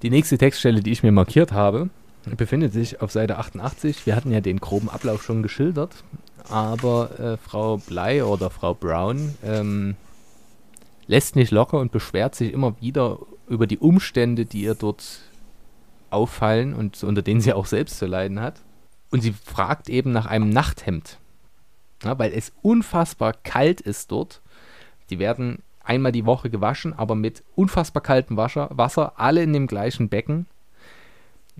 [0.00, 1.90] Die nächste Textstelle, die ich mir markiert habe,
[2.38, 4.06] befindet sich auf Seite 88.
[4.06, 6.02] Wir hatten ja den groben Ablauf schon geschildert,
[6.48, 9.96] aber äh, Frau Blei oder Frau Brown ähm,
[11.08, 13.18] lässt nicht locker und beschwert sich immer wieder
[13.48, 15.20] über die Umstände, die ihr dort
[16.08, 18.62] auffallen und unter denen sie auch selbst zu leiden hat.
[19.10, 21.18] Und sie fragt eben nach einem Nachthemd,
[22.02, 24.40] ja, weil es unfassbar kalt ist dort.
[25.10, 30.08] Die werden einmal die Woche gewaschen, aber mit unfassbar kaltem Wasser, alle in dem gleichen
[30.08, 30.46] Becken.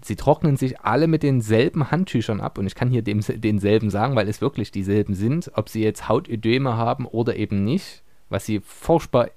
[0.02, 4.14] Sie trocknen sich alle mit denselben Handtüchern ab und ich kann hier dem, denselben sagen,
[4.14, 8.60] weil es wirklich dieselben sind, ob sie jetzt Hautödeme haben oder eben nicht, was sie
[8.60, 9.30] furchtbar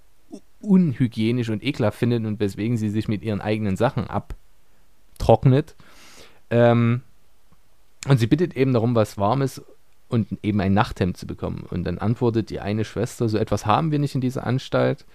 [0.59, 5.75] unhygienisch und ekelhaft finden und weswegen sie sich mit ihren eigenen Sachen abtrocknet.
[6.51, 7.01] Ähm,
[8.07, 9.61] und sie bittet eben darum, was Warmes
[10.09, 11.65] und eben ein Nachthemd zu bekommen.
[11.69, 15.05] Und dann antwortet die eine Schwester, so etwas haben wir nicht in dieser Anstalt.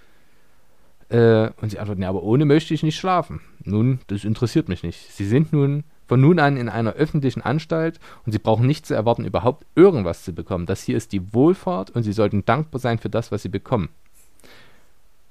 [1.08, 3.40] Äh, und sie antwortet, ja, aber ohne möchte ich nicht schlafen.
[3.62, 5.12] Nun, das interessiert mich nicht.
[5.12, 8.94] Sie sind nun von nun an in einer öffentlichen Anstalt und sie brauchen nicht zu
[8.94, 10.66] erwarten, überhaupt irgendwas zu bekommen.
[10.66, 13.88] Das hier ist die Wohlfahrt und sie sollten dankbar sein für das, was sie bekommen.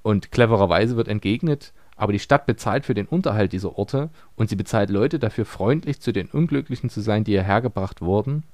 [0.02, 4.56] Und clevererweise wird entgegnet, aber die Stadt bezahlt für den Unterhalt dieser Orte und sie
[4.56, 8.44] bezahlt Leute dafür, freundlich zu den Unglücklichen zu sein, die hierher gebracht wurden.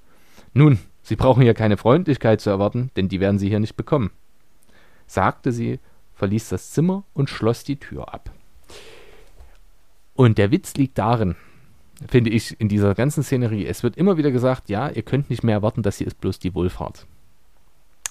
[0.55, 4.11] Nun, Sie brauchen hier keine Freundlichkeit zu erwarten, denn die werden Sie hier nicht bekommen,
[5.07, 5.81] sagte sie,
[6.15, 8.31] verließ das Zimmer und schloss die Tür ab.
[10.15, 11.35] Und der Witz liegt darin,
[12.09, 13.67] finde ich, in dieser ganzen Szenerie.
[13.67, 16.39] Es wird immer wieder gesagt, ja, ihr könnt nicht mehr erwarten, das hier ist bloß
[16.39, 17.07] die Wohlfahrt.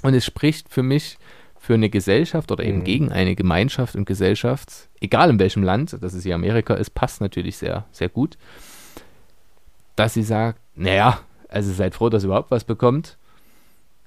[0.01, 1.17] Und es spricht für mich
[1.61, 2.83] für eine Gesellschaft oder eben mhm.
[2.83, 7.21] gegen eine Gemeinschaft und Gesellschaft, egal in welchem Land, dass es hier Amerika ist, passt
[7.21, 8.39] natürlich sehr, sehr gut,
[9.95, 11.19] dass sie sagt, naja,
[11.49, 13.15] also seid froh, dass ihr überhaupt was bekommt.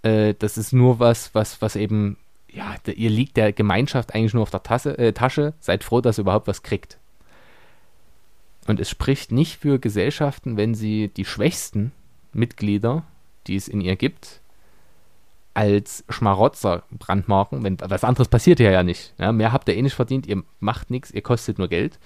[0.03, 2.17] Äh, das ist nur was, was, was eben,
[2.51, 5.55] ja, ihr liegt der Gemeinschaft eigentlich nur auf der Tasse, äh, Tasche.
[5.61, 6.99] Seid froh, dass ihr überhaupt was kriegt.
[8.67, 11.93] Und es spricht nicht für Gesellschaften, wenn sie die schwächsten
[12.33, 13.05] Mitglieder,
[13.47, 14.41] die es in ihr gibt,
[15.55, 17.63] als Schmarotzer brandmarken.
[17.63, 19.15] Wenn, was anderes passiert ja ja nicht.
[19.19, 21.99] Ja, mehr habt ihr eh nicht verdient, ihr macht nichts, ihr kostet nur Geld.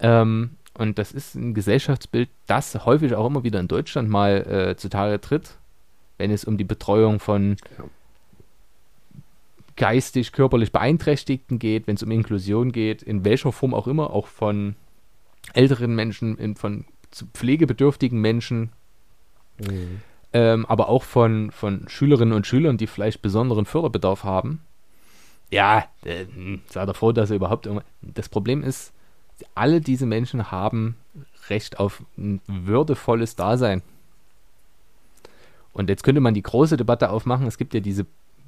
[0.00, 4.76] Ähm, und das ist ein Gesellschaftsbild, das häufig auch immer wieder in Deutschland mal äh,
[4.76, 5.56] zutage tritt,
[6.18, 7.84] wenn es um die Betreuung von ja.
[9.76, 14.26] geistig, körperlich Beeinträchtigten geht, wenn es um Inklusion geht, in welcher Form auch immer, auch
[14.26, 14.74] von
[15.54, 16.84] älteren Menschen, in, von
[17.32, 18.72] pflegebedürftigen Menschen.
[19.58, 20.02] Mhm
[20.36, 24.60] ähm, aber auch von, von Schülerinnen und Schülern, die vielleicht besonderen Förderbedarf haben.
[25.50, 26.26] Ja, äh,
[26.68, 27.88] sei froh, dass er überhaupt irgendwas.
[28.02, 28.92] Das Problem ist,
[29.54, 30.96] alle diese Menschen haben
[31.48, 33.80] Recht auf ein würdevolles Dasein.
[35.72, 38.04] Und jetzt könnte man die große Debatte aufmachen: es gibt ja diese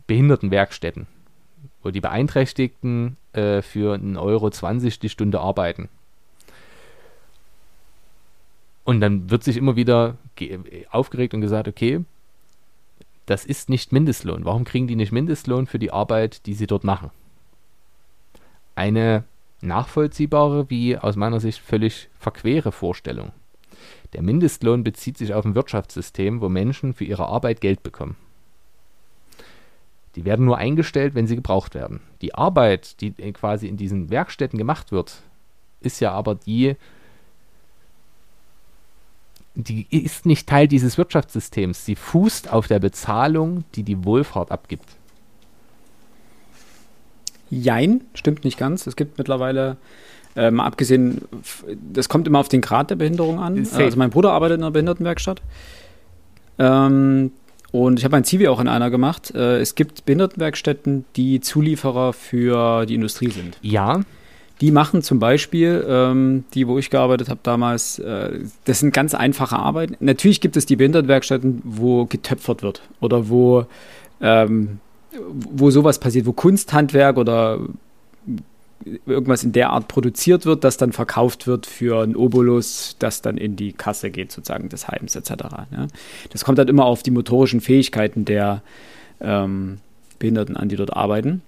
[0.06, 1.06] Behindertenwerkstätten,
[1.82, 5.88] wo die Beeinträchtigten äh, für 1,20 Euro die Stunde arbeiten.
[8.88, 10.16] Und dann wird sich immer wieder
[10.90, 12.06] aufgeregt und gesagt, okay,
[13.26, 14.46] das ist nicht Mindestlohn.
[14.46, 17.10] Warum kriegen die nicht Mindestlohn für die Arbeit, die sie dort machen?
[18.76, 19.24] Eine
[19.60, 23.32] nachvollziehbare, wie aus meiner Sicht völlig verquere Vorstellung.
[24.14, 28.16] Der Mindestlohn bezieht sich auf ein Wirtschaftssystem, wo Menschen für ihre Arbeit Geld bekommen.
[30.16, 32.00] Die werden nur eingestellt, wenn sie gebraucht werden.
[32.22, 35.20] Die Arbeit, die quasi in diesen Werkstätten gemacht wird,
[35.82, 36.76] ist ja aber die,
[39.58, 41.84] die ist nicht Teil dieses Wirtschaftssystems.
[41.84, 44.88] Sie fußt auf der Bezahlung, die die Wohlfahrt abgibt.
[47.50, 48.86] Jein, stimmt nicht ganz.
[48.86, 49.76] Es gibt mittlerweile,
[50.36, 51.22] äh, mal abgesehen,
[51.92, 53.64] das kommt immer auf den Grad der Behinderung an.
[53.64, 53.82] Safe.
[53.82, 55.42] Also mein Bruder arbeitet in einer Behindertenwerkstatt.
[56.60, 57.32] Ähm,
[57.72, 59.34] und ich habe mein Zivi auch in einer gemacht.
[59.34, 63.58] Äh, es gibt Behindertenwerkstätten, die Zulieferer für die Industrie sind.
[63.60, 64.02] Ja,
[64.60, 69.14] die machen zum Beispiel, ähm, die, wo ich gearbeitet habe damals, äh, das sind ganz
[69.14, 69.96] einfache Arbeiten.
[70.00, 73.66] Natürlich gibt es die Behindertenwerkstätten, wo getöpfert wird oder wo,
[74.20, 74.80] ähm,
[75.30, 77.60] wo sowas passiert, wo Kunsthandwerk oder
[79.06, 83.36] irgendwas in der Art produziert wird, das dann verkauft wird für ein Obolus, das dann
[83.36, 85.30] in die Kasse geht, sozusagen des Heims etc.
[85.70, 85.88] Ne?
[86.30, 88.62] Das kommt halt immer auf die motorischen Fähigkeiten der
[89.20, 89.78] ähm,
[90.18, 91.42] Behinderten an, die dort arbeiten.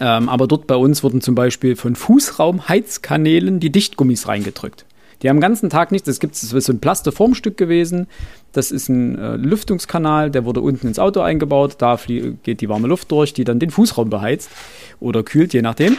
[0.00, 4.86] Ähm, aber dort bei uns wurden zum Beispiel von Fußraumheizkanälen die Dichtgummis reingedrückt.
[5.22, 6.06] Die haben den ganzen Tag nichts.
[6.06, 8.06] Das gibt es so ein Plasteformstück gewesen.
[8.52, 11.76] Das ist ein äh, Lüftungskanal, der wurde unten ins Auto eingebaut.
[11.78, 11.98] Da
[12.42, 14.50] geht die warme Luft durch, die dann den Fußraum beheizt
[14.98, 15.98] oder kühlt, je nachdem.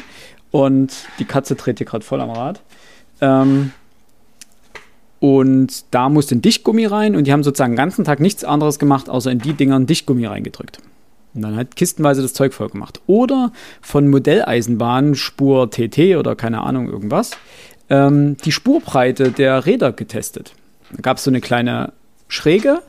[0.50, 2.62] Und die Katze dreht hier gerade voll am Rad.
[3.22, 3.72] Ähm,
[5.20, 8.80] und da musste ein Dichtgummi rein und die haben sozusagen den ganzen Tag nichts anderes
[8.80, 10.80] gemacht, außer in die Dinger ein Dichtgummi reingedrückt.
[11.34, 13.02] Und dann halt kistenweise das Zeug voll gemacht.
[13.08, 13.52] Oder
[13.82, 17.32] von Modelleisenbahnen, Spur TT oder keine Ahnung, irgendwas,
[17.90, 20.54] ähm, die Spurbreite der Räder getestet.
[20.92, 21.94] Da gab es so eine kleine
[22.28, 22.82] Schräge,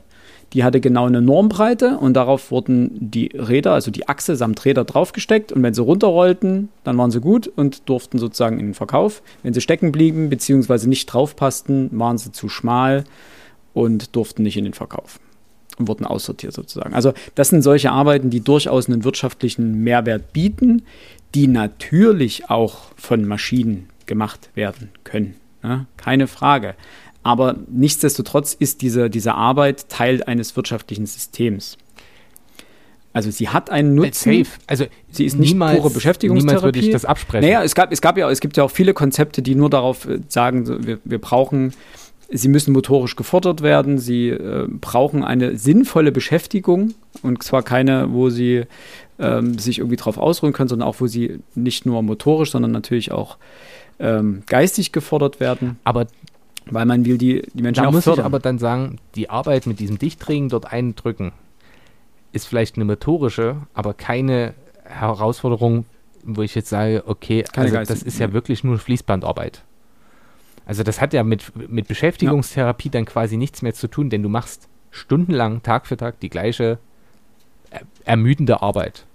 [0.52, 4.84] die hatte genau eine Normbreite und darauf wurden die Räder, also die Achse samt Räder
[4.84, 9.22] draufgesteckt und wenn sie runterrollten, dann waren sie gut und durften sozusagen in den Verkauf.
[9.42, 10.88] Wenn sie stecken blieben bzw.
[10.88, 13.04] nicht draufpassten, waren sie zu schmal
[13.72, 15.18] und durften nicht in den Verkauf
[15.78, 16.94] und wurden aussortiert sozusagen.
[16.94, 20.82] Also das sind solche Arbeiten, die durchaus einen wirtschaftlichen Mehrwert bieten,
[21.34, 25.34] die natürlich auch von Maschinen gemacht werden können.
[25.62, 26.74] Ja, keine Frage.
[27.22, 31.78] Aber nichtsdestotrotz ist diese, diese Arbeit Teil eines wirtschaftlichen Systems.
[33.12, 34.44] Also sie hat einen Nutzen.
[34.44, 34.58] Safe.
[34.66, 36.56] Also sie ist nicht niemals, pure Beschäftigungstherapie.
[36.56, 37.44] Niemals würde ich das absprechen.
[37.44, 40.06] Naja, es gab, es gab ja, es gibt ja auch viele Konzepte, die nur darauf
[40.06, 41.74] äh, sagen, wir, wir brauchen
[42.34, 43.98] Sie müssen motorisch gefordert werden.
[43.98, 48.64] Sie äh, brauchen eine sinnvolle Beschäftigung und zwar keine, wo sie
[49.18, 53.12] ähm, sich irgendwie drauf ausruhen können, sondern auch, wo sie nicht nur motorisch, sondern natürlich
[53.12, 53.36] auch
[53.98, 55.78] ähm, geistig gefordert werden.
[55.84, 56.06] Aber
[56.66, 58.22] weil man will die, die Menschen da auch muss fördern.
[58.22, 61.32] ich aber dann sagen, die Arbeit mit diesem Dichtringen dort eindrücken
[62.32, 64.54] ist vielleicht eine motorische, aber keine
[64.84, 65.84] Herausforderung,
[66.24, 69.62] wo ich jetzt sage, okay, also das ist ja wirklich nur Fließbandarbeit.
[70.66, 72.92] Also das hat ja mit, mit Beschäftigungstherapie ja.
[72.92, 76.78] dann quasi nichts mehr zu tun, denn du machst stundenlang, Tag für Tag die gleiche
[78.04, 79.06] ermüdende Arbeit.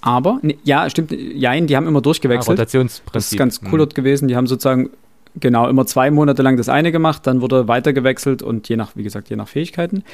[0.00, 2.58] Aber, ne, ja, stimmt, ja, die haben immer durchgewechselt.
[2.58, 3.12] Ja, Rotationsprinzip.
[3.12, 3.78] Das ist ganz cool mhm.
[3.78, 4.28] dort gewesen.
[4.28, 4.90] Die haben sozusagen,
[5.36, 9.02] genau, immer zwei Monate lang das eine gemacht, dann wurde weitergewechselt und je nach, wie
[9.02, 10.04] gesagt, je nach Fähigkeiten.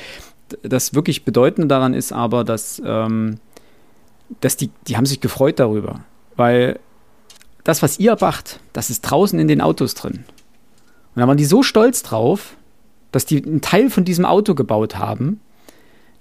[0.63, 3.39] Das wirklich Bedeutende daran ist aber, dass, ähm,
[4.41, 6.01] dass die, die haben sich gefreut darüber.
[6.35, 6.81] Weil
[7.67, 10.25] das, was ihr macht, das ist draußen in den Autos drin.
[11.15, 12.57] Und da waren die so stolz drauf,
[13.11, 15.41] dass die einen Teil von diesem Auto gebaut haben,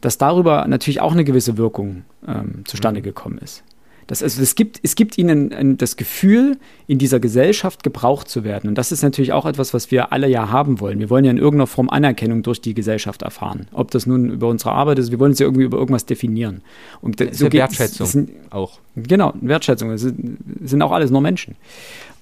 [0.01, 3.03] dass darüber natürlich auch eine gewisse Wirkung ähm, zustande mhm.
[3.03, 3.63] gekommen ist.
[4.07, 8.67] Das, also es, gibt, es gibt ihnen das Gefühl, in dieser Gesellschaft gebraucht zu werden.
[8.67, 10.99] Und das ist natürlich auch etwas, was wir alle ja haben wollen.
[10.99, 13.67] Wir wollen ja in irgendeiner Form Anerkennung durch die Gesellschaft erfahren.
[13.71, 16.61] Ob das nun über unsere Arbeit ist, wir wollen uns ja irgendwie über irgendwas definieren.
[17.01, 18.79] Und das so ist Wertschätzung sind, auch.
[18.95, 19.89] Genau, Wertschätzung.
[19.91, 21.55] Es sind, sind, auch alles nur Menschen.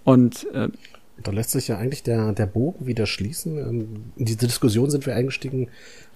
[0.05, 0.69] Und äh,
[1.21, 3.57] da lässt sich ja eigentlich der, der Bogen wieder schließen.
[3.57, 5.67] Ähm, in diese Diskussion sind wir eingestiegen,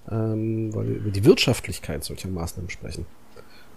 [0.09, 3.05] ähm, weil wir über die Wirtschaftlichkeit solcher Maßnahmen sprechen.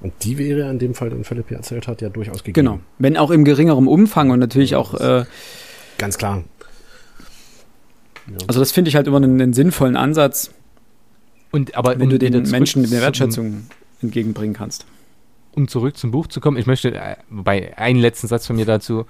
[0.00, 2.54] Und die wäre in dem Fall, den Philipp hier erzählt hat, ja durchaus gegeben.
[2.54, 2.80] Genau.
[2.98, 4.94] Wenn auch im geringeren Umfang und natürlich auch.
[4.94, 5.24] Äh,
[5.98, 6.44] ganz klar.
[8.26, 8.36] Ja.
[8.46, 10.52] Also, das finde ich halt immer einen, einen, sinnvollen Ansatz.
[11.50, 13.66] Und aber wenn um, du den Menschen eine Wertschätzung
[14.00, 14.86] entgegenbringen kannst.
[15.52, 18.66] Um zurück zum Buch zu kommen, ich möchte, äh, wobei, einen letzten Satz von mir
[18.66, 19.04] dazu.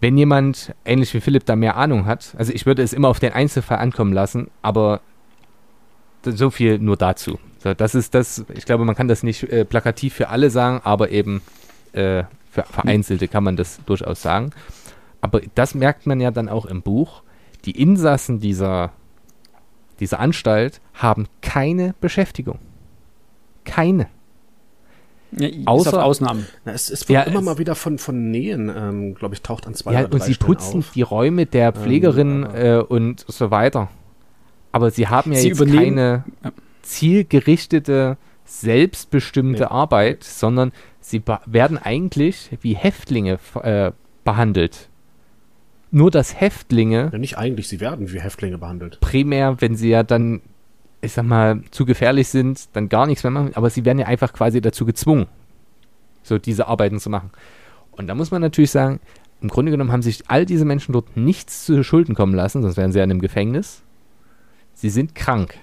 [0.00, 3.18] Wenn jemand, ähnlich wie Philipp, da mehr Ahnung hat, also ich würde es immer auf
[3.18, 5.00] den Einzelfall ankommen lassen, aber
[6.24, 7.38] so viel nur dazu.
[7.58, 10.80] So, das ist das, ich glaube, man kann das nicht äh, plakativ für alle sagen,
[10.84, 11.42] aber eben
[11.92, 14.50] äh, für Vereinzelte kann man das durchaus sagen.
[15.20, 17.22] Aber das merkt man ja dann auch im Buch.
[17.64, 18.92] Die Insassen dieser,
[19.98, 22.58] dieser Anstalt haben keine Beschäftigung.
[23.64, 24.06] Keine.
[25.32, 26.46] Ja, Außer Ausnahmen.
[26.64, 29.66] Na, es, es, wird ja, immer mal wieder von, von Nähen, ähm, glaube ich, taucht
[29.66, 30.90] an zwei ja, oder drei und sie Stellen putzen auf.
[30.92, 33.88] die Räume der Pflegerin ähm, äh, und so weiter.
[34.72, 36.24] Aber sie haben ja sie jetzt keine
[36.88, 39.68] zielgerichtete, selbstbestimmte nee.
[39.68, 43.92] Arbeit, sondern sie werden eigentlich wie Häftlinge äh,
[44.24, 44.88] behandelt.
[45.90, 47.10] Nur dass Häftlinge.
[47.12, 49.00] Ja, nicht eigentlich, sie werden wie Häftlinge behandelt.
[49.00, 50.40] Primär, wenn sie ja dann,
[51.00, 54.06] ich sag mal, zu gefährlich sind, dann gar nichts mehr machen, aber sie werden ja
[54.06, 55.26] einfach quasi dazu gezwungen,
[56.22, 57.30] so diese Arbeiten zu machen.
[57.92, 59.00] Und da muss man natürlich sagen,
[59.40, 62.76] im Grunde genommen haben sich all diese Menschen dort nichts zu Schulden kommen lassen, sonst
[62.76, 63.82] wären sie ja in einem Gefängnis.
[64.74, 65.58] Sie sind krank.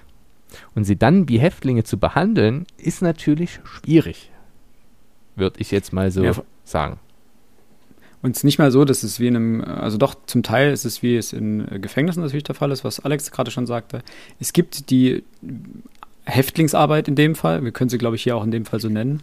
[0.74, 4.30] Und sie dann wie Häftlinge zu behandeln, ist natürlich schwierig.
[5.34, 6.32] Würde ich jetzt mal so ja.
[6.64, 6.98] sagen.
[8.22, 10.72] Und es ist nicht mal so, dass es wie in einem, also doch zum Teil
[10.72, 14.02] ist es, wie es in Gefängnissen natürlich der Fall ist, was Alex gerade schon sagte.
[14.40, 15.22] Es gibt die
[16.24, 18.88] Häftlingsarbeit in dem Fall, wir können sie, glaube ich, hier auch in dem Fall so
[18.88, 19.22] nennen,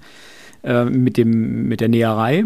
[0.64, 2.46] äh, mit, dem, mit der Näherei.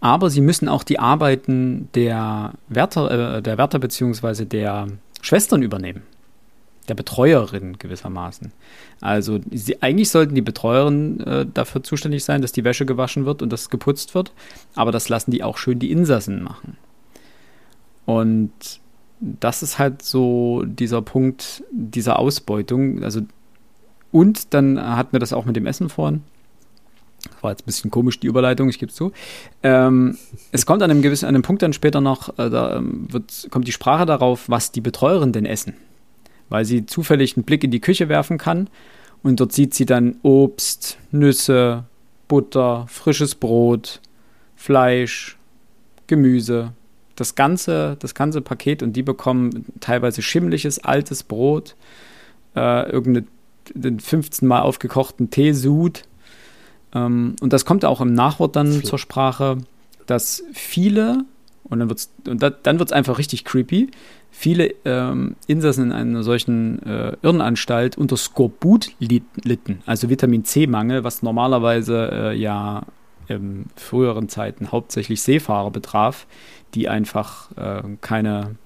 [0.00, 4.44] Aber sie müssen auch die Arbeiten der Wärter, äh, der Wärter bzw.
[4.44, 4.88] der
[5.20, 6.02] Schwestern übernehmen
[6.88, 8.52] der Betreuerin gewissermaßen.
[9.00, 13.42] Also sie, eigentlich sollten die Betreuerinnen äh, dafür zuständig sein, dass die Wäsche gewaschen wird
[13.42, 14.32] und dass geputzt wird,
[14.74, 16.76] aber das lassen die auch schön die Insassen machen.
[18.04, 18.52] Und
[19.20, 23.04] das ist halt so dieser Punkt dieser Ausbeutung.
[23.04, 23.20] Also
[24.10, 26.22] und dann hatten wir das auch mit dem Essen vorhin.
[27.22, 29.12] Das war jetzt ein bisschen komisch, die Überleitung, ich gebe es zu.
[29.62, 30.18] Ähm,
[30.50, 33.46] es kommt an einem gewissen, an einem Punkt dann später noch, äh, da ähm, wird,
[33.50, 35.74] kommt die Sprache darauf, was die Betreuerin denn essen
[36.52, 38.68] weil sie zufällig einen Blick in die Küche werfen kann
[39.22, 41.84] und dort sieht sie dann Obst, Nüsse,
[42.28, 44.02] Butter, frisches Brot,
[44.54, 45.38] Fleisch,
[46.08, 46.74] Gemüse,
[47.16, 51.74] das ganze, das ganze Paket und die bekommen teilweise schimmliches, altes Brot,
[52.54, 56.02] äh, irgendeinen 15 Mal aufgekochten Teesud.
[56.94, 59.56] Ähm, und das kommt auch im Nachwort dann zur Sprache,
[60.04, 61.24] dass viele,
[61.72, 63.90] und dann wird es und da, dann wird's einfach richtig creepy,
[64.30, 71.22] viele ähm, Insassen in einer solchen äh, Irrenanstalt unter Skorbut litten, also Vitamin C-Mangel, was
[71.22, 72.82] normalerweise äh, ja
[73.26, 76.26] in früheren Zeiten hauptsächlich Seefahrer betraf,
[76.74, 78.56] die einfach äh, keine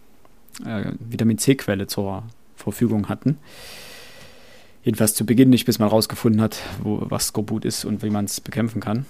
[0.64, 2.24] äh, Vitamin C-Quelle zur
[2.56, 3.38] Verfügung hatten.
[4.82, 8.24] Jedenfalls zu Beginn nicht, bis man herausgefunden hat, wo, was Skorbut ist und wie man
[8.24, 9.06] es bekämpfen kann.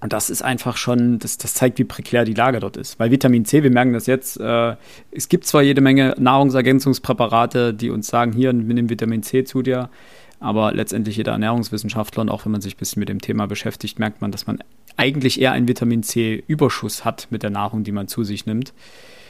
[0.00, 2.98] Und das ist einfach schon, das, das zeigt, wie prekär die Lage dort ist.
[2.98, 4.76] Weil Vitamin C, wir merken das jetzt, äh,
[5.10, 9.90] es gibt zwar jede Menge Nahrungsergänzungspräparate, die uns sagen, hier, nimm Vitamin C zu dir,
[10.38, 13.98] aber letztendlich jeder Ernährungswissenschaftler und auch wenn man sich ein bisschen mit dem Thema beschäftigt,
[13.98, 14.62] merkt man, dass man
[14.96, 18.72] eigentlich eher einen Vitamin C-Überschuss hat mit der Nahrung, die man zu sich nimmt.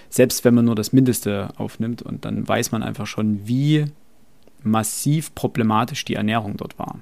[0.09, 3.87] Selbst wenn man nur das Mindeste aufnimmt und dann weiß man einfach schon, wie
[4.63, 7.01] massiv problematisch die Ernährung dort war.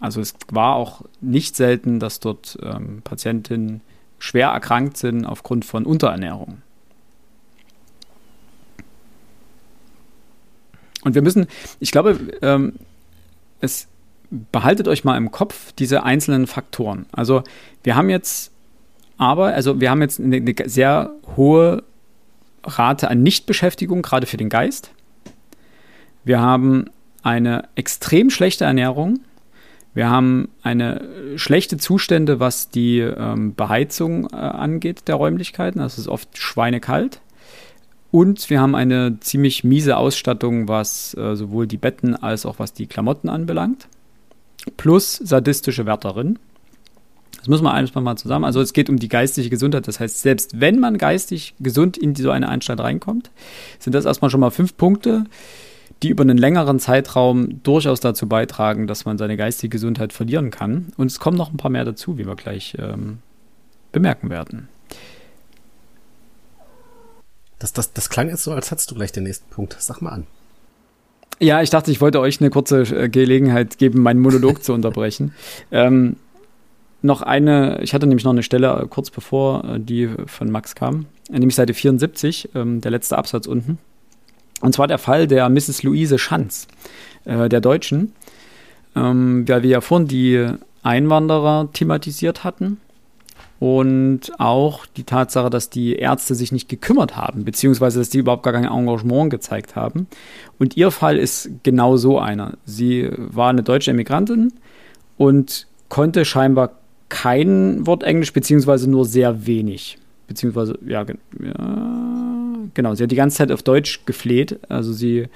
[0.00, 3.80] Also es war auch nicht selten, dass dort ähm, Patientinnen
[4.18, 6.62] schwer erkrankt sind aufgrund von Unterernährung.
[11.04, 11.46] Und wir müssen,
[11.78, 12.74] ich glaube, ähm,
[13.60, 13.88] es
[14.30, 17.06] behaltet euch mal im Kopf diese einzelnen Faktoren.
[17.12, 17.44] Also
[17.84, 18.50] wir haben jetzt
[19.18, 21.84] aber, also wir haben jetzt eine, eine sehr hohe
[22.64, 24.90] Rate an Nichtbeschäftigung, gerade für den Geist.
[26.24, 26.86] Wir haben
[27.22, 29.20] eine extrem schlechte Ernährung.
[29.96, 31.00] Wir haben eine
[31.36, 35.78] schlechte Zustände, was die ähm, Beheizung äh, angeht der Räumlichkeiten.
[35.78, 37.22] Das ist oft schweinekalt.
[38.10, 42.74] Und wir haben eine ziemlich miese Ausstattung, was äh, sowohl die Betten als auch was
[42.74, 43.88] die Klamotten anbelangt.
[44.76, 46.38] Plus sadistische Wärterinnen.
[47.38, 48.44] Das müssen wir eines mal zusammen.
[48.44, 49.88] Also es geht um die geistige Gesundheit.
[49.88, 53.30] Das heißt, selbst wenn man geistig gesund in so eine Anstalt reinkommt,
[53.78, 55.24] sind das erstmal schon mal fünf Punkte,
[56.02, 60.92] die über einen längeren Zeitraum durchaus dazu beitragen, dass man seine geistige Gesundheit verlieren kann.
[60.96, 63.18] Und es kommen noch ein paar mehr dazu, wie wir gleich ähm,
[63.92, 64.68] bemerken werden.
[67.58, 69.76] Das, das, das klang jetzt so, als hättest du gleich den nächsten Punkt.
[69.78, 70.26] Sag mal an.
[71.38, 75.34] Ja, ich dachte, ich wollte euch eine kurze äh, Gelegenheit geben, meinen Monolog zu unterbrechen.
[75.72, 76.16] Ähm,
[77.02, 80.74] noch eine, ich hatte nämlich noch eine Stelle äh, kurz bevor äh, die von Max
[80.74, 83.78] kam, nämlich Seite 74, ähm, der letzte Absatz unten.
[84.60, 85.82] Und zwar der Fall der Mrs.
[85.82, 86.66] Luise Schanz,
[87.24, 88.12] äh, der Deutschen,
[88.94, 90.46] ähm, weil wir ja vorhin die
[90.82, 92.78] Einwanderer thematisiert hatten
[93.58, 98.42] und auch die Tatsache, dass die Ärzte sich nicht gekümmert haben, beziehungsweise dass die überhaupt
[98.42, 100.06] gar kein Engagement gezeigt haben.
[100.58, 102.54] Und ihr Fall ist genau so einer.
[102.64, 104.52] Sie war eine deutsche Emigrantin
[105.16, 106.72] und konnte scheinbar
[107.08, 109.98] kein Wort Englisch, beziehungsweise nur sehr wenig.
[110.26, 112.25] Beziehungsweise, ja, ja,
[112.74, 115.28] genau, sie hat die ganze Zeit auf Deutsch gefleht, also sie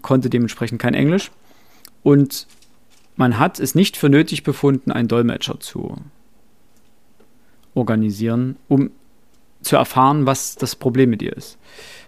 [0.00, 1.30] konnte dementsprechend kein Englisch.
[2.02, 2.46] Und
[3.16, 5.96] man hat es nicht für nötig befunden, einen Dolmetscher zu
[7.74, 8.90] organisieren, um
[9.60, 11.58] zu erfahren, was das Problem mit ihr ist.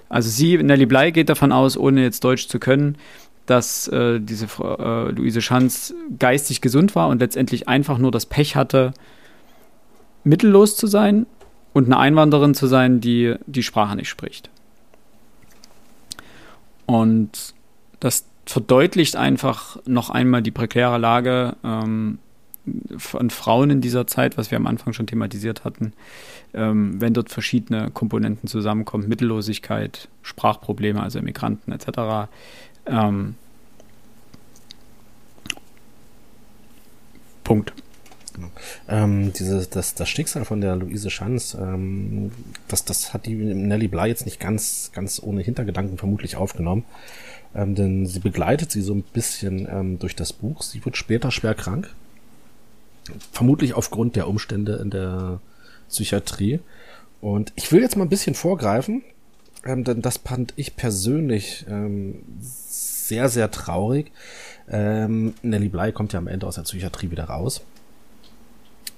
[0.09, 2.99] Also sie, Nelly Blei, geht davon aus, ohne jetzt Deutsch zu können,
[3.47, 8.27] dass äh, diese Frau, äh, Luise Schanz geistig gesund war und letztendlich einfach nur das
[8.27, 8.93] Pech hatte,
[10.25, 11.27] mittellos zu sein
[11.75, 14.49] und eine Einwanderin zu sein, die die Sprache nicht spricht.
[16.87, 17.55] Und
[18.01, 22.19] das verdeutlicht einfach noch einmal die prekäre Lage ähm,
[22.97, 25.93] von Frauen in dieser Zeit, was wir am Anfang schon thematisiert hatten,
[26.55, 32.29] ähm, wenn dort verschiedene Komponenten zusammenkommen, Mittellosigkeit, Sprachprobleme, also Immigranten etc.
[32.87, 33.35] Ähm,
[37.43, 37.75] Punkt.
[38.89, 42.33] Ähm, diese, das, das Schicksal von der Luise Schanz, ähm,
[42.69, 46.85] das, das hat die Nelly Bly jetzt nicht ganz, ganz ohne Hintergedanken vermutlich aufgenommen.
[47.55, 50.63] Ähm, denn sie begleitet sie so ein bisschen ähm, durch das Buch.
[50.63, 51.95] Sie wird später schwer krank
[53.33, 55.41] Vermutlich aufgrund der Umstände in der
[55.89, 56.61] Psychiatrie.
[57.21, 59.03] Und ich will jetzt mal ein bisschen vorgreifen,
[59.65, 64.11] ähm, denn das fand ich persönlich ähm, sehr, sehr traurig.
[64.71, 67.61] Ähm, Nelly Bly kommt ja am Ende aus der Psychiatrie wieder raus.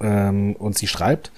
[0.01, 1.33] Ähm, und sie schreibt,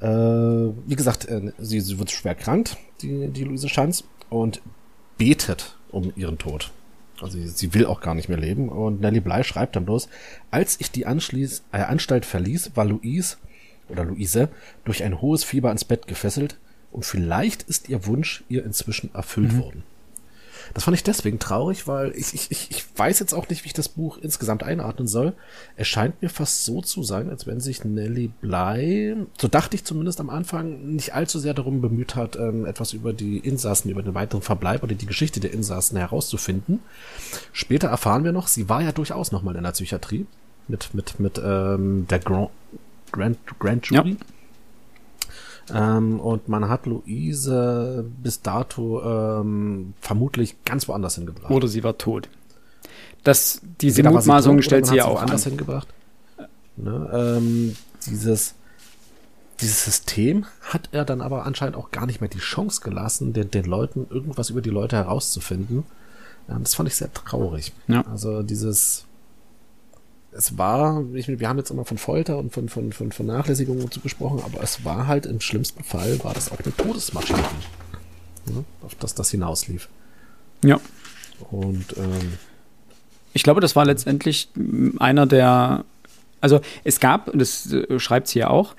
[0.00, 2.70] äh, wie gesagt, äh, sie, sie wird schwer krank,
[3.02, 4.60] die, die Luise Schanz, und
[5.18, 6.72] betet um ihren Tod.
[7.20, 8.68] Also sie will auch gar nicht mehr leben.
[8.68, 10.08] Und Nelly Bly schreibt dann bloß,
[10.50, 13.36] als ich die Anschließ äh, Anstalt verließ, war Louise
[13.88, 14.48] oder Luise
[14.84, 16.58] durch ein hohes Fieber ans Bett gefesselt
[16.90, 19.62] und vielleicht ist ihr Wunsch ihr inzwischen erfüllt mhm.
[19.62, 19.82] worden.
[20.76, 23.72] Das fand ich deswegen traurig, weil ich, ich, ich weiß jetzt auch nicht, wie ich
[23.72, 25.32] das Buch insgesamt einordnen soll.
[25.74, 29.84] Es scheint mir fast so zu sein, als wenn sich Nelly Bly, so dachte ich
[29.84, 34.02] zumindest am Anfang, nicht allzu sehr darum bemüht hat, ähm, etwas über die Insassen, über
[34.02, 36.80] den weiteren Verbleib oder die Geschichte der Insassen herauszufinden.
[37.54, 40.26] Später erfahren wir noch, sie war ja durchaus nochmal in der Psychiatrie
[40.68, 42.50] mit, mit, mit ähm, der Grand,
[43.12, 44.10] Grand, Grand Jury.
[44.10, 44.16] Ja.
[45.72, 51.50] Ähm, und man hat Luise bis dato ähm, vermutlich ganz woanders hingebracht.
[51.50, 52.28] Oder sie war tot.
[53.24, 55.52] Das, diese Mutmaßung stellt sie ja auch anders an.
[55.52, 55.88] hingebracht.
[56.76, 57.76] Ne, ähm,
[58.06, 58.54] dieses,
[59.60, 63.50] dieses System hat er dann aber anscheinend auch gar nicht mehr die Chance gelassen, den,
[63.50, 65.84] den Leuten irgendwas über die Leute herauszufinden.
[66.48, 67.72] Ähm, das fand ich sehr traurig.
[67.88, 68.02] Ja.
[68.02, 69.05] Also dieses
[70.36, 73.80] es war, ich, wir haben jetzt immer von Folter und von, von, von, von Nachlässigung
[73.82, 77.38] und so gesprochen, aber es war halt im schlimmsten Fall, war das auch eine Todesmaschine,
[78.46, 79.88] ne, auf das das hinauslief.
[80.62, 80.80] Ja.
[81.50, 82.34] Und ähm,
[83.32, 84.48] ich glaube, das war letztendlich
[84.98, 85.84] einer der,
[86.40, 88.74] also es gab, das äh, schreibt sie ja auch,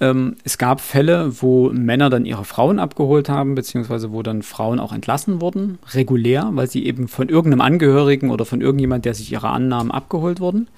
[0.00, 4.78] ähm, es gab Fälle, wo Männer dann ihre Frauen abgeholt haben, beziehungsweise wo dann Frauen
[4.78, 9.32] auch entlassen wurden, regulär, weil sie eben von irgendeinem Angehörigen oder von irgendjemand, der sich
[9.32, 10.68] ihrer annahm, abgeholt wurden.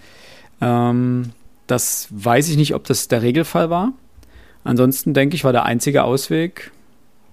[0.61, 1.33] Ähm,
[1.67, 3.93] das weiß ich nicht, ob das der Regelfall war.
[4.65, 6.73] Ansonsten denke ich, war der einzige Ausweg,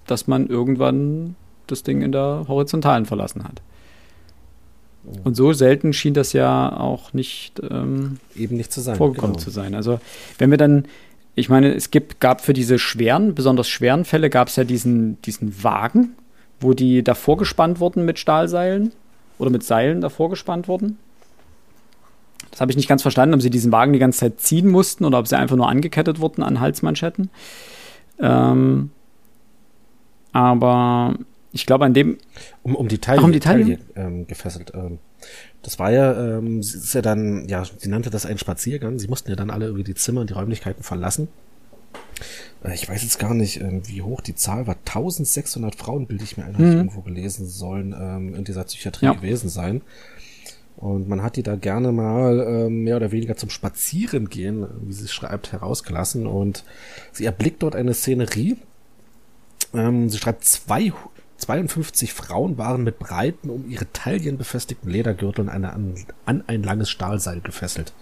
[0.08, 1.36] dass man irgendwann
[1.68, 3.62] das Ding in der Horizontalen verlassen hat.
[5.24, 9.44] Und so selten schien das ja auch nicht ähm, eben nicht zu sein, vorgekommen genau.
[9.44, 9.76] zu sein.
[9.76, 10.00] Also
[10.38, 10.86] wenn wir dann,
[11.36, 15.22] ich meine, es gibt, gab für diese schweren, besonders schweren Fälle, gab es ja diesen,
[15.22, 16.16] diesen Wagen,
[16.60, 18.94] wo die davor gespannt wurden mit Stahlseilen
[19.38, 20.98] oder mit Seilen davor gespannt wurden.
[22.56, 25.04] Das habe ich nicht ganz verstanden, ob sie diesen Wagen die ganze Zeit ziehen mussten
[25.04, 27.30] oder ob sie einfach nur angekettet wurden an Halsmanschetten.
[28.18, 28.92] Ähm,
[30.32, 31.16] aber
[31.52, 32.18] ich glaube, an dem.
[32.64, 33.78] Um, um die Taille, Ach, um die Taille?
[33.98, 34.72] Ähm, gefesselt.
[34.74, 35.00] Ähm,
[35.64, 39.00] Das war ja, ähm, sie ist ja dann, ja, sie nannte das einen Spaziergang.
[39.00, 41.28] Sie mussten ja dann alle irgendwie die Zimmer und die Räumlichkeiten verlassen.
[42.64, 44.76] Äh, ich weiß jetzt gar nicht, ähm, wie hoch die Zahl war.
[44.86, 46.78] 1600 Frauen, bilde ich mir ein, mhm.
[46.78, 49.14] irgendwo gelesen, sollen ähm, in dieser Psychiatrie ja.
[49.14, 49.82] gewesen sein.
[50.78, 55.08] Und man hat die da gerne mal ähm, mehr oder weniger zum Spazierengehen, wie sie
[55.08, 56.28] schreibt, herausgelassen.
[56.28, 56.64] Und
[57.12, 58.58] sie erblickt dort eine Szenerie.
[59.74, 60.92] Ähm, sie schreibt, zwei,
[61.38, 65.96] 52 Frauen waren mit breiten, um ihre Taillen befestigten Ledergürteln eine, an,
[66.26, 67.94] an ein langes Stahlseil gefesselt.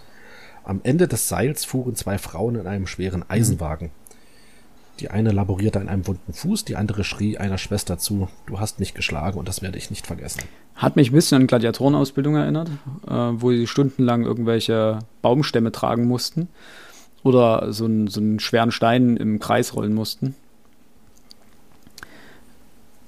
[0.64, 3.90] Am Ende des Seils fuhren zwei Frauen in einem schweren Eisenwagen.
[5.00, 8.78] Die eine laborierte an einem wunden Fuß, die andere schrie einer Schwester zu, du hast
[8.78, 10.42] mich geschlagen und das werde ich nicht vergessen.
[10.76, 12.70] Hat mich ein bisschen an Gladiatorenausbildung erinnert,
[13.06, 16.48] äh, wo sie stundenlang irgendwelche Baumstämme tragen mussten
[17.24, 20.36] oder so, ein, so einen schweren Stein im Kreis rollen mussten.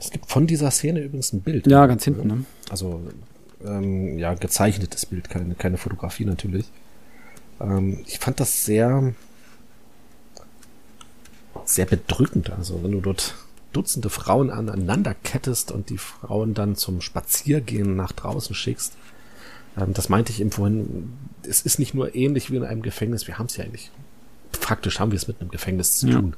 [0.00, 1.66] Es gibt von dieser Szene übrigens ein Bild.
[1.66, 2.26] Ja, ganz hinten.
[2.26, 2.44] Ne?
[2.70, 3.00] Also
[3.64, 6.66] ähm, ja, gezeichnetes Bild, keine, keine Fotografie natürlich.
[7.60, 9.14] Ähm, ich fand das sehr,
[11.66, 12.50] sehr bedrückend.
[12.50, 13.34] Also wenn du dort
[13.76, 18.96] Dutzende Frauen aneinander kettest und die Frauen dann zum Spaziergehen nach draußen schickst.
[19.76, 21.12] Ähm, das meinte ich eben vorhin.
[21.42, 23.26] Es ist nicht nur ähnlich wie in einem Gefängnis.
[23.26, 23.90] Wir haben es ja eigentlich.
[24.52, 26.30] Faktisch haben wir es mit einem Gefängnis zu tun.
[26.30, 26.36] Ne,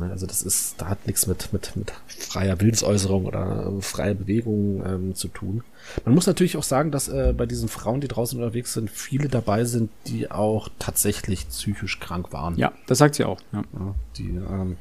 [0.00, 5.14] also das ist, da hat nichts mit, mit, mit freier Willensäußerung oder freier Bewegung ähm,
[5.14, 5.62] zu tun.
[6.04, 9.28] Man muss natürlich auch sagen, dass äh, bei diesen Frauen, die draußen unterwegs sind, viele
[9.28, 12.56] dabei sind, die auch tatsächlich psychisch krank waren.
[12.56, 13.40] Ja, das sagt sie auch.
[13.52, 13.62] Ja.
[13.72, 14.76] ja die, ähm,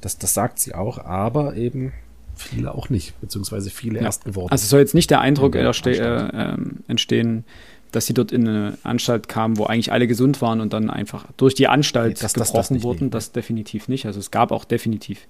[0.00, 1.92] das, das sagt sie auch, aber eben
[2.40, 4.06] viele auch nicht, beziehungsweise viele ja.
[4.06, 4.50] erst geworden.
[4.50, 6.56] Also es soll jetzt nicht der Eindruck äh, äh,
[6.88, 7.44] entstehen,
[7.90, 11.26] dass sie dort in eine Anstalt kamen, wo eigentlich alle gesund waren und dann einfach
[11.36, 13.04] durch die Anstalt nee, das, gebrochen das, das wurden.
[13.04, 13.14] Nicht.
[13.14, 14.06] Das definitiv nicht.
[14.06, 15.26] Also es gab auch definitiv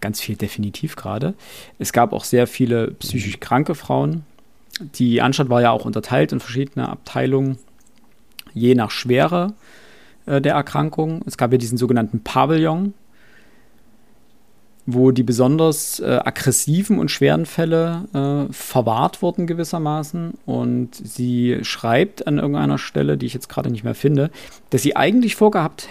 [0.00, 1.34] ganz viel definitiv gerade.
[1.78, 4.24] Es gab auch sehr viele psychisch kranke Frauen.
[4.80, 7.58] Die Anstalt war ja auch unterteilt in verschiedene Abteilungen,
[8.52, 9.54] je nach Schwere
[10.26, 11.22] äh, der Erkrankung.
[11.26, 12.94] Es gab ja diesen sogenannten Pavillon,
[14.86, 20.34] wo die besonders äh, aggressiven und schweren Fälle äh, verwahrt wurden gewissermaßen.
[20.46, 24.30] Und sie schreibt an irgendeiner Stelle, die ich jetzt gerade nicht mehr finde,
[24.70, 25.88] dass sie eigentlich vorgehabt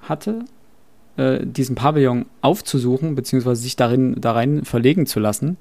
[0.00, 0.44] hatte,
[1.16, 5.56] äh, diesen Pavillon aufzusuchen, beziehungsweise sich darin, da rein verlegen zu lassen.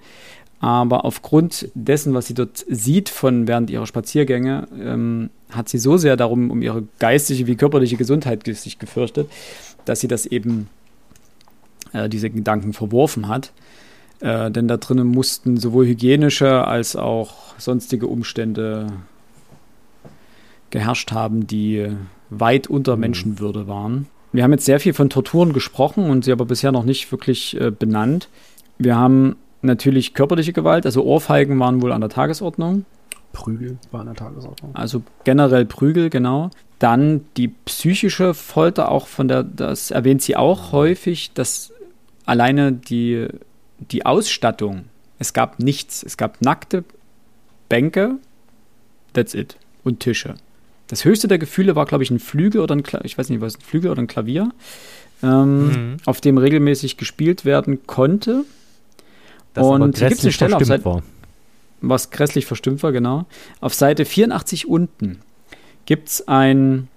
[0.59, 5.97] Aber aufgrund dessen, was sie dort sieht von während ihrer Spaziergänge, ähm, hat sie so
[5.97, 9.29] sehr darum um ihre geistige wie körperliche Gesundheit sich gefürchtet,
[9.85, 10.69] dass sie das eben
[11.95, 13.51] äh, diese Gedanken verworfen hat.
[14.19, 18.87] Äh, denn da drinnen mussten sowohl hygienische als auch sonstige Umstände
[20.69, 21.87] geherrscht haben, die
[22.29, 23.01] weit unter mhm.
[23.01, 24.07] Menschenwürde waren.
[24.31, 27.59] Wir haben jetzt sehr viel von Torturen gesprochen und sie aber bisher noch nicht wirklich
[27.59, 28.29] äh, benannt.
[28.77, 32.85] Wir haben natürlich körperliche Gewalt, also Ohrfeigen waren wohl an der Tagesordnung.
[33.31, 34.75] Prügel war an der Tagesordnung.
[34.75, 36.51] Also generell Prügel, genau.
[36.79, 41.73] Dann die psychische Folter, auch von der, das erwähnt sie auch häufig, dass
[42.25, 43.27] alleine die,
[43.79, 44.85] die Ausstattung,
[45.19, 46.03] es gab nichts.
[46.03, 46.83] Es gab nackte
[47.69, 48.17] Bänke,
[49.13, 50.35] that's it, und Tische.
[50.87, 53.41] Das höchste der Gefühle war, glaube ich, ein Flügel oder ein, Kla ich weiß nicht,
[53.41, 54.51] was ein Flügel oder ein Klavier,
[55.23, 55.97] ähm, mhm.
[56.05, 58.43] auf dem regelmäßig gespielt werden konnte.
[59.53, 61.03] Das und hier gibt es eine Stelle auf Seite, war.
[61.81, 63.25] was grässlich verstimmt war, genau.
[63.61, 65.19] Auf Seite 84 unten
[65.85, 66.87] gibt es ein,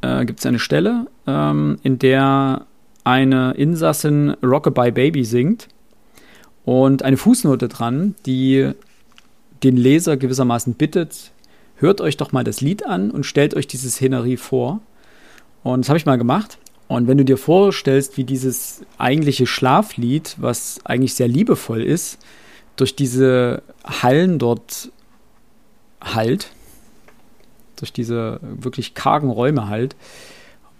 [0.00, 2.66] äh, gibt's eine Stelle, ähm, in der
[3.04, 5.68] eine Insassin Rockabye Baby singt
[6.64, 8.72] und eine Fußnote dran, die
[9.62, 11.32] den Leser gewissermaßen bittet,
[11.76, 14.80] hört euch doch mal das Lied an und stellt euch diese Szenerie vor.
[15.62, 16.58] Und das habe ich mal gemacht.
[16.88, 22.18] Und wenn du dir vorstellst, wie dieses eigentliche Schlaflied, was eigentlich sehr liebevoll ist,
[22.76, 24.90] durch diese Hallen dort
[26.02, 26.50] halt,
[27.76, 29.96] durch diese wirklich kargen Räume halt,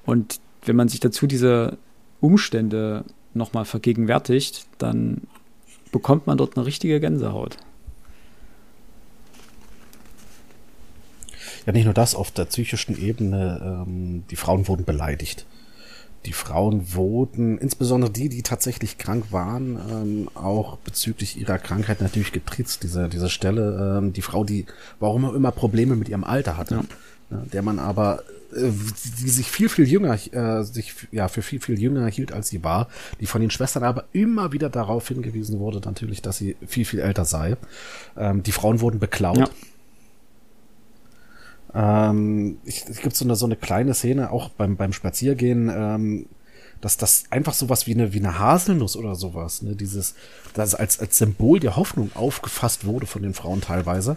[0.04, 1.78] und wenn man sich dazu diese
[2.22, 3.04] Umstände
[3.34, 5.22] nochmal vergegenwärtigt, dann
[5.90, 7.58] bekommt man dort eine richtige Gänsehaut.
[11.66, 15.46] Ja, nicht nur das, auf der psychischen Ebene, ähm, die Frauen wurden beleidigt.
[16.24, 22.32] Die Frauen wurden, insbesondere die, die tatsächlich krank waren, ähm, auch bezüglich ihrer Krankheit natürlich
[22.32, 22.82] getriezt.
[22.84, 24.66] Diese, diese Stelle, ähm, die Frau, die
[25.00, 26.84] warum auch immer Probleme mit ihrem Alter hatte, ja.
[27.30, 28.22] Ja, der man aber
[28.54, 32.62] die sich viel, viel jünger, äh, sich ja für viel, viel jünger hielt, als sie
[32.62, 32.88] war,
[33.20, 37.00] die von den Schwestern aber immer wieder darauf hingewiesen wurde, natürlich, dass sie viel, viel
[37.00, 37.56] älter sei.
[38.16, 39.38] Ähm, die Frauen wurden beklaut.
[39.38, 39.48] Ja.
[42.10, 46.26] Ähm, ich, es gibt so eine, so eine kleine Szene, auch beim, beim Spaziergehen, ähm,
[46.82, 50.14] dass das einfach sowas wie eine, wie eine Haselnuss oder sowas, ne, dieses,
[50.52, 54.16] das als, als Symbol der Hoffnung aufgefasst wurde von den Frauen teilweise,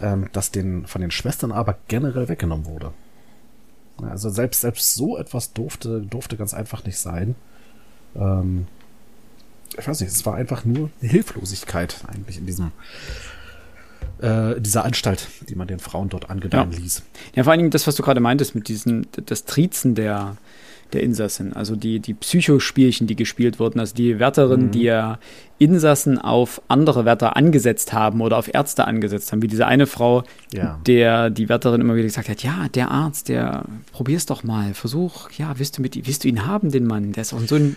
[0.00, 2.92] ähm, das den, von den Schwestern aber generell weggenommen wurde.
[4.02, 7.34] Also selbst, selbst so etwas durfte, durfte ganz einfach nicht sein.
[8.14, 8.66] Ähm,
[9.78, 12.72] ich weiß nicht, es war einfach nur Hilflosigkeit eigentlich in diesem,
[14.20, 16.78] äh, dieser Anstalt, die man den Frauen dort angedeihen ja.
[16.78, 17.02] ließ.
[17.34, 20.36] Ja, vor allen Dingen das, was du gerade meintest mit diesem, das Trizen der,
[20.92, 24.70] der Insassen, also die, die Psychospielchen, die gespielt wurden, also die Wärterinnen, mhm.
[24.70, 25.18] die ja
[25.58, 30.22] Insassen auf andere Wärter angesetzt haben oder auf Ärzte angesetzt haben, wie diese eine Frau,
[30.52, 30.78] ja.
[30.86, 35.30] der die Wärterin immer wieder gesagt hat, ja, der Arzt, der probier's doch mal, versuch,
[35.32, 37.76] ja, willst du mit, willst du ihn haben, den Mann, der ist auch so ein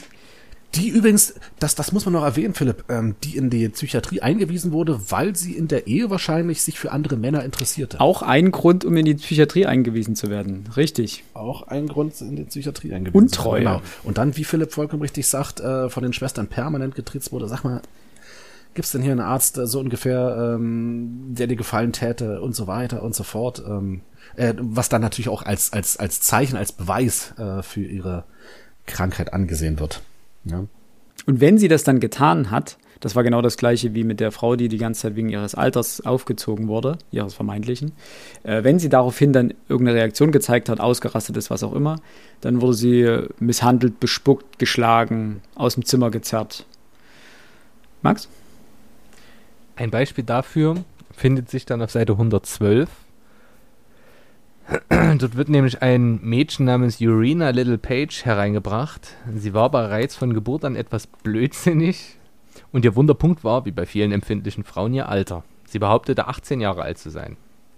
[0.75, 4.71] die übrigens, das, das muss man noch erwähnen, Philipp, ähm, die in die Psychiatrie eingewiesen
[4.71, 7.99] wurde, weil sie in der Ehe wahrscheinlich sich für andere Männer interessierte.
[7.99, 10.69] Auch ein Grund, um in die Psychiatrie eingewiesen zu werden.
[10.77, 11.23] Richtig.
[11.33, 13.61] Auch ein Grund, in die Psychiatrie eingewiesen Untreue.
[13.61, 13.81] zu werden.
[13.81, 13.91] Genau.
[14.03, 17.47] Und dann, wie Philipp vollkommen richtig sagt, äh, von den Schwestern permanent getriezt wurde.
[17.47, 17.81] Sag mal,
[18.75, 22.67] gibt's denn hier einen Arzt, äh, so ungefähr, ähm, der dir gefallen täte und so
[22.67, 23.63] weiter und so fort.
[23.67, 24.01] Ähm,
[24.35, 28.25] äh, was dann natürlich auch als, als, als Zeichen, als Beweis äh, für ihre
[28.85, 30.01] Krankheit angesehen wird.
[30.45, 30.66] Ja.
[31.26, 34.32] Und wenn sie das dann getan hat, das war genau das gleiche wie mit der
[34.32, 37.94] Frau, die die ganze Zeit wegen ihres Alters aufgezogen wurde, ihres vermeintlichen.
[38.44, 41.98] Äh, wenn sie daraufhin dann irgendeine Reaktion gezeigt hat, ausgerastet ist, was auch immer,
[42.41, 46.66] dann wurde sie misshandelt, bespuckt, geschlagen, aus dem Zimmer gezerrt.
[48.02, 48.28] Max?
[49.76, 50.84] Ein Beispiel dafür
[51.14, 52.90] findet sich dann auf Seite 112
[54.89, 59.15] Dort wird nämlich ein Mädchen namens Urena Little Page hereingebracht.
[59.35, 62.17] Sie war bereits von Geburt an etwas blödsinnig
[62.71, 65.43] und ihr Wunderpunkt war, wie bei vielen empfindlichen Frauen, ihr Alter.
[65.65, 67.37] Sie behauptete 18 Jahre alt zu sein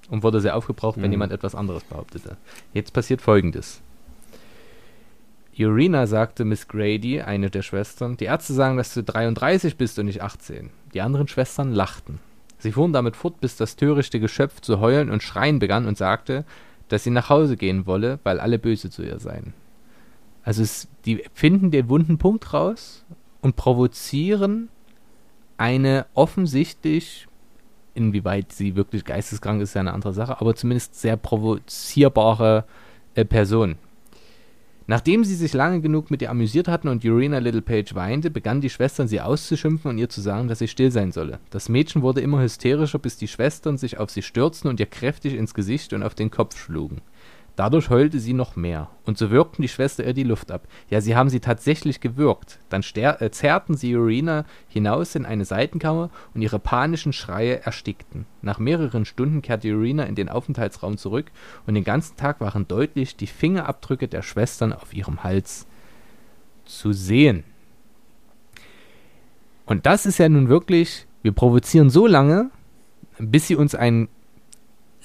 [0.09, 1.03] und wurde sehr aufgebraucht, mhm.
[1.03, 2.37] wenn jemand etwas anderes behauptete.
[2.73, 3.81] Jetzt passiert folgendes.
[5.57, 10.05] Urena sagte Miss Grady, eine der Schwestern, die Ärzte sagen, dass du 33 bist und
[10.05, 10.71] nicht 18.
[10.93, 12.19] Die anderen Schwestern lachten.
[12.57, 16.45] Sie fuhren damit fort, bis das törichte Geschöpf zu heulen und schreien begann und sagte,
[16.91, 19.53] dass sie nach Hause gehen wolle, weil alle böse zu ihr seien.
[20.43, 23.05] Also es, die finden den wunden Punkt raus
[23.41, 24.67] und provozieren
[25.57, 27.27] eine offensichtlich,
[27.93, 32.65] inwieweit sie wirklich geisteskrank ist, ist ja eine andere Sache, aber zumindest sehr provozierbare
[33.15, 33.75] äh, Person.
[34.91, 38.59] Nachdem sie sich lange genug mit ihr amüsiert hatten und Urena Little Page weinte, begannen
[38.59, 41.39] die Schwestern sie auszuschimpfen und ihr zu sagen, dass sie still sein solle.
[41.49, 45.35] Das Mädchen wurde immer hysterischer, bis die Schwestern sich auf sie stürzten und ihr kräftig
[45.35, 46.99] ins Gesicht und auf den Kopf schlugen.
[47.57, 50.67] Dadurch heulte sie noch mehr, und so wirkten die Schwester ihr die Luft ab.
[50.89, 52.59] Ja, sie haben sie tatsächlich gewürgt.
[52.69, 58.25] Dann äh, zerrten sie Urena hinaus in eine Seitenkammer und ihre panischen Schreie erstickten.
[58.41, 61.31] Nach mehreren Stunden kehrte Urena in den Aufenthaltsraum zurück
[61.67, 65.67] und den ganzen Tag waren deutlich die Fingerabdrücke der Schwestern auf ihrem Hals
[66.65, 67.43] zu sehen.
[69.65, 72.49] Und das ist ja nun wirklich, wir provozieren so lange,
[73.19, 74.07] bis sie uns einen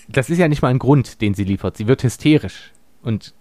[0.09, 1.77] das ist ja nicht mal ein Grund, den sie liefert.
[1.77, 2.73] Sie wird hysterisch
[3.03, 3.35] und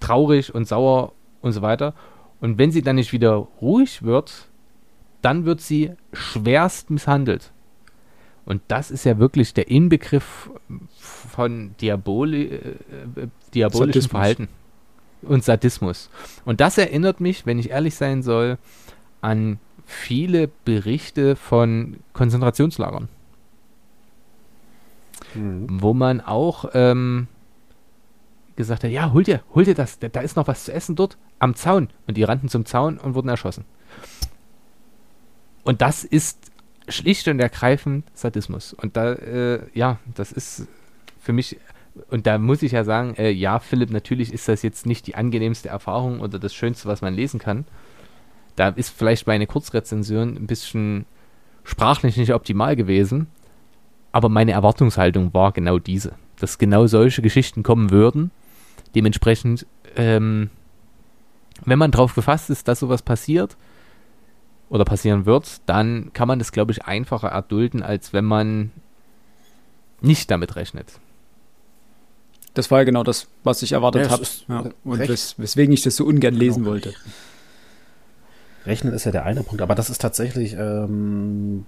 [0.00, 1.94] traurig und sauer und so weiter.
[2.40, 4.48] Und wenn sie dann nicht wieder ruhig wird,
[5.22, 7.52] dann wird sie schwerst misshandelt.
[8.44, 10.50] Und das ist ja wirklich der Inbegriff
[10.98, 12.76] von Diaboli äh,
[13.54, 14.10] diabolischem Sadismus.
[14.10, 14.48] Verhalten
[15.22, 16.10] und Sadismus.
[16.44, 18.58] Und das erinnert mich, wenn ich ehrlich sein soll,
[19.22, 23.08] an viele Berichte von Konzentrationslagern
[25.34, 25.66] mhm.
[25.68, 27.28] wo man auch ähm,
[28.56, 31.16] gesagt hat, ja, hol dir, hol dir das, da, ist noch was zu essen dort
[31.38, 31.88] am Zaun.
[32.06, 33.64] Und die rannten zum Zaun und wurden erschossen.
[35.64, 36.50] Und das ist
[36.88, 38.72] schlicht und ergreifend Sadismus.
[38.74, 40.68] Und da, äh, ja, das ist
[41.20, 41.58] für mich,
[42.10, 45.14] und da muss ich ja sagen, äh, ja, Philipp, natürlich ist das jetzt nicht die
[45.14, 47.64] angenehmste Erfahrung oder das Schönste, was man lesen kann.
[48.56, 51.06] Da ist vielleicht meine Kurzrezension ein bisschen
[51.64, 53.26] sprachlich nicht optimal gewesen.
[54.14, 58.30] Aber meine Erwartungshaltung war genau diese, dass genau solche Geschichten kommen würden.
[58.94, 59.66] Dementsprechend,
[59.96, 60.50] ähm,
[61.64, 63.56] wenn man darauf gefasst ist, dass sowas passiert
[64.68, 68.70] oder passieren wird, dann kann man das, glaube ich, einfacher erdulden, als wenn man
[70.00, 71.00] nicht damit rechnet.
[72.54, 74.24] Das war ja genau das, was ich erwartet ja, habe.
[74.46, 74.70] Ja.
[74.84, 76.70] Und wes weswegen ich das so ungern lesen genau.
[76.70, 76.94] wollte.
[78.64, 81.66] Rechnen ist ja der eine Punkt, aber das ist tatsächlich ähm,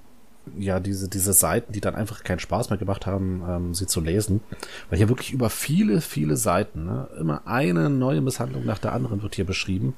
[0.58, 4.00] ja, diese, diese Seiten, die dann einfach keinen Spaß mehr gemacht haben, ähm, sie zu
[4.00, 4.40] lesen.
[4.88, 9.22] Weil hier wirklich über viele, viele Seiten, ne, immer eine neue Misshandlung nach der anderen
[9.22, 9.94] wird hier beschrieben.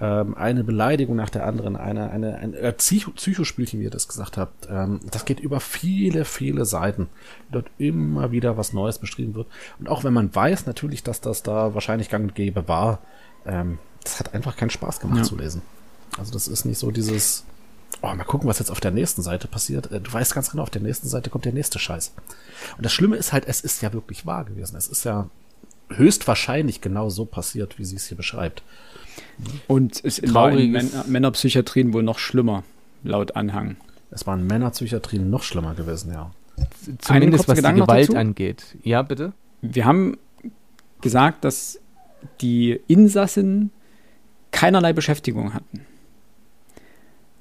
[0.00, 4.08] Ähm, eine Beleidigung nach der anderen, eine, eine, ein äh, Psycho Psychospielchen, wie ihr das
[4.08, 4.66] gesagt habt.
[4.70, 7.08] Ähm, das geht über viele, viele Seiten.
[7.50, 9.48] Dort immer wieder was Neues beschrieben wird.
[9.78, 13.00] Und auch wenn man weiß natürlich, dass das da wahrscheinlich gang und gäbe war,
[13.44, 15.24] ähm, das hat einfach keinen Spaß gemacht ja.
[15.24, 15.60] zu lesen.
[16.18, 17.44] Also das ist nicht so dieses,
[18.00, 19.90] oh, mal gucken, was jetzt auf der nächsten Seite passiert.
[19.92, 22.12] Äh, du weißt ganz genau, auf der nächsten Seite kommt der nächste Scheiß.
[22.76, 24.76] Und das Schlimme ist halt, es ist ja wirklich wahr gewesen.
[24.76, 25.28] Es ist ja
[25.90, 28.62] höchstwahrscheinlich genau so passiert, wie sie es hier beschreibt.
[29.68, 32.64] Und es war in Män Männerpsychiatrien wohl noch schlimmer,
[33.02, 33.76] laut Anhang.
[34.10, 36.30] Es waren Männerpsychiatrien noch schlimmer gewesen, ja.
[36.98, 38.76] Zumindest was Gedanken die Gewalt angeht.
[38.82, 39.32] Ja, bitte?
[39.60, 40.18] Wir haben
[41.00, 41.78] gesagt, dass
[42.40, 43.70] die Insassen
[44.50, 45.80] keinerlei Beschäftigung hatten.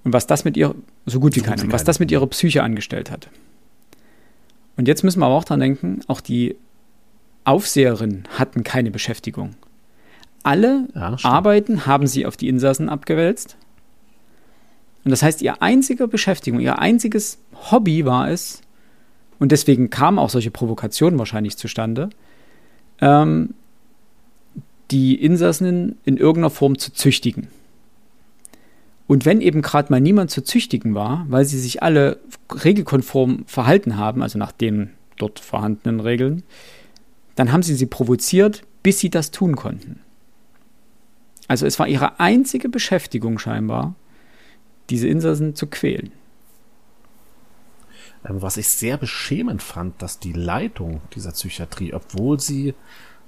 [0.03, 0.73] Und was das mit ihr,
[1.05, 3.29] so gut wie keine, was das mit ihrer Psyche angestellt hat.
[4.77, 6.55] Und jetzt müssen wir aber auch dran denken, auch die
[7.43, 9.55] Aufseherinnen hatten keine Beschäftigung.
[10.43, 13.57] Alle ja, Arbeiten haben sie auf die Insassen abgewälzt.
[15.03, 17.37] Und das heißt, ihr einziger Beschäftigung, ihr einziges
[17.71, 18.61] Hobby war es,
[19.41, 22.11] und deswegen kamen auch solche Provokationen wahrscheinlich zustande,
[22.99, 23.55] ähm,
[24.91, 27.47] die Insassen in irgendeiner Form zu züchtigen.
[29.11, 32.21] Und wenn eben gerade mal niemand zu züchtigen war, weil sie sich alle
[32.63, 36.43] regelkonform verhalten haben, also nach den dort vorhandenen Regeln,
[37.35, 39.99] dann haben sie sie provoziert, bis sie das tun konnten.
[41.49, 43.95] Also es war ihre einzige Beschäftigung scheinbar,
[44.89, 46.13] diese Insassen zu quälen.
[48.23, 52.75] Ähm, was ich sehr beschämend fand, dass die Leitung dieser Psychiatrie, obwohl sie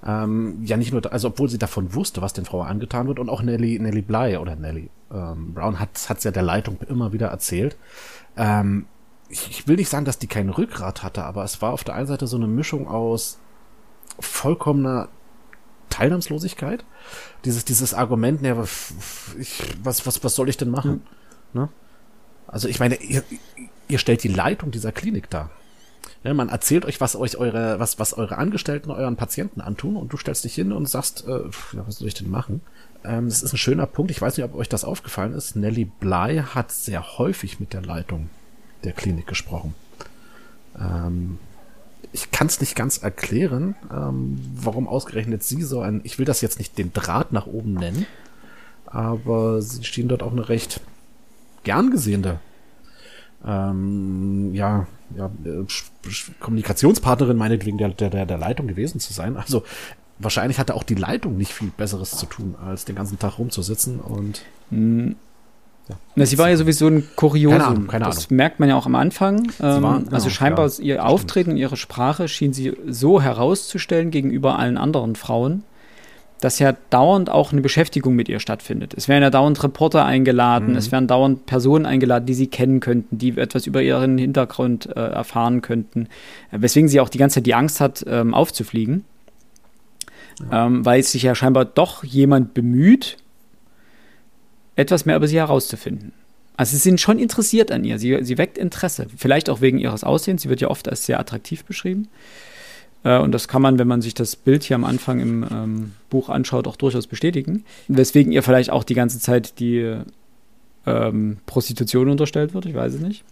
[0.06, 3.28] ähm, ja nicht nur, also obwohl sie davon wusste, was den Frauen angetan wird und
[3.28, 7.28] auch Nelly, Nelly Bly oder Nelly ähm, Brown hat es ja der Leitung immer wieder
[7.28, 7.78] erzählt.
[8.36, 8.88] Ähm,
[9.30, 11.96] ich, ich will nicht sagen, dass die kein Rückgrat hatte, aber es war auf der
[11.96, 13.40] einen Seite so eine Mischung aus
[14.20, 15.10] vollkommener
[15.90, 16.84] Teilnahmslosigkeit.
[17.46, 18.66] Dieses, dieses Argument, ne,
[19.40, 21.04] ich, was, was, was soll ich denn machen?
[21.54, 21.62] Mhm.
[21.62, 21.70] Ne?
[22.48, 23.24] Also ich meine, ihr,
[23.88, 25.50] ihr stellt die Leitung dieser Klinik dar.
[26.24, 30.14] Ja, man erzählt euch, was euch eure, was, was eure Angestellten euren Patienten antun und
[30.14, 31.42] du stellst dich hin und sagst, äh,
[31.74, 32.62] ja, was soll ich denn machen?
[33.04, 34.12] Ähm, das ist ein schöner Punkt.
[34.12, 35.56] Ich weiß nicht, ob euch das aufgefallen ist.
[35.56, 38.30] Nelly Bly hat sehr häufig mit der Leitung
[38.84, 39.74] der Klinik gesprochen.
[40.80, 41.40] Ähm,
[42.12, 46.42] ich kann es nicht ganz erklären, ähm, warum ausgerechnet sie so ein, ich will das
[46.42, 48.06] jetzt nicht den Draht nach oben nennen,
[48.86, 50.80] aber sie stehen dort auch eine recht
[51.64, 52.40] gern gesehene
[53.46, 55.66] ähm, ja, ja, äh,
[56.40, 59.36] Kommunikationspartnerin meinetwegen der, der, der Leitung gewesen zu sein.
[59.38, 59.64] Also
[60.20, 64.00] wahrscheinlich hatte auch die Leitung nicht viel Besseres zu tun, als den ganzen Tag rumzusitzen
[64.00, 65.16] und hm.
[65.90, 65.96] ja.
[66.16, 67.58] Na, sie war ja sowieso ein Kuriosum.
[67.58, 68.16] Keine Ahnung, keine Ahnung.
[68.16, 69.52] Das merkt man ja auch am Anfang.
[69.62, 74.12] Ähm, war, genau, also scheinbar ja, ihr Auftreten und ihre Sprache schien sie so herauszustellen
[74.12, 75.64] gegenüber allen anderen Frauen,
[76.40, 78.94] dass ja dauernd auch eine Beschäftigung mit ihr stattfindet.
[78.96, 80.76] Es werden ja dauernd Reporter eingeladen, mhm.
[80.76, 85.00] es werden dauernd Personen eingeladen, die sie kennen könnten, die etwas über ihren Hintergrund äh,
[85.00, 86.08] erfahren könnten,
[86.52, 89.06] äh, weswegen sie auch die ganze Zeit die Angst hat, ähm, aufzufliegen,
[90.52, 93.18] ähm, weil sich ja scheinbar doch jemand bemüht,
[94.76, 96.14] etwas mehr über sie herauszufinden.
[96.56, 100.04] Also sie sind schon interessiert an ihr, sie, sie weckt Interesse, vielleicht auch wegen ihres
[100.04, 102.08] Aussehens, sie wird ja oft als sehr attraktiv beschrieben.
[103.04, 105.92] Äh, und das kann man, wenn man sich das Bild hier am Anfang im ähm,
[106.10, 107.66] Buch anschaut, auch durchaus bestätigen.
[107.88, 109.96] Weswegen ihr vielleicht auch die ganze Zeit die
[110.86, 113.24] ähm, Prostitution unterstellt wird, ich weiß es nicht.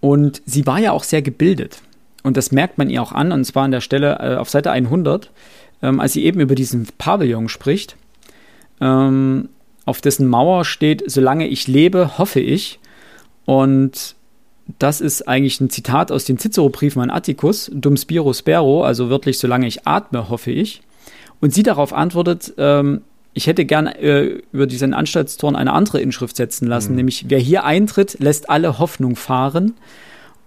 [0.00, 1.80] Und sie war ja auch sehr gebildet.
[2.22, 4.70] Und das merkt man ihr auch an, und zwar an der Stelle äh, auf Seite
[4.70, 5.30] 100,
[5.84, 7.96] ähm, als sie eben über diesen Pavillon spricht,
[8.80, 9.50] ähm,
[9.84, 12.80] auf dessen Mauer steht, solange ich lebe, hoffe ich.
[13.44, 14.16] Und
[14.78, 19.38] das ist eigentlich ein Zitat aus den Cicero-Briefen an Atticus, dum spiro spero, also wörtlich,
[19.38, 20.80] solange ich atme, hoffe ich.
[21.42, 23.02] Und sie darauf antwortet, ähm,
[23.34, 26.96] ich hätte gern äh, über diesen Anstaltstorn eine andere Inschrift setzen lassen, mhm.
[26.96, 29.74] nämlich wer hier eintritt, lässt alle Hoffnung fahren.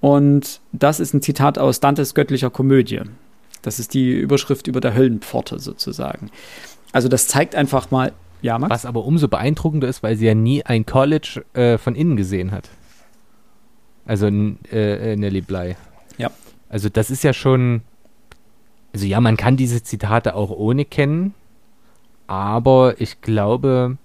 [0.02, 3.02] Und das ist ein Zitat aus Dantes göttlicher Komödie.
[3.68, 6.32] Das ist die Überschrift über der Höllenpforte sozusagen.
[6.94, 8.70] Also das zeigt einfach mal, ja, Max?
[8.70, 12.54] Was aber umso beeindruckender ist, weil sie ja nie ein College äh, von innen gesehen
[12.54, 12.70] hat.
[14.06, 15.76] Also äh, äh, Nelly Bly.
[16.18, 16.32] Ja.
[16.70, 17.82] Also das ist ja schon.
[18.94, 21.34] Also ja, man kann diese Zitate auch ohne kennen,
[22.26, 23.98] aber ich glaube,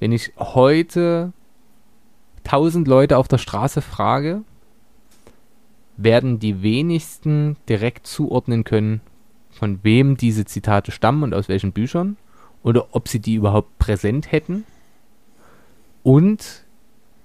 [0.00, 1.32] wenn ich heute
[2.42, 4.42] tausend Leute auf der Straße frage,
[5.96, 9.00] werden die wenigsten direkt zuordnen können,
[9.50, 12.16] von wem diese Zitate stammen und aus welchen Büchern
[12.62, 14.64] oder ob sie die überhaupt präsent hätten.
[16.02, 16.64] Und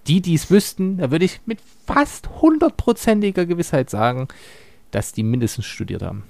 [0.08, 4.28] die, die es wüssten, da würde ich mit fast hundertprozentiger Gewissheit sagen,
[4.92, 6.24] dass die mindestens studiert haben.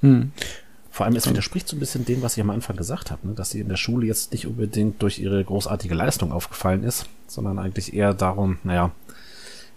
[0.00, 0.32] Hm.
[0.90, 3.34] Vor allem, es widerspricht so ein bisschen dem, was ich am Anfang gesagt habe, ne?
[3.34, 7.58] dass sie in der Schule jetzt nicht unbedingt durch ihre großartige Leistung aufgefallen ist, sondern
[7.60, 8.90] eigentlich eher darum, naja,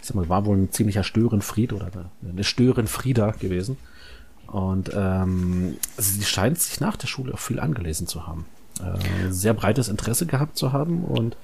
[0.02, 1.88] ich sag mal, war wohl ein ziemlicher Störenfried oder
[2.28, 3.76] eine, Störenfrieder gewesen.
[4.48, 8.44] Und ähm, sie scheint sich nach der Schule auch viel angelesen zu haben.
[8.80, 11.36] Äh, sehr breites Interesse gehabt zu haben und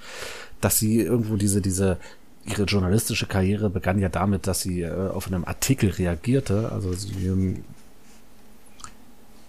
[0.61, 1.99] dass sie irgendwo diese, diese,
[2.45, 6.73] ihre journalistische Karriere begann ja damit, dass sie äh, auf einen Artikel reagierte.
[6.73, 7.65] Also sie, ähm,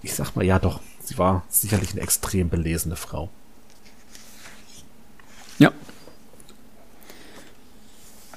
[0.04, 3.30] ich sag mal, ja doch, sie war sicherlich eine extrem belesene Frau.
[5.58, 5.72] Ja.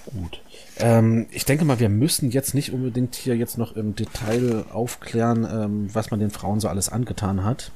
[0.06, 0.40] Gut.
[0.82, 5.46] Ähm, ich denke mal, wir müssen jetzt nicht unbedingt hier jetzt noch im Detail aufklären,
[5.48, 7.70] ähm, was man den Frauen so alles angetan hat.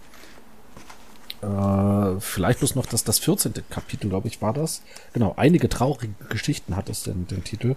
[1.41, 3.53] Äh, vielleicht bloß noch das, das 14.
[3.71, 4.83] Kapitel, glaube ich, war das.
[5.13, 7.77] Genau, einige traurige Geschichten hat es den, den Titel.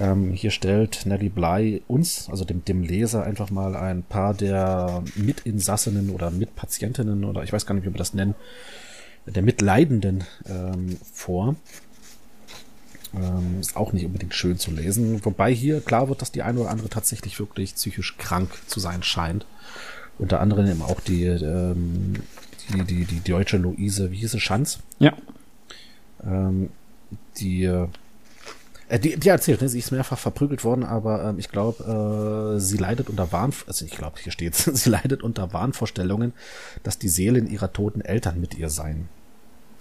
[0.00, 5.02] Ähm, hier stellt Nelly Bly uns, also dem, dem Leser, einfach mal ein paar der
[5.14, 8.34] Mitinsassinnen oder Mitpatientinnen oder ich weiß gar nicht, wie wir das nennen,
[9.26, 11.56] der Mitleidenden ähm, vor.
[13.16, 15.24] Ähm, ist auch nicht unbedingt schön zu lesen.
[15.24, 19.02] Wobei hier klar wird, dass die eine oder andere tatsächlich wirklich psychisch krank zu sein
[19.02, 19.46] scheint.
[20.18, 22.14] Unter anderem eben auch die, ähm,
[22.72, 24.78] die, die, die deutsche Luise, wie hieß sie, Schanz?
[24.98, 25.12] Ja.
[26.24, 26.70] Ähm,
[27.38, 27.88] die, äh,
[28.98, 32.76] die, die erzählt, ne, sie ist mehrfach verprügelt worden, aber ähm, ich glaube, äh, sie
[32.76, 36.32] leidet unter Wahn, also ich glaube, hier steht sie leidet unter Wahnvorstellungen,
[36.82, 39.08] dass die Seelen ihrer toten Eltern mit ihr seien.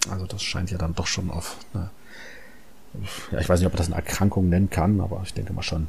[0.09, 1.89] Also das scheint ja dann doch schon auf eine
[3.31, 5.63] ja, ich weiß nicht, ob man das eine Erkrankung nennen kann, aber ich denke mal
[5.63, 5.87] schon.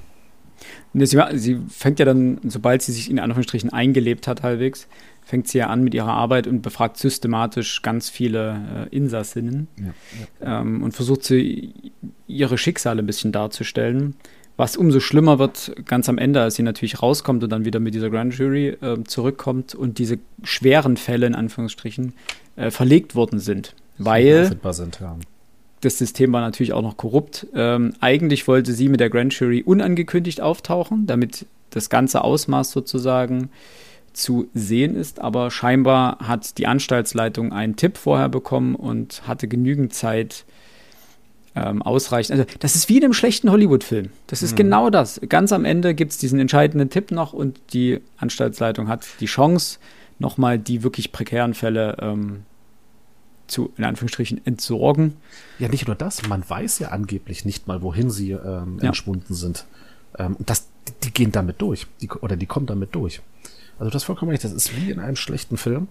[0.94, 4.86] Sie, sie fängt ja dann, sobald sie sich in Anführungsstrichen eingelebt hat, halbwegs,
[5.22, 9.86] fängt sie ja an mit ihrer Arbeit und befragt systematisch ganz viele äh, Insassinnen ja,
[10.40, 10.60] ja.
[10.60, 11.74] Ähm, und versucht sie
[12.26, 14.16] ihre Schicksale ein bisschen darzustellen.
[14.56, 17.94] Was umso schlimmer wird, ganz am Ende, als sie natürlich rauskommt und dann wieder mit
[17.94, 22.12] dieser Grand Jury äh, zurückkommt und diese schweren Fälle in Anführungsstrichen
[22.54, 23.74] äh, verlegt worden sind.
[23.98, 25.16] Weil sind, ja
[25.84, 27.46] das System war natürlich auch noch korrupt.
[27.54, 33.50] Ähm, eigentlich wollte sie mit der Grand Jury unangekündigt auftauchen, damit das ganze Ausmaß sozusagen
[34.12, 35.20] zu sehen ist.
[35.20, 40.44] Aber scheinbar hat die Anstaltsleitung einen Tipp vorher bekommen und hatte genügend Zeit,
[41.56, 42.38] ähm, ausreichend.
[42.38, 44.10] Also, das ist wie in einem schlechten Hollywood-Film.
[44.26, 44.56] Das ist mhm.
[44.56, 45.20] genau das.
[45.28, 49.78] Ganz am Ende gibt es diesen entscheidenden Tipp noch und die Anstaltsleitung hat die Chance,
[50.18, 52.42] nochmal die wirklich prekären Fälle ähm,
[53.46, 55.16] zu, in Anführungsstrichen, entsorgen.
[55.58, 58.88] Ja, nicht nur das, man weiß ja angeblich nicht mal, wohin sie ähm, ja.
[58.88, 59.66] entschwunden sind.
[60.18, 60.68] Ähm, das,
[61.02, 63.20] die, gehen damit durch, die, oder die kommen damit durch.
[63.78, 65.88] Also das vollkommen recht, das ist wie in einem schlechten Film.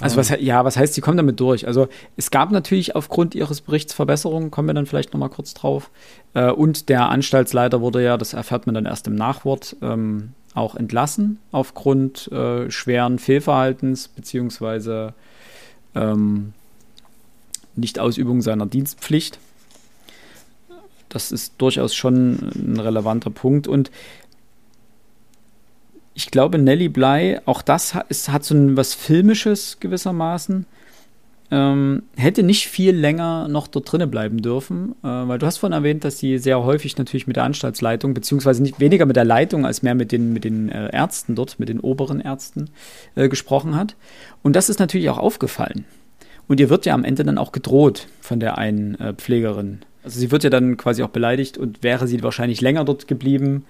[0.00, 1.66] Also was, ja, was heißt, sie kommen damit durch?
[1.66, 5.52] Also es gab natürlich aufgrund ihres Berichts Verbesserungen, kommen wir dann vielleicht noch mal kurz
[5.52, 5.90] drauf.
[6.32, 10.74] Äh, und der Anstaltsleiter wurde ja, das erfährt man dann erst im Nachwort, ähm, auch
[10.74, 15.14] entlassen aufgrund äh, schweren Fehlverhaltens beziehungsweise
[15.94, 16.54] ähm,
[17.80, 19.38] Nichtausübung seiner Dienstpflicht.
[21.08, 23.66] Das ist durchaus schon ein relevanter Punkt.
[23.66, 23.90] Und
[26.14, 30.66] ich glaube, Nelly Bly, auch das hat, ist, hat so ein, was Filmisches gewissermaßen.
[31.52, 35.76] Ähm, hätte nicht viel länger noch dort drinnen bleiben dürfen, äh, weil du hast vorhin
[35.76, 39.66] erwähnt, dass sie sehr häufig natürlich mit der Anstaltsleitung, beziehungsweise nicht weniger mit der Leitung
[39.66, 42.70] als mehr mit den, mit den äh, Ärzten dort, mit den oberen Ärzten
[43.16, 43.96] äh, gesprochen hat.
[44.42, 45.86] Und das ist natürlich auch aufgefallen.
[46.50, 49.82] Und ihr wird ja am Ende dann auch gedroht von der einen äh, Pflegerin.
[50.02, 53.66] Also sie wird ja dann quasi auch beleidigt und wäre sie wahrscheinlich länger dort geblieben,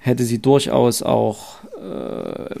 [0.00, 2.56] hätte sie durchaus auch äh,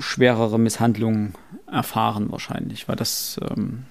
[0.00, 1.34] schwerere Misshandlungen
[1.70, 3.84] erfahren wahrscheinlich, weil das ähm,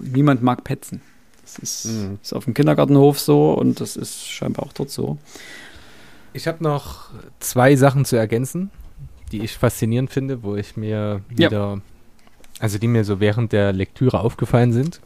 [0.00, 1.00] niemand mag petzen.
[1.42, 2.18] Das ist, mhm.
[2.22, 5.18] ist auf dem Kindergartenhof so und das ist scheinbar auch dort so.
[6.34, 7.10] Ich habe noch
[7.40, 8.70] zwei Sachen zu ergänzen,
[9.32, 11.93] die ich faszinierend finde, wo ich mir wieder ja
[12.60, 15.00] also die mir so während der Lektüre aufgefallen sind.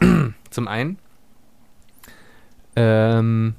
[0.50, 0.98] Zum einen,
[2.76, 3.54] ähm,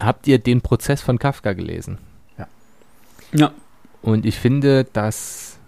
[0.00, 1.98] habt ihr den Prozess von Kafka gelesen?
[2.38, 2.48] Ja.
[3.32, 3.52] Ja.
[4.00, 5.58] Und ich finde, dass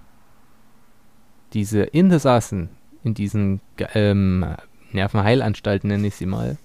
[1.53, 2.69] diese Insassen
[3.05, 3.61] in diesen
[3.95, 4.45] ähm,
[4.93, 6.57] Nervenheilanstalten, nenne ich sie mal,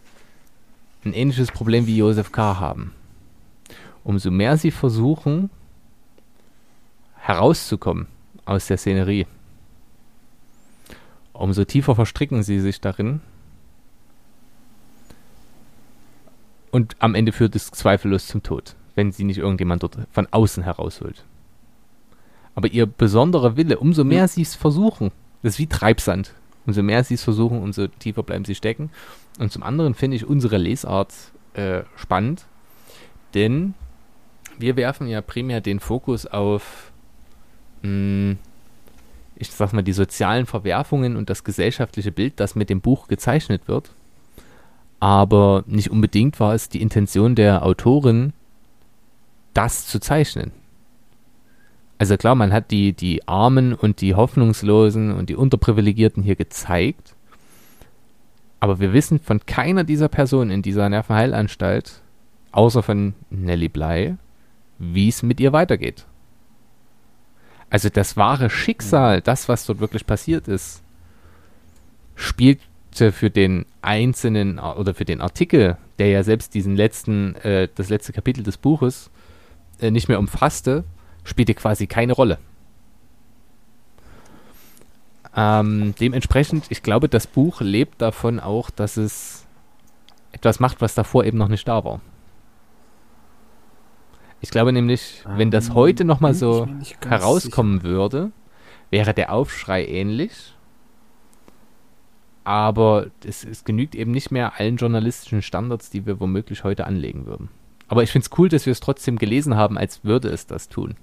[1.05, 2.59] ein ähnliches Problem wie Josef K.
[2.59, 2.93] haben.
[4.03, 5.49] Umso mehr sie versuchen,
[7.15, 8.07] herauszukommen
[8.45, 9.27] aus der Szenerie,
[11.39, 13.21] umso tiefer verstricken sie sich darin.
[16.71, 20.63] Und am Ende führt es zweifellos zum Tod, wenn sie nicht irgendjemand dort von außen
[20.63, 21.25] herausholt.
[22.55, 25.11] Aber ihr besonderer Wille, umso mehr sie es versuchen,
[25.41, 26.33] das ist wie Treibsand.
[26.65, 28.91] Umso mehr sie es versuchen, umso tiefer bleiben sie stecken.
[29.39, 31.13] Und zum anderen finde ich unsere Lesart
[31.53, 32.45] äh, spannend,
[33.33, 33.73] denn
[34.57, 36.91] wir werfen ja primär den Fokus auf
[37.81, 38.35] mh,
[39.39, 43.67] ich sag mal, die sozialen Verwerfungen und das gesellschaftliche Bild, das mit dem Buch gezeichnet
[43.67, 43.89] wird.
[44.99, 48.33] Aber nicht unbedingt war es die Intention der Autorin,
[49.53, 50.51] das zu zeichnen.
[51.97, 57.15] also klar, man hat die, die Armen und die Hoffnungslosen und die Unterprivilegierten hier gezeigt.
[58.59, 62.01] Aber wir wissen von keiner dieser Personen in dieser Nervenheilanstalt,
[62.51, 64.15] außer von Nelly Bly,
[64.79, 66.05] wie es mit ihr weitergeht.
[67.69, 70.81] Also das wahre Schicksal, das, was dort wirklich passiert ist,
[72.15, 77.89] spielte für den einzelnen oder für den Artikel, der ja selbst diesen letzten, äh, das
[77.89, 79.09] letzte Kapitel des Buches
[79.79, 80.83] äh, nicht mehr umfasste,
[81.23, 82.39] spielte quasi keine Rolle.
[85.35, 89.45] Ähm, dementsprechend, ich glaube, das Buch lebt davon auch, dass es
[90.31, 92.01] etwas macht, was davor eben noch nicht da war.
[94.41, 96.67] Ich glaube nämlich, um, wenn das ähm, heute nochmal so
[97.05, 97.89] herauskommen sicher.
[97.89, 98.31] würde,
[98.89, 100.55] wäre der Aufschrei ähnlich.
[102.43, 107.25] Aber es, es, genügt eben nicht mehr allen journalistischen Standards, die wir womöglich heute anlegen
[107.25, 107.49] würden.
[107.87, 110.69] Aber ich finde es cool, dass wir es trotzdem gelesen haben, als würde es das
[110.69, 110.95] tun.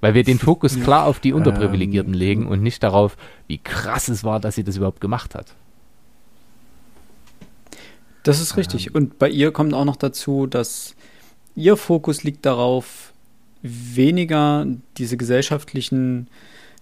[0.00, 3.16] Weil wir den Fokus klar auf die Unterprivilegierten ähm, legen und nicht darauf,
[3.46, 5.54] wie krass es war, dass sie das überhaupt gemacht hat.
[8.22, 8.88] Das ist richtig.
[8.88, 8.94] Ähm.
[8.94, 10.94] Und bei ihr kommt auch noch dazu, dass
[11.54, 13.12] ihr Fokus liegt darauf,
[13.62, 14.66] weniger
[14.98, 16.28] diese gesellschaftlichen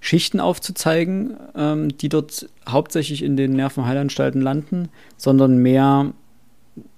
[0.01, 6.13] Schichten aufzuzeigen, ähm, die dort hauptsächlich in den Nervenheilanstalten landen, sondern mehr,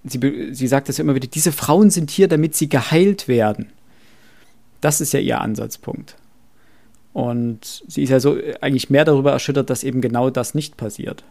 [0.05, 3.67] sie, sie sagt das ja immer wieder, diese Frauen sind hier, damit sie geheilt werden.
[4.81, 6.17] Das ist ja ihr Ansatzpunkt.
[7.13, 11.25] Und sie ist ja so eigentlich mehr darüber erschüttert, dass eben genau das nicht passiert.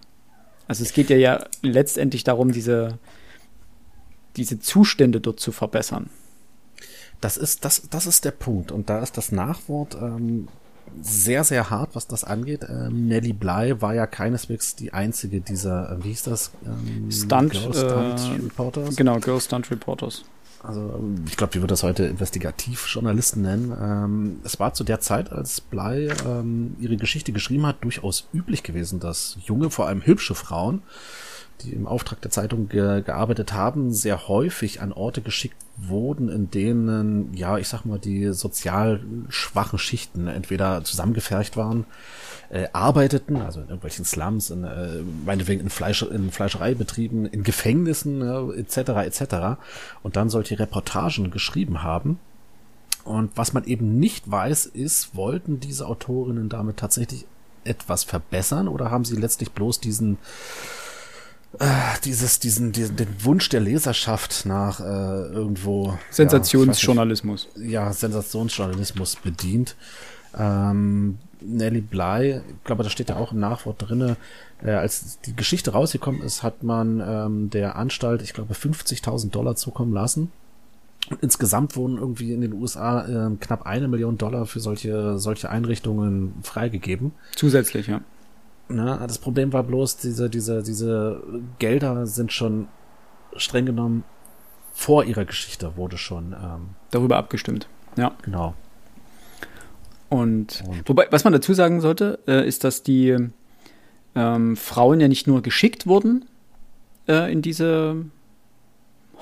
[0.68, 3.00] Also es geht ja, ja letztendlich darum, diese,
[4.38, 6.10] diese Zustände dort zu verbessern.
[7.24, 8.74] Das ist, das, das ist der Punkt.
[8.74, 10.50] Und da ist das Nachwort ähm,
[11.02, 12.66] sehr, sehr hart, was das angeht.
[12.68, 16.52] Ähm, Nelly Bly war ja keineswegs die einzige dieser, äh, wie hieß das?
[16.66, 18.96] Ähm, Stunt, Girl Stunt äh, Reporters.
[18.98, 20.24] Genau, Girl Stunt Reporters.
[20.62, 23.74] Also ähm, ich glaube, wie wir das heute Investigativjournalisten nennen.
[23.82, 28.64] Ähm, es war zu der Zeit, als Bly ähm, ihre Geschichte geschrieben hat, durchaus üblich
[28.64, 30.82] gewesen, dass junge, vor allem hübsche Frauen
[31.62, 36.52] die im Auftrag der Zeitung ge gearbeitet haben, sehr häufig an Orte geschickt wurden, in
[36.52, 41.86] denen, ja, ich sag mal, die sozial schwachen Schichten entweder zusammengefercht waren,
[42.50, 48.22] äh, arbeiteten, also in irgendwelchen Slums, in, äh, meinetwegen in, Fleisch, in Fleischereibetrieben, in Gefängnissen,
[48.22, 49.60] äh, etc., etc.
[50.04, 52.20] und dann solche Reportagen geschrieben haben.
[53.06, 57.26] Und was man eben nicht weiß, ist, wollten diese Autorinnen damit tatsächlich
[57.66, 60.18] etwas verbessern oder haben sie letztlich bloß diesen
[61.60, 61.66] äh,
[62.04, 67.48] dieses, diesen, diesen, den Wunsch der Leserschaft nach äh, irgendwo Sensationsjournalismus.
[67.56, 69.76] Ja, nicht, ja, Sensationsjournalismus bedient.
[70.38, 74.16] Ähm, Nelly Bly, ich glaube, da steht ja auch im Nachwort drinne,
[74.64, 79.56] äh, als die Geschichte rausgekommen ist, hat man ähm, der Anstalt, ich glaube, 50.000 Dollar
[79.56, 80.32] zukommen lassen.
[81.10, 85.50] Und insgesamt wurden irgendwie in den USA äh, knapp eine Million Dollar für solche, solche
[85.50, 87.12] Einrichtungen freigegeben.
[87.36, 88.02] Zusätzlich, ja.
[88.70, 89.00] Ne?
[89.02, 91.22] Das Problem war bloß, diese, diese, diese
[91.60, 92.68] Gelder sind schon
[93.36, 94.04] streng genommen
[94.74, 97.68] vor ihrer Geschichte wurde schon ähm, darüber abgestimmt.
[97.96, 98.12] Ja.
[98.24, 98.56] Genau.
[100.10, 103.16] Und, Und, wobei, was man dazu sagen sollte, äh, ist, dass die
[104.16, 106.26] ähm, Frauen ja nicht nur geschickt wurden
[107.08, 108.06] äh, in diese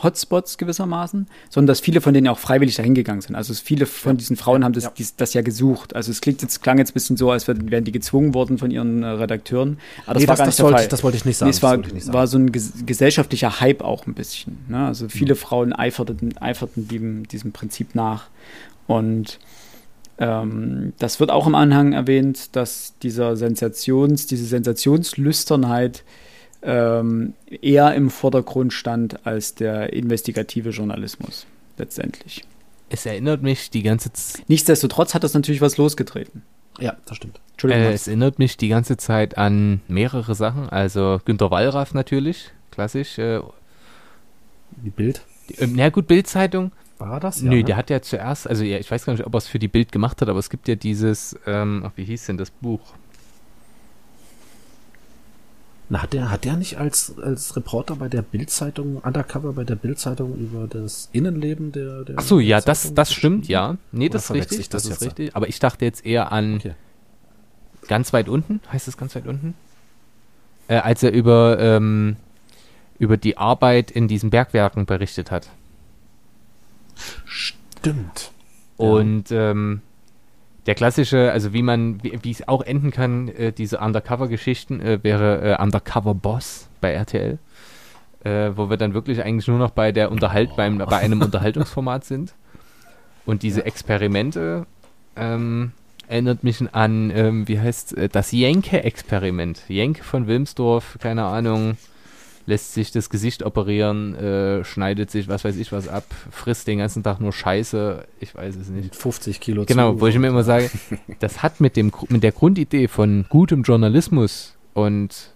[0.01, 3.35] Hotspots gewissermaßen, sondern dass viele von denen auch freiwillig dahin gegangen sind.
[3.35, 4.91] Also viele von diesen Frauen haben das, ja.
[4.97, 5.95] Dies, das ja gesucht.
[5.95, 8.71] Also es klingt jetzt, klang jetzt ein bisschen so, als wären die gezwungen worden von
[8.71, 9.77] ihren äh, Redakteuren.
[10.05, 10.81] Aber das nee, war das, gar nicht der Fall.
[10.81, 11.51] Ich, das wollte ich nicht sagen.
[11.51, 14.57] Nee, es war, war so ein ges gesellschaftlicher Hype auch ein bisschen.
[14.67, 14.85] Ne?
[14.85, 15.39] Also viele mhm.
[15.39, 18.27] Frauen eiferten, eiferten diesem, diesem Prinzip nach.
[18.87, 19.39] Und
[20.17, 26.03] ähm, das wird auch im Anhang erwähnt, dass dieser Sensations, diese Sensationslüsternheit
[26.63, 31.45] ähm, eher im Vordergrund stand als der investigative Journalismus
[31.77, 32.43] letztendlich.
[32.89, 34.47] Es erinnert mich die ganze Zeit.
[34.49, 36.43] Nichtsdestotrotz hat das natürlich was losgetreten.
[36.79, 37.39] Ja, das stimmt.
[37.53, 37.85] Entschuldigung.
[37.85, 40.69] Äh, es erinnert mich die ganze Zeit an mehrere Sachen.
[40.69, 43.17] Also Günter Wallraff natürlich, klassisch.
[43.17, 43.41] Äh,
[44.83, 45.21] die Bild?
[45.49, 46.71] Die, äh, na gut, Bildzeitung.
[46.97, 47.41] War das?
[47.41, 47.63] Ja, Nö, ne?
[47.63, 49.67] der hat ja zuerst, also ja, ich weiß gar nicht, ob er es für die
[49.67, 52.81] Bild gemacht hat, aber es gibt ja dieses, ähm, ach, wie hieß denn das Buch?
[55.91, 59.75] Na, hat der, hat der nicht als, als Reporter bei der Bildzeitung, Undercover bei der
[59.75, 63.75] Bildzeitung über das Innenleben der, der Ach so, ja, das, das stimmt, ja.
[63.91, 65.35] Nee, das ist richtig, das, das ist richtig.
[65.35, 66.75] Aber ich dachte jetzt eher an okay.
[67.89, 69.53] ganz weit unten, heißt es ganz weit unten?
[70.69, 72.15] Äh, als er über, ähm,
[72.97, 75.49] über die Arbeit in diesen Bergwerken berichtet hat.
[77.25, 78.31] Stimmt.
[78.77, 79.51] Und ja.
[79.51, 79.81] ähm,
[80.65, 85.57] der klassische, also wie man, wie, es auch enden kann, äh, diese Undercover-Geschichten, äh, wäre
[85.57, 87.39] äh, Undercover Boss bei RTL,
[88.23, 90.55] äh, wo wir dann wirklich eigentlich nur noch bei der Unterhalt, oh.
[90.57, 92.33] beim, bei einem Unterhaltungsformat sind.
[93.25, 93.65] Und diese ja.
[93.67, 94.65] Experimente
[95.15, 95.71] ähm,
[96.07, 99.63] erinnert mich an, ähm, wie heißt äh, das Jenke-Experiment.
[99.67, 101.77] Jenke von Wilmsdorf, keine Ahnung,
[102.45, 106.79] lässt sich das Gesicht operieren, äh, schneidet sich was weiß ich was ab, frisst den
[106.79, 108.95] ganzen Tag nur Scheiße, ich weiß es nicht.
[108.95, 110.69] 50 Kilo Genau, wo ich mir immer sage,
[111.19, 115.31] das hat mit, dem, mit der Grundidee von gutem Journalismus und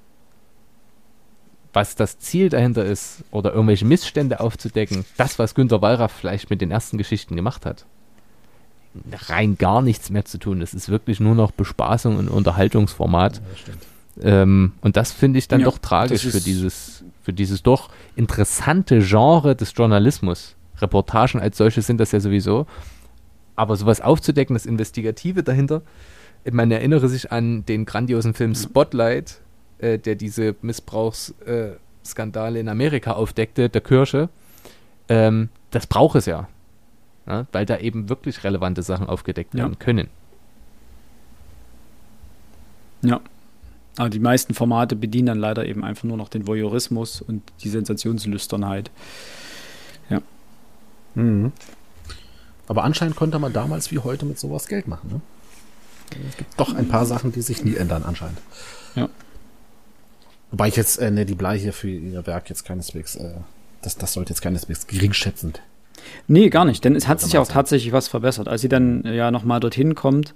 [1.74, 6.62] was das Ziel dahinter ist oder irgendwelche Missstände aufzudecken, das, was Günter Wallraff vielleicht mit
[6.62, 7.86] den ersten Geschichten gemacht hat,
[9.28, 10.62] rein gar nichts mehr zu tun.
[10.62, 13.42] Es ist wirklich nur noch Bespaßung und Unterhaltungsformat.
[13.68, 13.74] Ja,
[14.22, 19.00] ähm, und das finde ich dann ja, doch tragisch für dieses, für dieses doch interessante
[19.00, 20.56] Genre des Journalismus.
[20.80, 22.68] Reportagen als solche sind das ja sowieso.
[23.56, 25.82] Aber sowas aufzudecken, das Investigative dahinter,
[26.50, 29.40] man erinnere sich an den grandiosen Film Spotlight
[29.78, 34.30] äh, der diese Missbrauchsskandale äh, in Amerika aufdeckte, der Kirche,
[35.10, 36.48] ähm, das braucht es ja.
[37.28, 37.46] ja.
[37.52, 39.80] Weil da eben wirklich relevante Sachen aufgedeckt werden ja.
[39.80, 40.08] können.
[43.02, 43.20] Ja.
[43.98, 47.70] Aber die meisten Formate bedienen dann leider eben einfach nur noch den Voyeurismus und die
[47.70, 48.92] Sensationslüsternheit.
[50.10, 50.22] Ja.
[51.16, 51.54] Mhm.
[52.68, 55.10] Aber anscheinend konnte man damals wie heute mit sowas Geld machen.
[55.12, 55.22] Ne?
[56.30, 58.40] Es gibt doch ein paar Sachen, die sich nie ändern, anscheinend.
[58.96, 59.10] Ja.
[60.52, 63.34] Wobei ich jetzt, äh, ne, die Blei hier für ihr Werk jetzt keineswegs, äh,
[63.82, 65.62] das, das sollte jetzt keineswegs geringschätzend.
[66.28, 68.48] Nee, gar nicht, denn es hat sich ja auch tatsächlich was verbessert.
[68.48, 70.34] Als sie dann äh, ja nochmal dorthin kommt,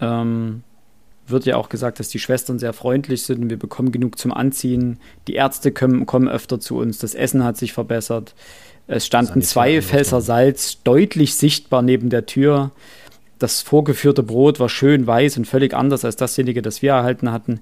[0.00, 0.62] ähm,
[1.32, 4.32] wird ja auch gesagt, dass die Schwestern sehr freundlich sind und wir bekommen genug zum
[4.32, 4.98] Anziehen.
[5.26, 8.34] Die Ärzte kommen, kommen öfter zu uns, das Essen hat sich verbessert.
[8.86, 12.72] Es standen zwei Fässer Salz deutlich sichtbar neben der Tür.
[13.38, 17.60] Das vorgeführte Brot war schön weiß und völlig anders als dasjenige, das wir erhalten hatten.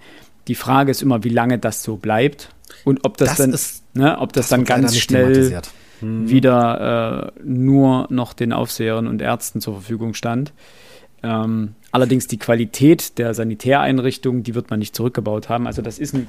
[0.48, 2.50] Die Frage ist immer, wie lange das so bleibt
[2.84, 5.62] und ob das, das dann, ist, ne, ob das, das dann ganz schnell
[6.00, 6.28] hm.
[6.28, 10.52] wieder äh, nur noch den Aufsehern und Ärzten zur Verfügung stand.
[11.22, 15.66] Ähm, allerdings die Qualität der Sanitäreinrichtung, die wird man nicht zurückgebaut haben.
[15.66, 16.28] Also das ist ein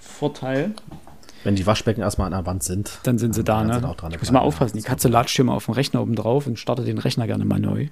[0.00, 0.74] Vorteil.
[1.44, 3.64] Wenn die Waschbecken erstmal an der Wand sind, dann sind sie da.
[3.64, 3.74] Ne?
[3.74, 4.76] Sind dran, ich muss mal aufpassen.
[4.76, 7.44] Die Katze latscht hier mal auf dem Rechner oben drauf und startet den Rechner gerne
[7.44, 7.88] mal neu.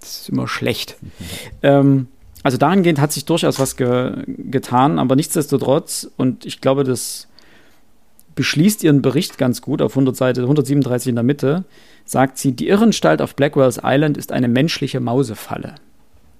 [0.00, 0.96] Das ist immer schlecht.
[1.00, 1.08] Mhm.
[1.62, 2.08] Ähm,
[2.42, 7.28] also dahingehend hat sich durchaus was ge getan, aber nichtsdestotrotz, und ich glaube, das
[8.34, 11.64] beschließt ihren Bericht ganz gut auf 100 Seite 137 in der Mitte,
[12.04, 15.74] sagt sie, die Irrenstalt auf Blackwell's Island ist eine menschliche Mausefalle.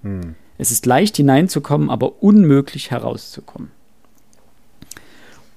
[0.03, 0.35] Hm.
[0.57, 3.71] Es ist leicht hineinzukommen, aber unmöglich herauszukommen.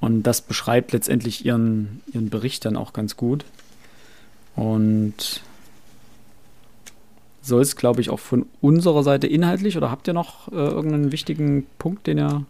[0.00, 3.44] Und das beschreibt letztendlich ihren, ihren Bericht dann auch ganz gut.
[4.54, 5.42] Und
[7.42, 11.12] soll es, glaube ich, auch von unserer Seite inhaltlich oder habt ihr noch äh, irgendeinen
[11.12, 12.44] wichtigen Punkt, den ihr.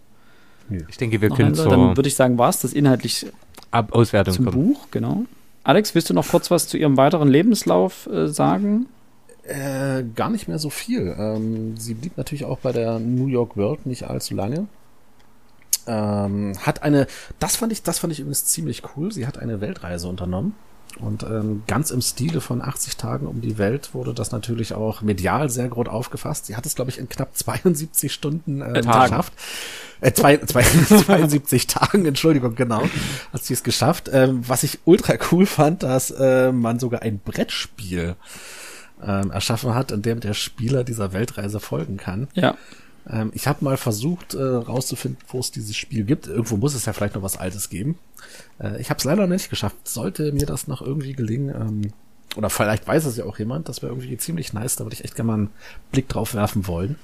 [0.89, 3.27] Ich denke, wir können so Dann würde ich sagen, war es das inhaltlich
[3.71, 4.57] Ab Auswertung zum kommen.
[4.57, 5.27] Buch, genau.
[5.67, 8.87] Alex, willst du noch kurz was zu ihrem weiteren Lebenslauf äh, sagen?
[9.43, 11.13] Äh, gar nicht mehr so viel.
[11.19, 14.69] Ähm, sie blieb natürlich auch bei der New York World nicht allzu lange.
[15.89, 17.09] Ähm, hat eine,
[17.41, 19.11] das fand ich, das fand ich übrigens ziemlich cool.
[19.11, 20.55] Sie hat eine Weltreise unternommen.
[20.99, 25.03] Und ähm, ganz im Stile von 80 Tagen um die Welt wurde das natürlich auch
[25.03, 26.47] medial sehr groß aufgefasst.
[26.47, 29.33] Sie hat es, glaube ich, in knapp 72 Stunden äh, geschafft.
[30.01, 30.63] Äh, zwei, zwei,
[31.05, 32.83] 72 Tagen, Entschuldigung, genau,
[33.33, 34.11] hat sie es geschafft.
[34.13, 38.17] Ähm, was ich ultra cool fand, dass äh, man sogar ein Brettspiel
[39.03, 42.29] ähm, erschaffen hat, in dem der Spieler dieser Weltreise folgen kann.
[42.35, 42.57] Ja.
[43.09, 46.27] Ähm, ich habe mal versucht äh, rauszufinden, wo es dieses Spiel gibt.
[46.27, 47.99] Irgendwo muss es ja vielleicht noch was Altes geben.
[48.59, 49.77] Äh, ich habe es leider nicht geschafft.
[49.85, 51.93] Sollte mir das noch irgendwie gelingen, ähm,
[52.37, 55.05] oder vielleicht weiß es ja auch jemand, das wäre irgendwie ziemlich nice, da würde ich
[55.05, 55.51] echt gerne mal einen
[55.91, 56.97] Blick drauf werfen wollen.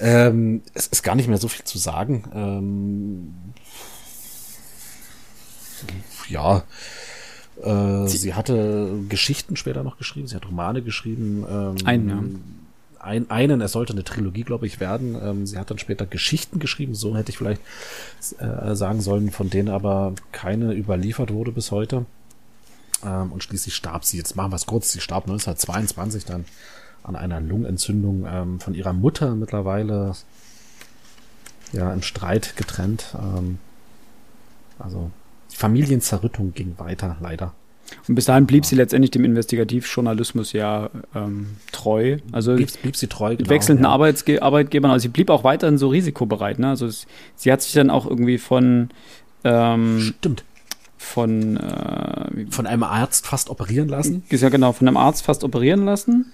[0.00, 2.24] Ähm, es ist gar nicht mehr so viel zu sagen.
[2.34, 3.34] Ähm,
[6.28, 6.64] ja,
[7.62, 11.44] äh, sie, sie, hatte Geschichten später noch geschrieben, sie hat Romane geschrieben.
[11.48, 12.22] Ähm, Einen, ja
[13.00, 15.16] ein, einen, es sollte eine Trilogie, glaube ich, werden.
[15.20, 17.62] Ähm, sie hat dann später Geschichten geschrieben, so hätte ich vielleicht
[18.38, 22.06] äh, sagen sollen, von denen aber keine überliefert wurde bis heute.
[23.04, 26.44] Ähm, und schließlich starb sie, jetzt machen wir es kurz, sie starb 1922 dann
[27.02, 30.14] an einer Lungenentzündung ähm, von ihrer Mutter mittlerweile
[31.72, 33.14] ja im Streit getrennt.
[33.18, 33.58] Ähm,
[34.78, 35.10] also
[35.48, 37.54] Familienzerrüttung ging weiter, leider.
[38.06, 38.70] Und bis dahin blieb ja.
[38.70, 42.18] sie letztendlich dem Investigativjournalismus ja ähm, treu.
[42.32, 43.90] Also blieb, blieb sie treu, mit genau, wechselnden ja.
[43.90, 44.90] Arbeitsge Arbeitgebern.
[44.90, 46.58] Also sie blieb auch weiterhin so risikobereit.
[46.58, 46.68] Ne?
[46.68, 47.06] Also es,
[47.36, 48.90] sie hat sich dann auch irgendwie von
[49.44, 50.44] ähm, Stimmt.
[50.96, 54.24] Von, äh, von einem Arzt fast operieren lassen.
[54.30, 56.32] Ja, genau, von einem Arzt fast operieren lassen.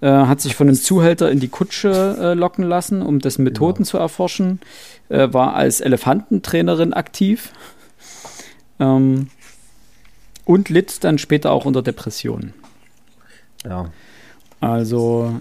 [0.00, 3.78] Äh, hat sich von einem Zuhälter in die Kutsche äh, locken lassen, um dessen Methoden
[3.78, 3.88] genau.
[3.88, 4.60] zu erforschen.
[5.08, 7.52] Äh, war als Elefantentrainerin aktiv.
[8.78, 9.28] Ähm,
[10.44, 12.54] und litt dann später auch unter Depressionen.
[13.64, 13.90] Ja.
[14.60, 15.40] Also.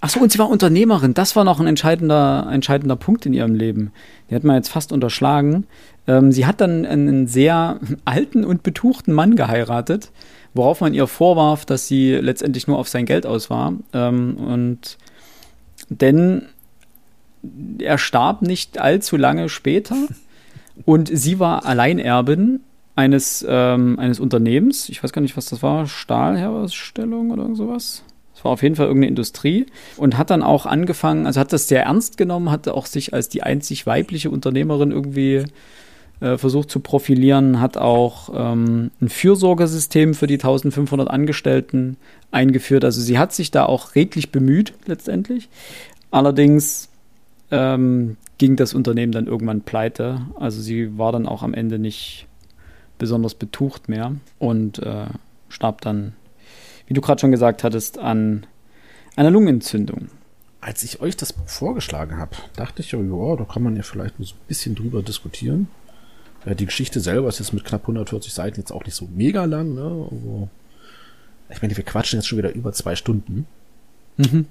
[0.00, 1.14] Achso, und sie war Unternehmerin.
[1.14, 3.92] Das war noch ein entscheidender, entscheidender Punkt in ihrem Leben.
[4.28, 5.66] Die hat man jetzt fast unterschlagen.
[6.08, 10.10] Ähm, sie hat dann einen sehr alten und betuchten Mann geheiratet,
[10.54, 13.74] worauf man ihr vorwarf, dass sie letztendlich nur auf sein Geld aus war.
[13.92, 14.98] Ähm, und
[15.88, 16.46] denn
[17.78, 19.96] er starb nicht allzu lange später
[20.84, 22.60] und sie war Alleinerbin
[22.94, 24.88] eines, ähm, eines Unternehmens.
[24.88, 25.86] Ich weiß gar nicht, was das war.
[25.86, 28.04] Stahlherstellung oder sowas.
[28.34, 29.66] Es war auf jeden Fall irgendeine Industrie
[29.96, 33.28] und hat dann auch angefangen, also hat das sehr ernst genommen, hat auch sich als
[33.28, 35.44] die einzig weibliche Unternehmerin irgendwie
[36.20, 41.96] äh, versucht zu profilieren, hat auch ähm, ein Fürsorgesystem für die 1500 Angestellten
[42.30, 42.84] eingeführt.
[42.84, 45.48] Also sie hat sich da auch redlich bemüht letztendlich.
[46.10, 46.88] Allerdings
[47.52, 50.26] ähm, ging das Unternehmen dann irgendwann pleite.
[50.34, 52.26] Also sie war dann auch am Ende nicht
[52.98, 55.06] besonders betucht mehr und äh,
[55.48, 56.14] starb dann,
[56.86, 58.46] wie du gerade schon gesagt hattest, an
[59.16, 60.08] einer Lungenentzündung.
[60.60, 62.98] Als ich euch das vorgeschlagen habe, dachte ich, ja,
[63.36, 65.68] da kann man ja vielleicht so ein bisschen drüber diskutieren.
[66.46, 69.44] Ja, die Geschichte selber ist jetzt mit knapp 140 Seiten jetzt auch nicht so mega
[69.44, 69.74] lang.
[69.74, 70.08] Ne?
[70.10, 70.48] Also,
[71.50, 73.46] ich meine, wir quatschen jetzt schon wieder über zwei Stunden.
[74.16, 74.46] Mhm.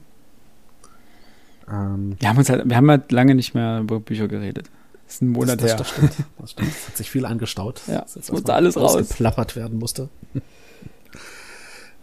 [1.71, 4.69] Ähm, wir, haben uns halt, wir haben halt lange nicht mehr über Bücher geredet.
[5.05, 5.77] Das ist ein Monat das, das, her.
[5.77, 6.69] Das stimmt, das stimmt.
[6.69, 7.81] Es hat sich viel angestaut.
[7.87, 8.97] Ja, es musste alles raus.
[9.09, 10.09] Geplappert werden musste.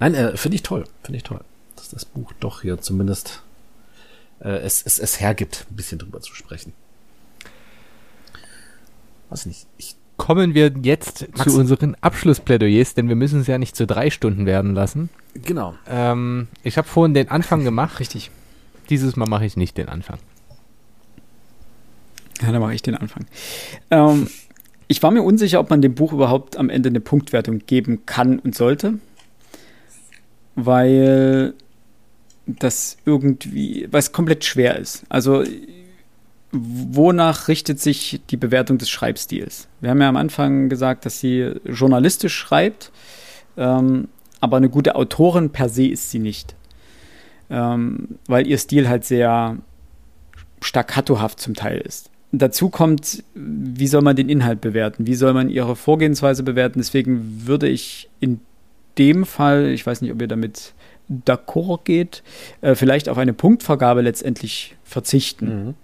[0.00, 0.84] Nein, äh, finde ich toll.
[1.02, 1.40] Finde ich toll,
[1.76, 3.42] dass das Buch doch hier zumindest
[4.40, 6.72] äh, es, es, es hergibt, ein bisschen drüber zu sprechen.
[9.28, 9.66] Was nicht.
[9.76, 11.44] Ich Kommen wir jetzt Max.
[11.44, 15.10] zu unseren Abschlussplädoyers, denn wir müssen es ja nicht zu drei Stunden werden lassen.
[15.34, 15.74] Genau.
[15.86, 18.00] Ähm, ich habe vorhin den Anfang gemacht.
[18.00, 18.32] Richtig.
[18.88, 20.18] Dieses Mal mache ich nicht den Anfang.
[22.42, 23.26] Ja, dann mache ich den Anfang.
[23.90, 24.28] Ähm,
[24.86, 28.38] ich war mir unsicher, ob man dem Buch überhaupt am Ende eine Punktwertung geben kann
[28.38, 28.94] und sollte,
[30.54, 31.54] weil
[32.46, 35.04] das irgendwie, weil es komplett schwer ist.
[35.08, 35.44] Also
[36.50, 39.68] wonach richtet sich die Bewertung des Schreibstils?
[39.80, 42.90] Wir haben ja am Anfang gesagt, dass sie journalistisch schreibt,
[43.58, 44.08] ähm,
[44.40, 46.54] aber eine gute Autorin per se ist sie nicht
[47.50, 49.56] ähm, weil ihr Stil halt sehr
[50.60, 52.10] staccatohaft zum Teil ist.
[52.30, 55.06] Dazu kommt, wie soll man den Inhalt bewerten?
[55.06, 56.78] Wie soll man ihre Vorgehensweise bewerten?
[56.78, 58.40] Deswegen würde ich in
[58.98, 60.74] dem Fall, ich weiß nicht, ob ihr damit
[61.10, 62.22] d'accord geht,
[62.60, 65.46] äh, vielleicht auf eine Punktvergabe letztendlich verzichten.
[65.46, 65.74] Mhm.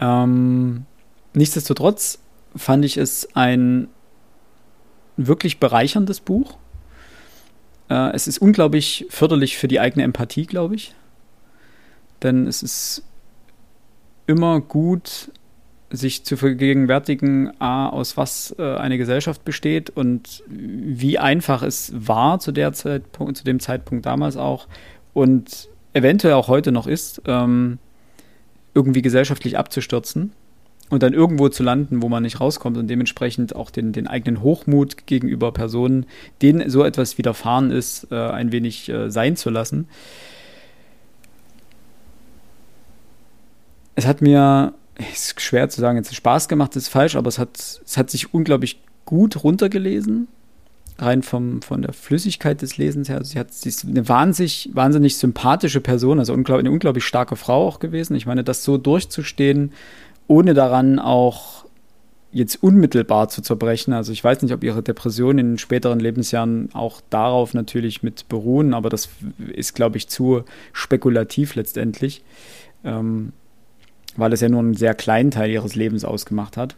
[0.00, 0.86] Ähm,
[1.34, 2.18] nichtsdestotrotz
[2.56, 3.88] fand ich es ein
[5.16, 6.58] wirklich bereicherndes Buch.
[7.88, 10.94] Äh, es ist unglaublich förderlich für die eigene Empathie, glaube ich.
[12.22, 13.02] Denn es ist
[14.26, 15.30] immer gut,
[15.90, 22.40] sich zu vergegenwärtigen, A, aus was äh, eine Gesellschaft besteht und wie einfach es war
[22.40, 24.66] zu, der Zeitpunkt, zu dem Zeitpunkt damals auch
[25.14, 27.78] und eventuell auch heute noch ist, ähm,
[28.74, 30.32] irgendwie gesellschaftlich abzustürzen
[30.88, 34.42] und dann irgendwo zu landen, wo man nicht rauskommt und dementsprechend auch den, den eigenen
[34.42, 36.06] Hochmut gegenüber Personen,
[36.42, 39.88] denen so etwas widerfahren ist, äh, ein wenig äh, sein zu lassen.
[43.96, 44.74] Es hat mir,
[45.12, 48.32] ist schwer zu sagen, jetzt Spaß gemacht, ist falsch, aber es hat, es hat sich
[48.32, 50.28] unglaublich gut runtergelesen.
[50.98, 53.18] Rein vom, von der Flüssigkeit des Lesens her.
[53.18, 57.36] Also sie, hat, sie ist eine wahnsinnig, wahnsinnig sympathische Person, also unglaublich, eine unglaublich starke
[57.36, 58.14] Frau auch gewesen.
[58.16, 59.72] Ich meine, das so durchzustehen,
[60.28, 61.66] ohne daran auch
[62.32, 63.94] jetzt unmittelbar zu zerbrechen.
[63.94, 68.74] Also ich weiß nicht, ob ihre Depressionen in späteren Lebensjahren auch darauf natürlich mit beruhen,
[68.74, 69.08] aber das
[69.54, 70.42] ist, glaube ich, zu
[70.72, 72.22] spekulativ letztendlich,
[72.84, 73.32] ähm,
[74.16, 76.76] weil es ja nur einen sehr kleinen Teil ihres Lebens ausgemacht hat.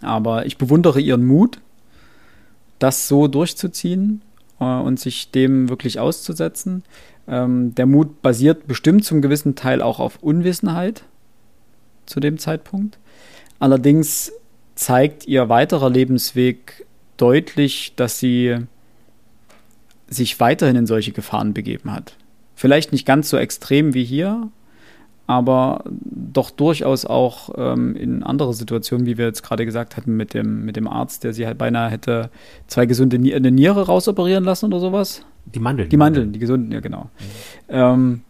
[0.00, 1.58] Aber ich bewundere ihren Mut,
[2.78, 4.22] das so durchzuziehen
[4.60, 6.84] äh, und sich dem wirklich auszusetzen.
[7.26, 11.04] Ähm, der Mut basiert bestimmt zum gewissen Teil auch auf Unwissenheit
[12.06, 12.98] zu dem Zeitpunkt.
[13.58, 14.32] Allerdings
[14.74, 18.56] zeigt ihr weiterer Lebensweg deutlich, dass sie
[20.08, 22.16] sich weiterhin in solche Gefahren begeben hat.
[22.54, 24.48] Vielleicht nicht ganz so extrem wie hier,
[25.26, 30.34] aber doch durchaus auch ähm, in andere Situationen, wie wir jetzt gerade gesagt hatten, mit
[30.34, 32.30] dem, mit dem Arzt, der sie halt beinahe hätte
[32.68, 35.22] zwei gesunde Ni eine Niere rausoperieren lassen oder sowas.
[35.46, 35.88] Die Mandeln.
[35.88, 37.10] Die Mandeln, die gesunden, ja genau.
[37.18, 37.74] Mhm.
[37.74, 38.20] Ähm,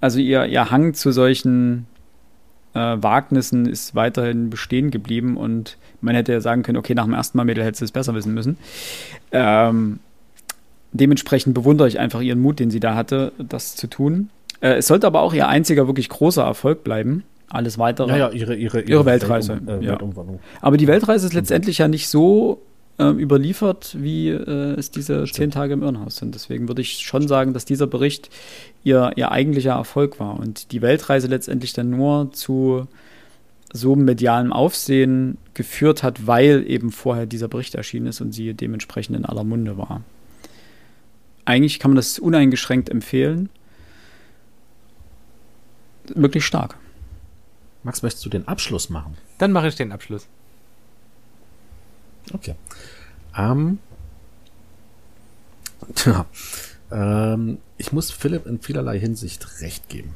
[0.00, 1.86] also ihr, ihr Hang zu solchen
[2.76, 7.14] äh, Wagnissen ist weiterhin bestehen geblieben und man hätte ja sagen können, okay, nach dem
[7.14, 8.58] ersten Mal Mädel hättest du es besser wissen müssen.
[9.32, 9.98] Ähm,
[10.92, 14.28] dementsprechend bewundere ich einfach ihren Mut, den sie da hatte, das zu tun.
[14.60, 17.24] Äh, es sollte aber auch ihr einziger wirklich großer Erfolg bleiben.
[17.48, 18.10] Alles weitere.
[18.10, 19.60] Ja, ja, ihre, ihre, ihre, ihre Weltreise.
[19.64, 19.98] Weltum, äh, ja.
[20.60, 22.60] Aber die Weltreise ist letztendlich ja nicht so
[22.98, 25.36] äh, überliefert, wie äh, es diese Stimmt.
[25.36, 26.34] zehn Tage im Irrenhaus sind.
[26.34, 28.30] Deswegen würde ich schon sagen, dass dieser Bericht
[28.84, 32.86] ihr, ihr eigentlicher Erfolg war und die Weltreise letztendlich dann nur zu
[33.72, 39.16] so medialem Aufsehen geführt hat, weil eben vorher dieser Bericht erschienen ist und sie dementsprechend
[39.16, 40.02] in aller Munde war.
[41.44, 43.50] Eigentlich kann man das uneingeschränkt empfehlen.
[46.14, 46.76] Wirklich stark.
[47.82, 49.16] Max, möchtest du den Abschluss machen?
[49.38, 50.26] Dann mache ich den Abschluss.
[52.32, 52.54] Okay.
[53.36, 53.78] Ähm,
[55.94, 56.26] tja,
[56.90, 60.14] ähm, ich muss Philipp in vielerlei Hinsicht recht geben.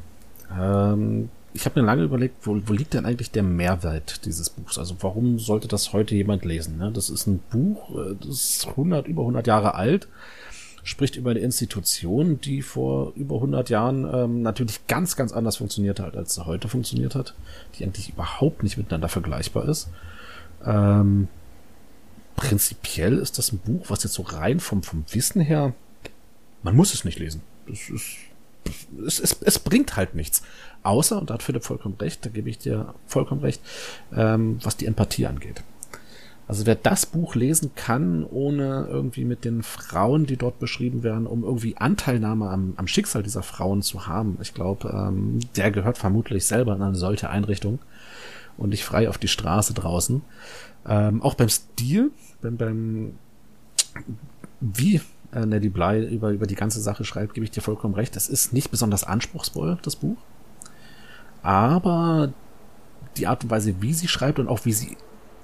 [0.56, 4.78] Ähm, ich habe mir lange überlegt, wo, wo liegt denn eigentlich der Mehrwert dieses Buchs?
[4.78, 6.78] Also warum sollte das heute jemand lesen?
[6.78, 6.92] Ne?
[6.92, 10.08] Das ist ein Buch, äh, das ist 100, über 100 Jahre alt,
[10.82, 16.00] spricht über eine Institution, die vor über 100 Jahren ähm, natürlich ganz, ganz anders funktioniert
[16.00, 17.34] hat, als sie heute funktioniert hat,
[17.74, 19.88] die eigentlich überhaupt nicht miteinander vergleichbar ist.
[20.64, 21.28] Ähm,
[22.40, 25.74] prinzipiell ist das ein Buch, was jetzt so rein vom, vom Wissen her,
[26.62, 27.42] man muss es nicht lesen.
[27.66, 28.16] Das ist,
[29.06, 30.42] es, es, es bringt halt nichts.
[30.82, 33.60] Außer, und da hat Philipp vollkommen recht, da gebe ich dir vollkommen recht,
[34.16, 35.62] ähm, was die Empathie angeht.
[36.48, 41.26] Also wer das Buch lesen kann, ohne irgendwie mit den Frauen, die dort beschrieben werden,
[41.26, 45.98] um irgendwie Anteilnahme am, am Schicksal dieser Frauen zu haben, ich glaube, ähm, der gehört
[45.98, 47.78] vermutlich selber in eine solche Einrichtung
[48.56, 50.22] und nicht frei auf die Straße draußen.
[50.88, 52.10] Ähm, auch beim Stil,
[52.40, 53.12] beim, beim
[54.60, 55.00] wie
[55.32, 58.16] äh, Nelly Bly über, über die ganze Sache schreibt, gebe ich dir vollkommen recht.
[58.16, 60.18] Es ist nicht besonders anspruchsvoll, das Buch.
[61.42, 62.32] Aber
[63.16, 64.96] die Art und Weise, wie sie schreibt und auch wie sie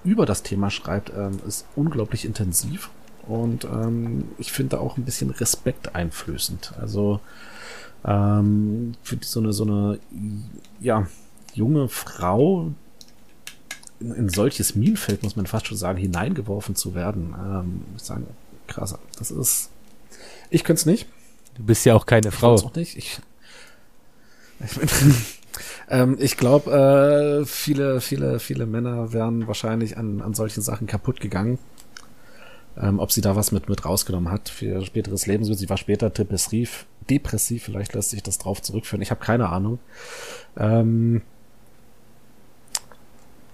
[0.04, 2.90] über das Thema schreibt, ähm, ist unglaublich intensiv.
[3.26, 6.74] Und ähm, ich finde auch ein bisschen Respekt einflößend.
[6.80, 7.20] Also
[8.04, 9.98] ähm, für so eine, so eine
[10.80, 11.06] ja,
[11.54, 12.72] junge Frau,
[14.00, 17.34] in, in solches Minenfeld, muss man fast schon sagen, hineingeworfen zu werden.
[17.38, 18.24] Ähm, ich sage,
[18.66, 19.70] krass, das ist.
[20.50, 21.06] Ich könnte es nicht.
[21.56, 22.54] Du bist ja auch keine Frau.
[22.54, 22.96] Ich auch nicht.
[22.96, 23.18] Ich,
[24.60, 24.78] ich,
[25.90, 31.20] ähm, ich glaube, äh, viele, viele, viele Männer wären wahrscheinlich an, an solchen Sachen kaputt
[31.20, 31.58] gegangen.
[32.78, 35.44] Ähm, ob sie da was mit, mit rausgenommen hat für späteres Leben.
[35.44, 39.00] Sie war später depressiv, depressiv, vielleicht lässt sich das drauf zurückführen.
[39.00, 39.78] Ich habe keine Ahnung.
[40.58, 41.22] Ähm,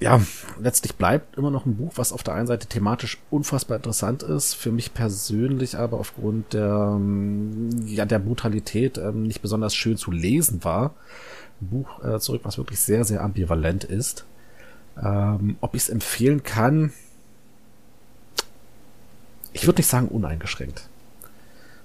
[0.03, 0.21] ja,
[0.61, 4.55] letztlich bleibt immer noch ein Buch, was auf der einen Seite thematisch unfassbar interessant ist,
[4.55, 10.11] für mich persönlich aber aufgrund der, ähm, ja, der Brutalität ähm, nicht besonders schön zu
[10.11, 10.95] lesen war.
[11.61, 14.25] Ein Buch äh, zurück, was wirklich sehr, sehr ambivalent ist.
[15.01, 16.93] Ähm, ob ich es empfehlen kann,
[19.53, 20.89] ich würde nicht sagen uneingeschränkt.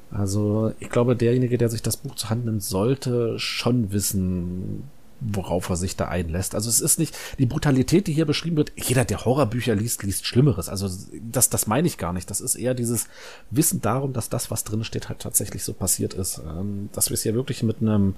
[0.09, 4.89] Also ich glaube, derjenige, der sich das Buch zur Hand nimmt, sollte schon wissen,
[5.19, 6.55] worauf er sich da einlässt.
[6.55, 8.71] Also es ist nicht die Brutalität, die hier beschrieben wird.
[8.75, 10.69] Jeder, der Horrorbücher liest, liest Schlimmeres.
[10.69, 10.89] Also
[11.31, 12.29] das, das meine ich gar nicht.
[12.29, 13.07] Das ist eher dieses
[13.49, 16.39] Wissen darum, dass das, was drin steht, halt tatsächlich so passiert ist.
[16.39, 18.15] Ähm, dass wir es hier wirklich mit einem,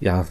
[0.00, 0.26] ja,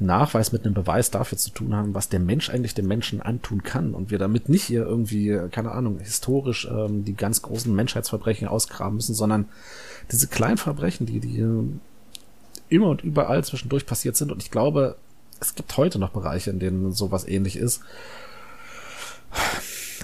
[0.00, 3.64] Nachweis, mit einem Beweis dafür zu tun haben, was der Mensch eigentlich dem Menschen antun
[3.64, 8.46] kann und wir damit nicht hier irgendwie, keine Ahnung, historisch ähm, die ganz großen Menschheitsverbrechen
[8.46, 9.48] ausgraben müssen, sondern
[10.12, 11.44] diese kleinen Verbrechen, die, die
[12.68, 14.30] immer und überall zwischendurch passiert sind.
[14.30, 14.96] Und ich glaube,
[15.40, 17.82] es gibt heute noch Bereiche, in denen sowas ähnlich ist.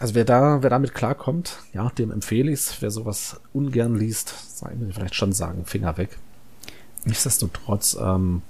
[0.00, 2.82] Also wer da, wer damit klarkommt, ja, dem empfehle ich es.
[2.82, 6.18] Wer sowas ungern liest, soll ich vielleicht schon sagen, Finger weg.
[7.04, 8.42] Nichtsdestotrotz, ähm,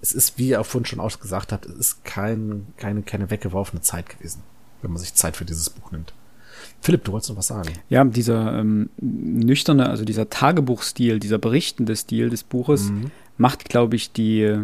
[0.00, 3.82] es ist, wie ihr vorhin schon auch gesagt habt, es ist kein, keine, keine weggeworfene
[3.82, 4.42] Zeit gewesen,
[4.82, 6.12] wenn man sich Zeit für dieses Buch nimmt.
[6.80, 7.70] Philipp, du wolltest noch was sagen.
[7.88, 13.96] Ja, dieser ähm, nüchterne, also dieser Tagebuchstil, dieser berichtende Stil des Buches mhm macht, glaube
[13.96, 14.58] ich, die,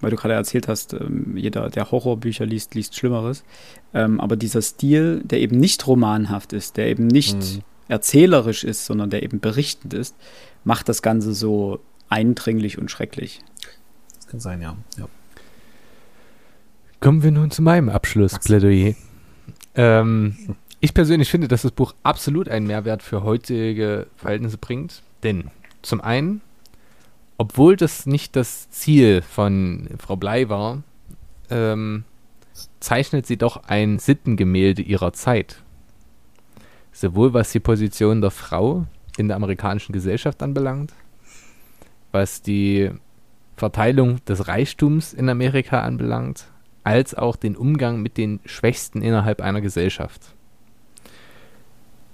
[0.00, 3.44] weil du gerade erzählt hast, ähm, jeder, der Horrorbücher liest, liest Schlimmeres.
[3.92, 7.62] Ähm, aber dieser Stil, der eben nicht romanhaft ist, der eben nicht mhm.
[7.88, 10.16] erzählerisch ist, sondern der eben berichtend ist,
[10.64, 13.42] macht das Ganze so eindringlich und schrecklich.
[14.16, 14.76] Das kann sein, ja.
[14.96, 15.08] ja.
[17.00, 18.94] Kommen wir nun zu meinem Abschlussplädoyer.
[19.74, 25.02] Ähm, ich persönlich finde, dass das Buch absolut einen Mehrwert für heutige Verhältnisse bringt.
[25.22, 25.50] Denn
[25.82, 26.40] zum einen
[27.38, 30.82] obwohl das nicht das Ziel von Frau Blei war,
[31.50, 32.04] ähm,
[32.80, 35.62] zeichnet sie doch ein Sittengemälde ihrer Zeit.
[36.92, 38.86] Sowohl was die Position der Frau
[39.16, 40.92] in der amerikanischen Gesellschaft anbelangt,
[42.12, 42.90] was die
[43.56, 46.46] Verteilung des Reichtums in Amerika anbelangt,
[46.84, 50.34] als auch den Umgang mit den Schwächsten innerhalb einer Gesellschaft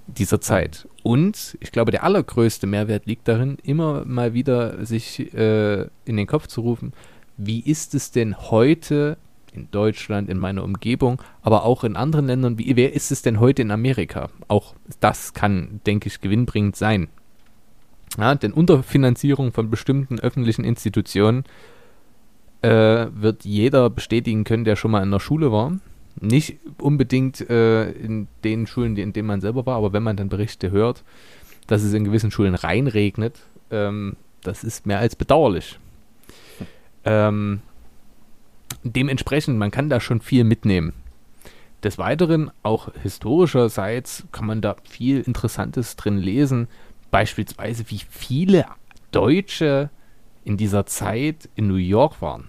[0.07, 0.87] dieser Zeit.
[1.03, 6.27] Und ich glaube, der allergrößte Mehrwert liegt darin, immer mal wieder sich äh, in den
[6.27, 6.93] Kopf zu rufen,
[7.37, 9.17] wie ist es denn heute
[9.53, 12.57] in Deutschland, in meiner Umgebung, aber auch in anderen Ländern.
[12.57, 14.29] Wie, wer ist es denn heute in Amerika?
[14.47, 17.09] Auch das kann, denke ich, gewinnbringend sein.
[18.17, 21.43] Ja, denn Unterfinanzierung von bestimmten öffentlichen Institutionen
[22.61, 25.79] äh, wird jeder bestätigen können, der schon mal in der Schule war.
[26.19, 30.29] Nicht unbedingt äh, in den Schulen, in denen man selber war, aber wenn man dann
[30.29, 31.03] Berichte hört,
[31.67, 33.39] dass es in gewissen Schulen reinregnet,
[33.69, 35.79] ähm, das ist mehr als bedauerlich.
[37.05, 37.61] Ähm,
[38.83, 40.93] dementsprechend, man kann da schon viel mitnehmen.
[41.83, 46.67] Des Weiteren, auch historischerseits, kann man da viel Interessantes drin lesen.
[47.09, 48.65] Beispielsweise, wie viele
[49.11, 49.89] Deutsche
[50.43, 52.47] in dieser Zeit in New York waren.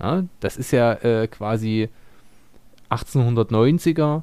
[0.00, 1.88] Ja, das ist ja äh, quasi
[2.90, 4.22] 1890er,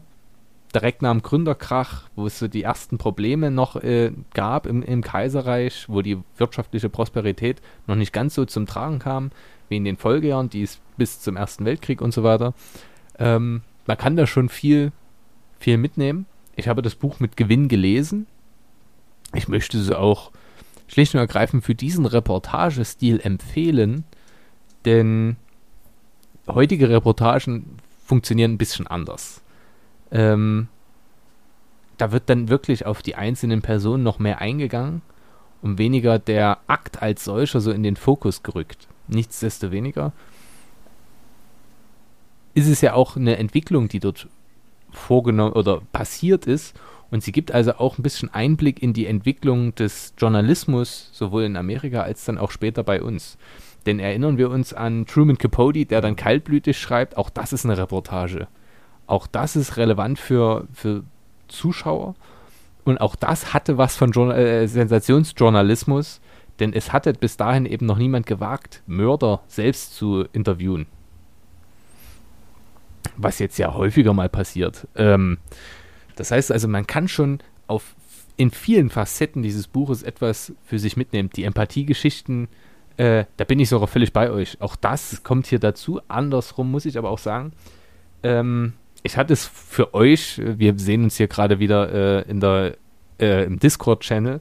[0.74, 5.02] direkt nach dem Gründerkrach, wo es so die ersten Probleme noch äh, gab im, im,
[5.02, 9.32] Kaiserreich, wo die wirtschaftliche Prosperität noch nicht ganz so zum Tragen kam,
[9.70, 12.54] wie in den Folgejahren, die es bis zum Ersten Weltkrieg und so weiter.
[13.20, 14.91] Ähm, man kann da schon viel,
[15.60, 16.26] viel mitnehmen.
[16.56, 18.28] Ich habe das Buch mit Gewinn gelesen.
[19.36, 20.32] Ich möchte es auch
[20.88, 24.04] schlicht und ergreifend für diesen Reportagestil empfehlen,
[24.86, 25.38] denn
[26.48, 29.41] heutige Reportagen funktionieren ein bisschen anders.
[30.11, 30.68] Ähm,
[31.98, 35.02] da wird dann wirklich auf die einzelnen Personen noch mehr eingegangen
[35.61, 38.88] und weniger der Akt als solcher so in den Fokus gerückt.
[39.07, 40.11] Nichtsdestoweniger
[42.53, 44.28] ist es ja auch eine Entwicklung, die dort
[44.91, 46.76] vorgenommen oder passiert ist.
[47.10, 51.57] Und sie gibt also auch ein bisschen Einblick in die Entwicklung des Journalismus, sowohl in
[51.57, 53.38] Amerika als dann auch später bei uns.
[53.85, 57.77] Denn erinnern wir uns an Truman Capote, der dann kaltblütig schreibt, auch das ist eine
[57.77, 58.47] Reportage.
[59.07, 61.03] Auch das ist relevant für, für
[61.49, 62.15] Zuschauer.
[62.85, 66.22] Und auch das hatte was von Journal äh, Sensationsjournalismus,
[66.60, 70.85] denn es hatte bis dahin eben noch niemand gewagt, Mörder selbst zu interviewen.
[73.18, 74.88] Was jetzt ja häufiger mal passiert.
[74.95, 75.38] Ähm,
[76.15, 77.95] das heißt also, man kann schon auf,
[78.38, 81.30] in vielen Facetten dieses Buches etwas für sich mitnehmen.
[81.35, 82.47] Die Empathiegeschichten, äh,
[82.98, 84.61] da bin ich sogar völlig bei euch.
[84.61, 86.02] Auch das kommt hier dazu.
[86.07, 87.53] Andersrum muss ich aber auch sagen,
[88.24, 92.78] ähm, ich hatte es für euch, wir sehen uns hier gerade wieder äh, in der,
[93.20, 94.40] äh, im Discord-Channel.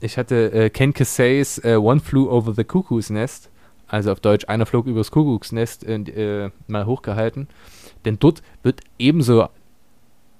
[0.00, 3.50] Ich hatte äh, Ken Casays äh, One Flew Over the Cuckoo's Nest,
[3.86, 7.48] also auf Deutsch Einer flog übers Kuckucksnest, äh, mal hochgehalten.
[8.06, 9.48] Denn dort wird ebenso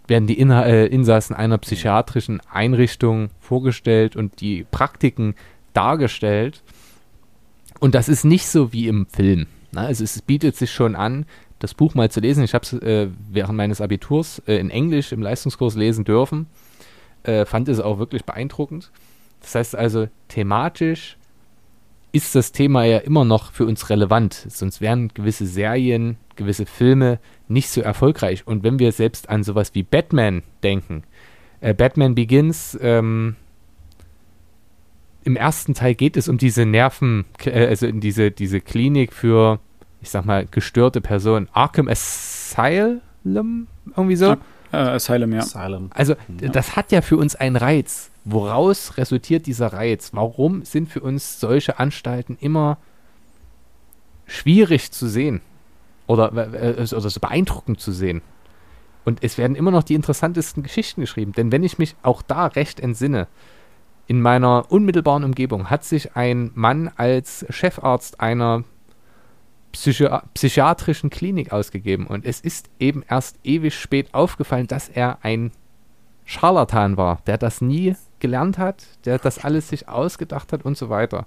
[0.06, 5.34] werden die Inha äh, Insassen einer psychiatrischen Einrichtung vorgestellt und die Praktiken
[5.74, 6.62] dargestellt.
[7.80, 9.46] Und das ist nicht so wie im Film.
[9.72, 9.80] Ne?
[9.80, 11.26] Also es bietet sich schon an,
[11.58, 12.44] das Buch mal zu lesen.
[12.44, 16.46] Ich habe es äh, während meines Abiturs äh, in Englisch im Leistungskurs lesen dürfen.
[17.22, 18.90] Äh, fand es auch wirklich beeindruckend.
[19.40, 21.16] Das heißt also, thematisch
[22.12, 24.34] ist das Thema ja immer noch für uns relevant.
[24.48, 27.18] Sonst wären gewisse Serien, gewisse Filme
[27.48, 28.46] nicht so erfolgreich.
[28.46, 31.02] Und wenn wir selbst an sowas wie Batman denken,
[31.60, 33.36] äh, Batman Begins, ähm,
[35.24, 39.60] im ersten Teil geht es um diese Nerven, äh, also in diese, diese Klinik für
[40.04, 41.48] ich sag mal, gestörte Person.
[41.52, 43.66] Arkham Asylum?
[43.96, 44.32] Irgendwie so?
[44.70, 45.40] Äh, Asylum, ja.
[45.40, 45.90] Asylum.
[45.94, 46.48] Also, ja.
[46.50, 48.10] das hat ja für uns einen Reiz.
[48.24, 50.10] Woraus resultiert dieser Reiz?
[50.12, 52.76] Warum sind für uns solche Anstalten immer
[54.26, 55.40] schwierig zu sehen?
[56.06, 58.20] Oder, äh, oder so beeindruckend zu sehen?
[59.06, 61.32] Und es werden immer noch die interessantesten Geschichten geschrieben.
[61.32, 63.26] Denn wenn ich mich auch da recht entsinne,
[64.06, 68.64] in meiner unmittelbaren Umgebung hat sich ein Mann als Chefarzt einer
[69.72, 72.06] Psychi psychiatrischen Klinik ausgegeben.
[72.06, 75.50] Und es ist eben erst ewig spät aufgefallen, dass er ein
[76.24, 80.90] Scharlatan war, der das nie gelernt hat, der das alles sich ausgedacht hat und so
[80.90, 81.26] weiter.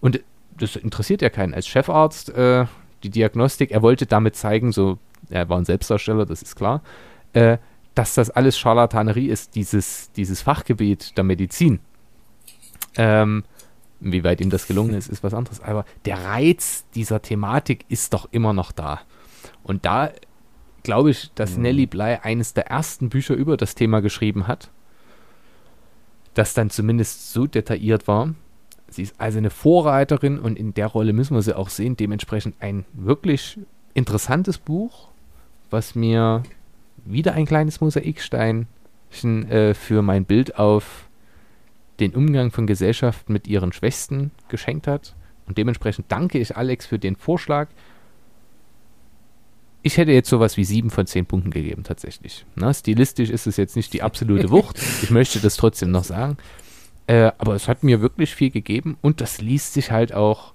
[0.00, 0.20] Und
[0.58, 1.54] das interessiert ja keinen.
[1.54, 2.66] Als Chefarzt, äh,
[3.02, 4.98] die Diagnostik, er wollte damit zeigen, so,
[5.28, 6.82] er war ein Selbstdarsteller, das ist klar,
[7.32, 7.58] äh,
[7.94, 11.80] dass das alles Scharlatanerie ist, dieses, dieses Fachgebiet der Medizin.
[12.96, 13.44] Ähm,
[14.00, 15.60] wie weit ihm das gelungen ist, ist was anderes.
[15.60, 19.00] Aber der Reiz dieser Thematik ist doch immer noch da.
[19.62, 20.10] Und da
[20.82, 21.62] glaube ich, dass mhm.
[21.62, 24.70] Nelly Bly eines der ersten Bücher über das Thema geschrieben hat,
[26.34, 28.34] das dann zumindest so detailliert war.
[28.88, 31.96] Sie ist also eine Vorreiterin und in der Rolle müssen wir sie auch sehen.
[31.96, 33.58] Dementsprechend ein wirklich
[33.94, 35.08] interessantes Buch,
[35.70, 36.42] was mir
[37.04, 41.08] wieder ein kleines Mosaiksteinchen äh, für mein Bild auf
[42.00, 45.14] den Umgang von Gesellschaft mit ihren Schwächsten geschenkt hat.
[45.46, 47.68] Und dementsprechend danke ich Alex für den Vorschlag.
[49.82, 52.46] Ich hätte jetzt sowas wie sieben von zehn Punkten gegeben, tatsächlich.
[52.54, 54.80] Na, stilistisch ist es jetzt nicht die absolute Wucht.
[55.02, 56.36] Ich möchte das trotzdem noch sagen.
[57.08, 60.54] Äh, aber es hat mir wirklich viel gegeben und das liest sich halt auch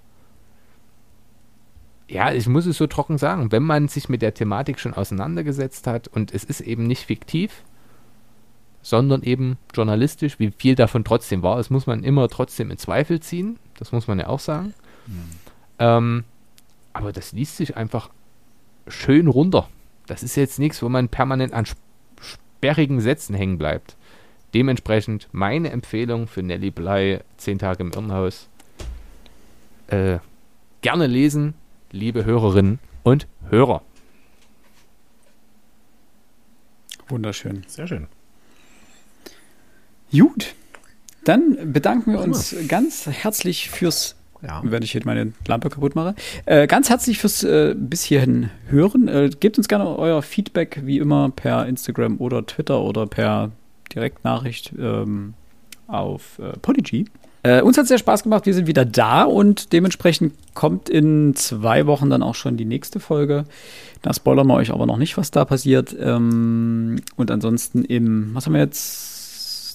[2.10, 5.88] ja, ich muss es so trocken sagen, wenn man sich mit der Thematik schon auseinandergesetzt
[5.88, 7.64] hat und es ist eben nicht fiktiv,
[8.88, 13.20] sondern eben journalistisch, wie viel davon trotzdem war, das muss man immer trotzdem in Zweifel
[13.20, 14.74] ziehen, das muss man ja auch sagen.
[15.08, 15.30] Mhm.
[15.80, 16.24] Ähm,
[16.94, 18.10] aber das liest sich einfach
[18.88, 19.68] schön runter.
[20.06, 21.66] Das ist jetzt nichts, wo man permanent an
[22.22, 23.98] sperrigen Sätzen hängen bleibt.
[24.54, 28.48] Dementsprechend meine Empfehlung für Nelly Blei, 10 Tage im Irrenhaus.
[29.88, 30.20] Äh,
[30.80, 31.56] gerne lesen,
[31.92, 33.82] liebe Hörerinnen und Hörer.
[37.10, 37.66] Wunderschön.
[37.68, 38.08] Sehr schön.
[40.12, 40.56] Gut.
[41.24, 44.62] Dann bedanken wir uns ganz herzlich fürs ja.
[44.64, 46.16] wenn ich hier meine Lampe kaputt mache.
[46.46, 49.08] Äh, ganz herzlich fürs äh, bis hierhin hören.
[49.08, 53.52] Äh, gebt uns gerne euer Feedback, wie immer, per Instagram oder Twitter oder per
[53.94, 55.34] Direktnachricht ähm,
[55.88, 57.06] auf äh, Podigy.
[57.44, 58.46] Äh, uns hat sehr Spaß gemacht.
[58.46, 63.00] Wir sind wieder da und dementsprechend kommt in zwei Wochen dann auch schon die nächste
[63.00, 63.46] Folge.
[64.02, 65.96] Da spoilern wir euch aber noch nicht, was da passiert.
[66.00, 69.17] Ähm, und ansonsten im, was haben wir jetzt?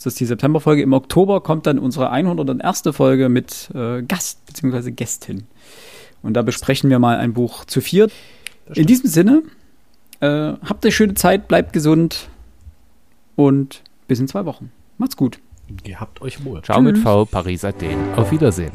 [0.02, 0.82] Das ist die Septemberfolge.
[0.82, 2.82] Im Oktober kommt dann unsere 101.
[2.90, 4.90] Folge mit äh, Gast bzw.
[4.90, 5.44] Gästin.
[6.22, 8.12] Und da besprechen wir mal ein Buch zu viert.
[8.74, 9.42] In diesem Sinne,
[10.20, 12.28] äh, habt eine schöne Zeit, bleibt gesund
[13.36, 14.72] und bis in zwei Wochen.
[14.98, 15.38] Macht's gut.
[15.84, 16.62] Gehabt euch wohl.
[16.62, 16.92] Ciao Tschüss.
[16.92, 18.14] mit V, Paris Athen.
[18.16, 18.72] Auf Wiedersehen.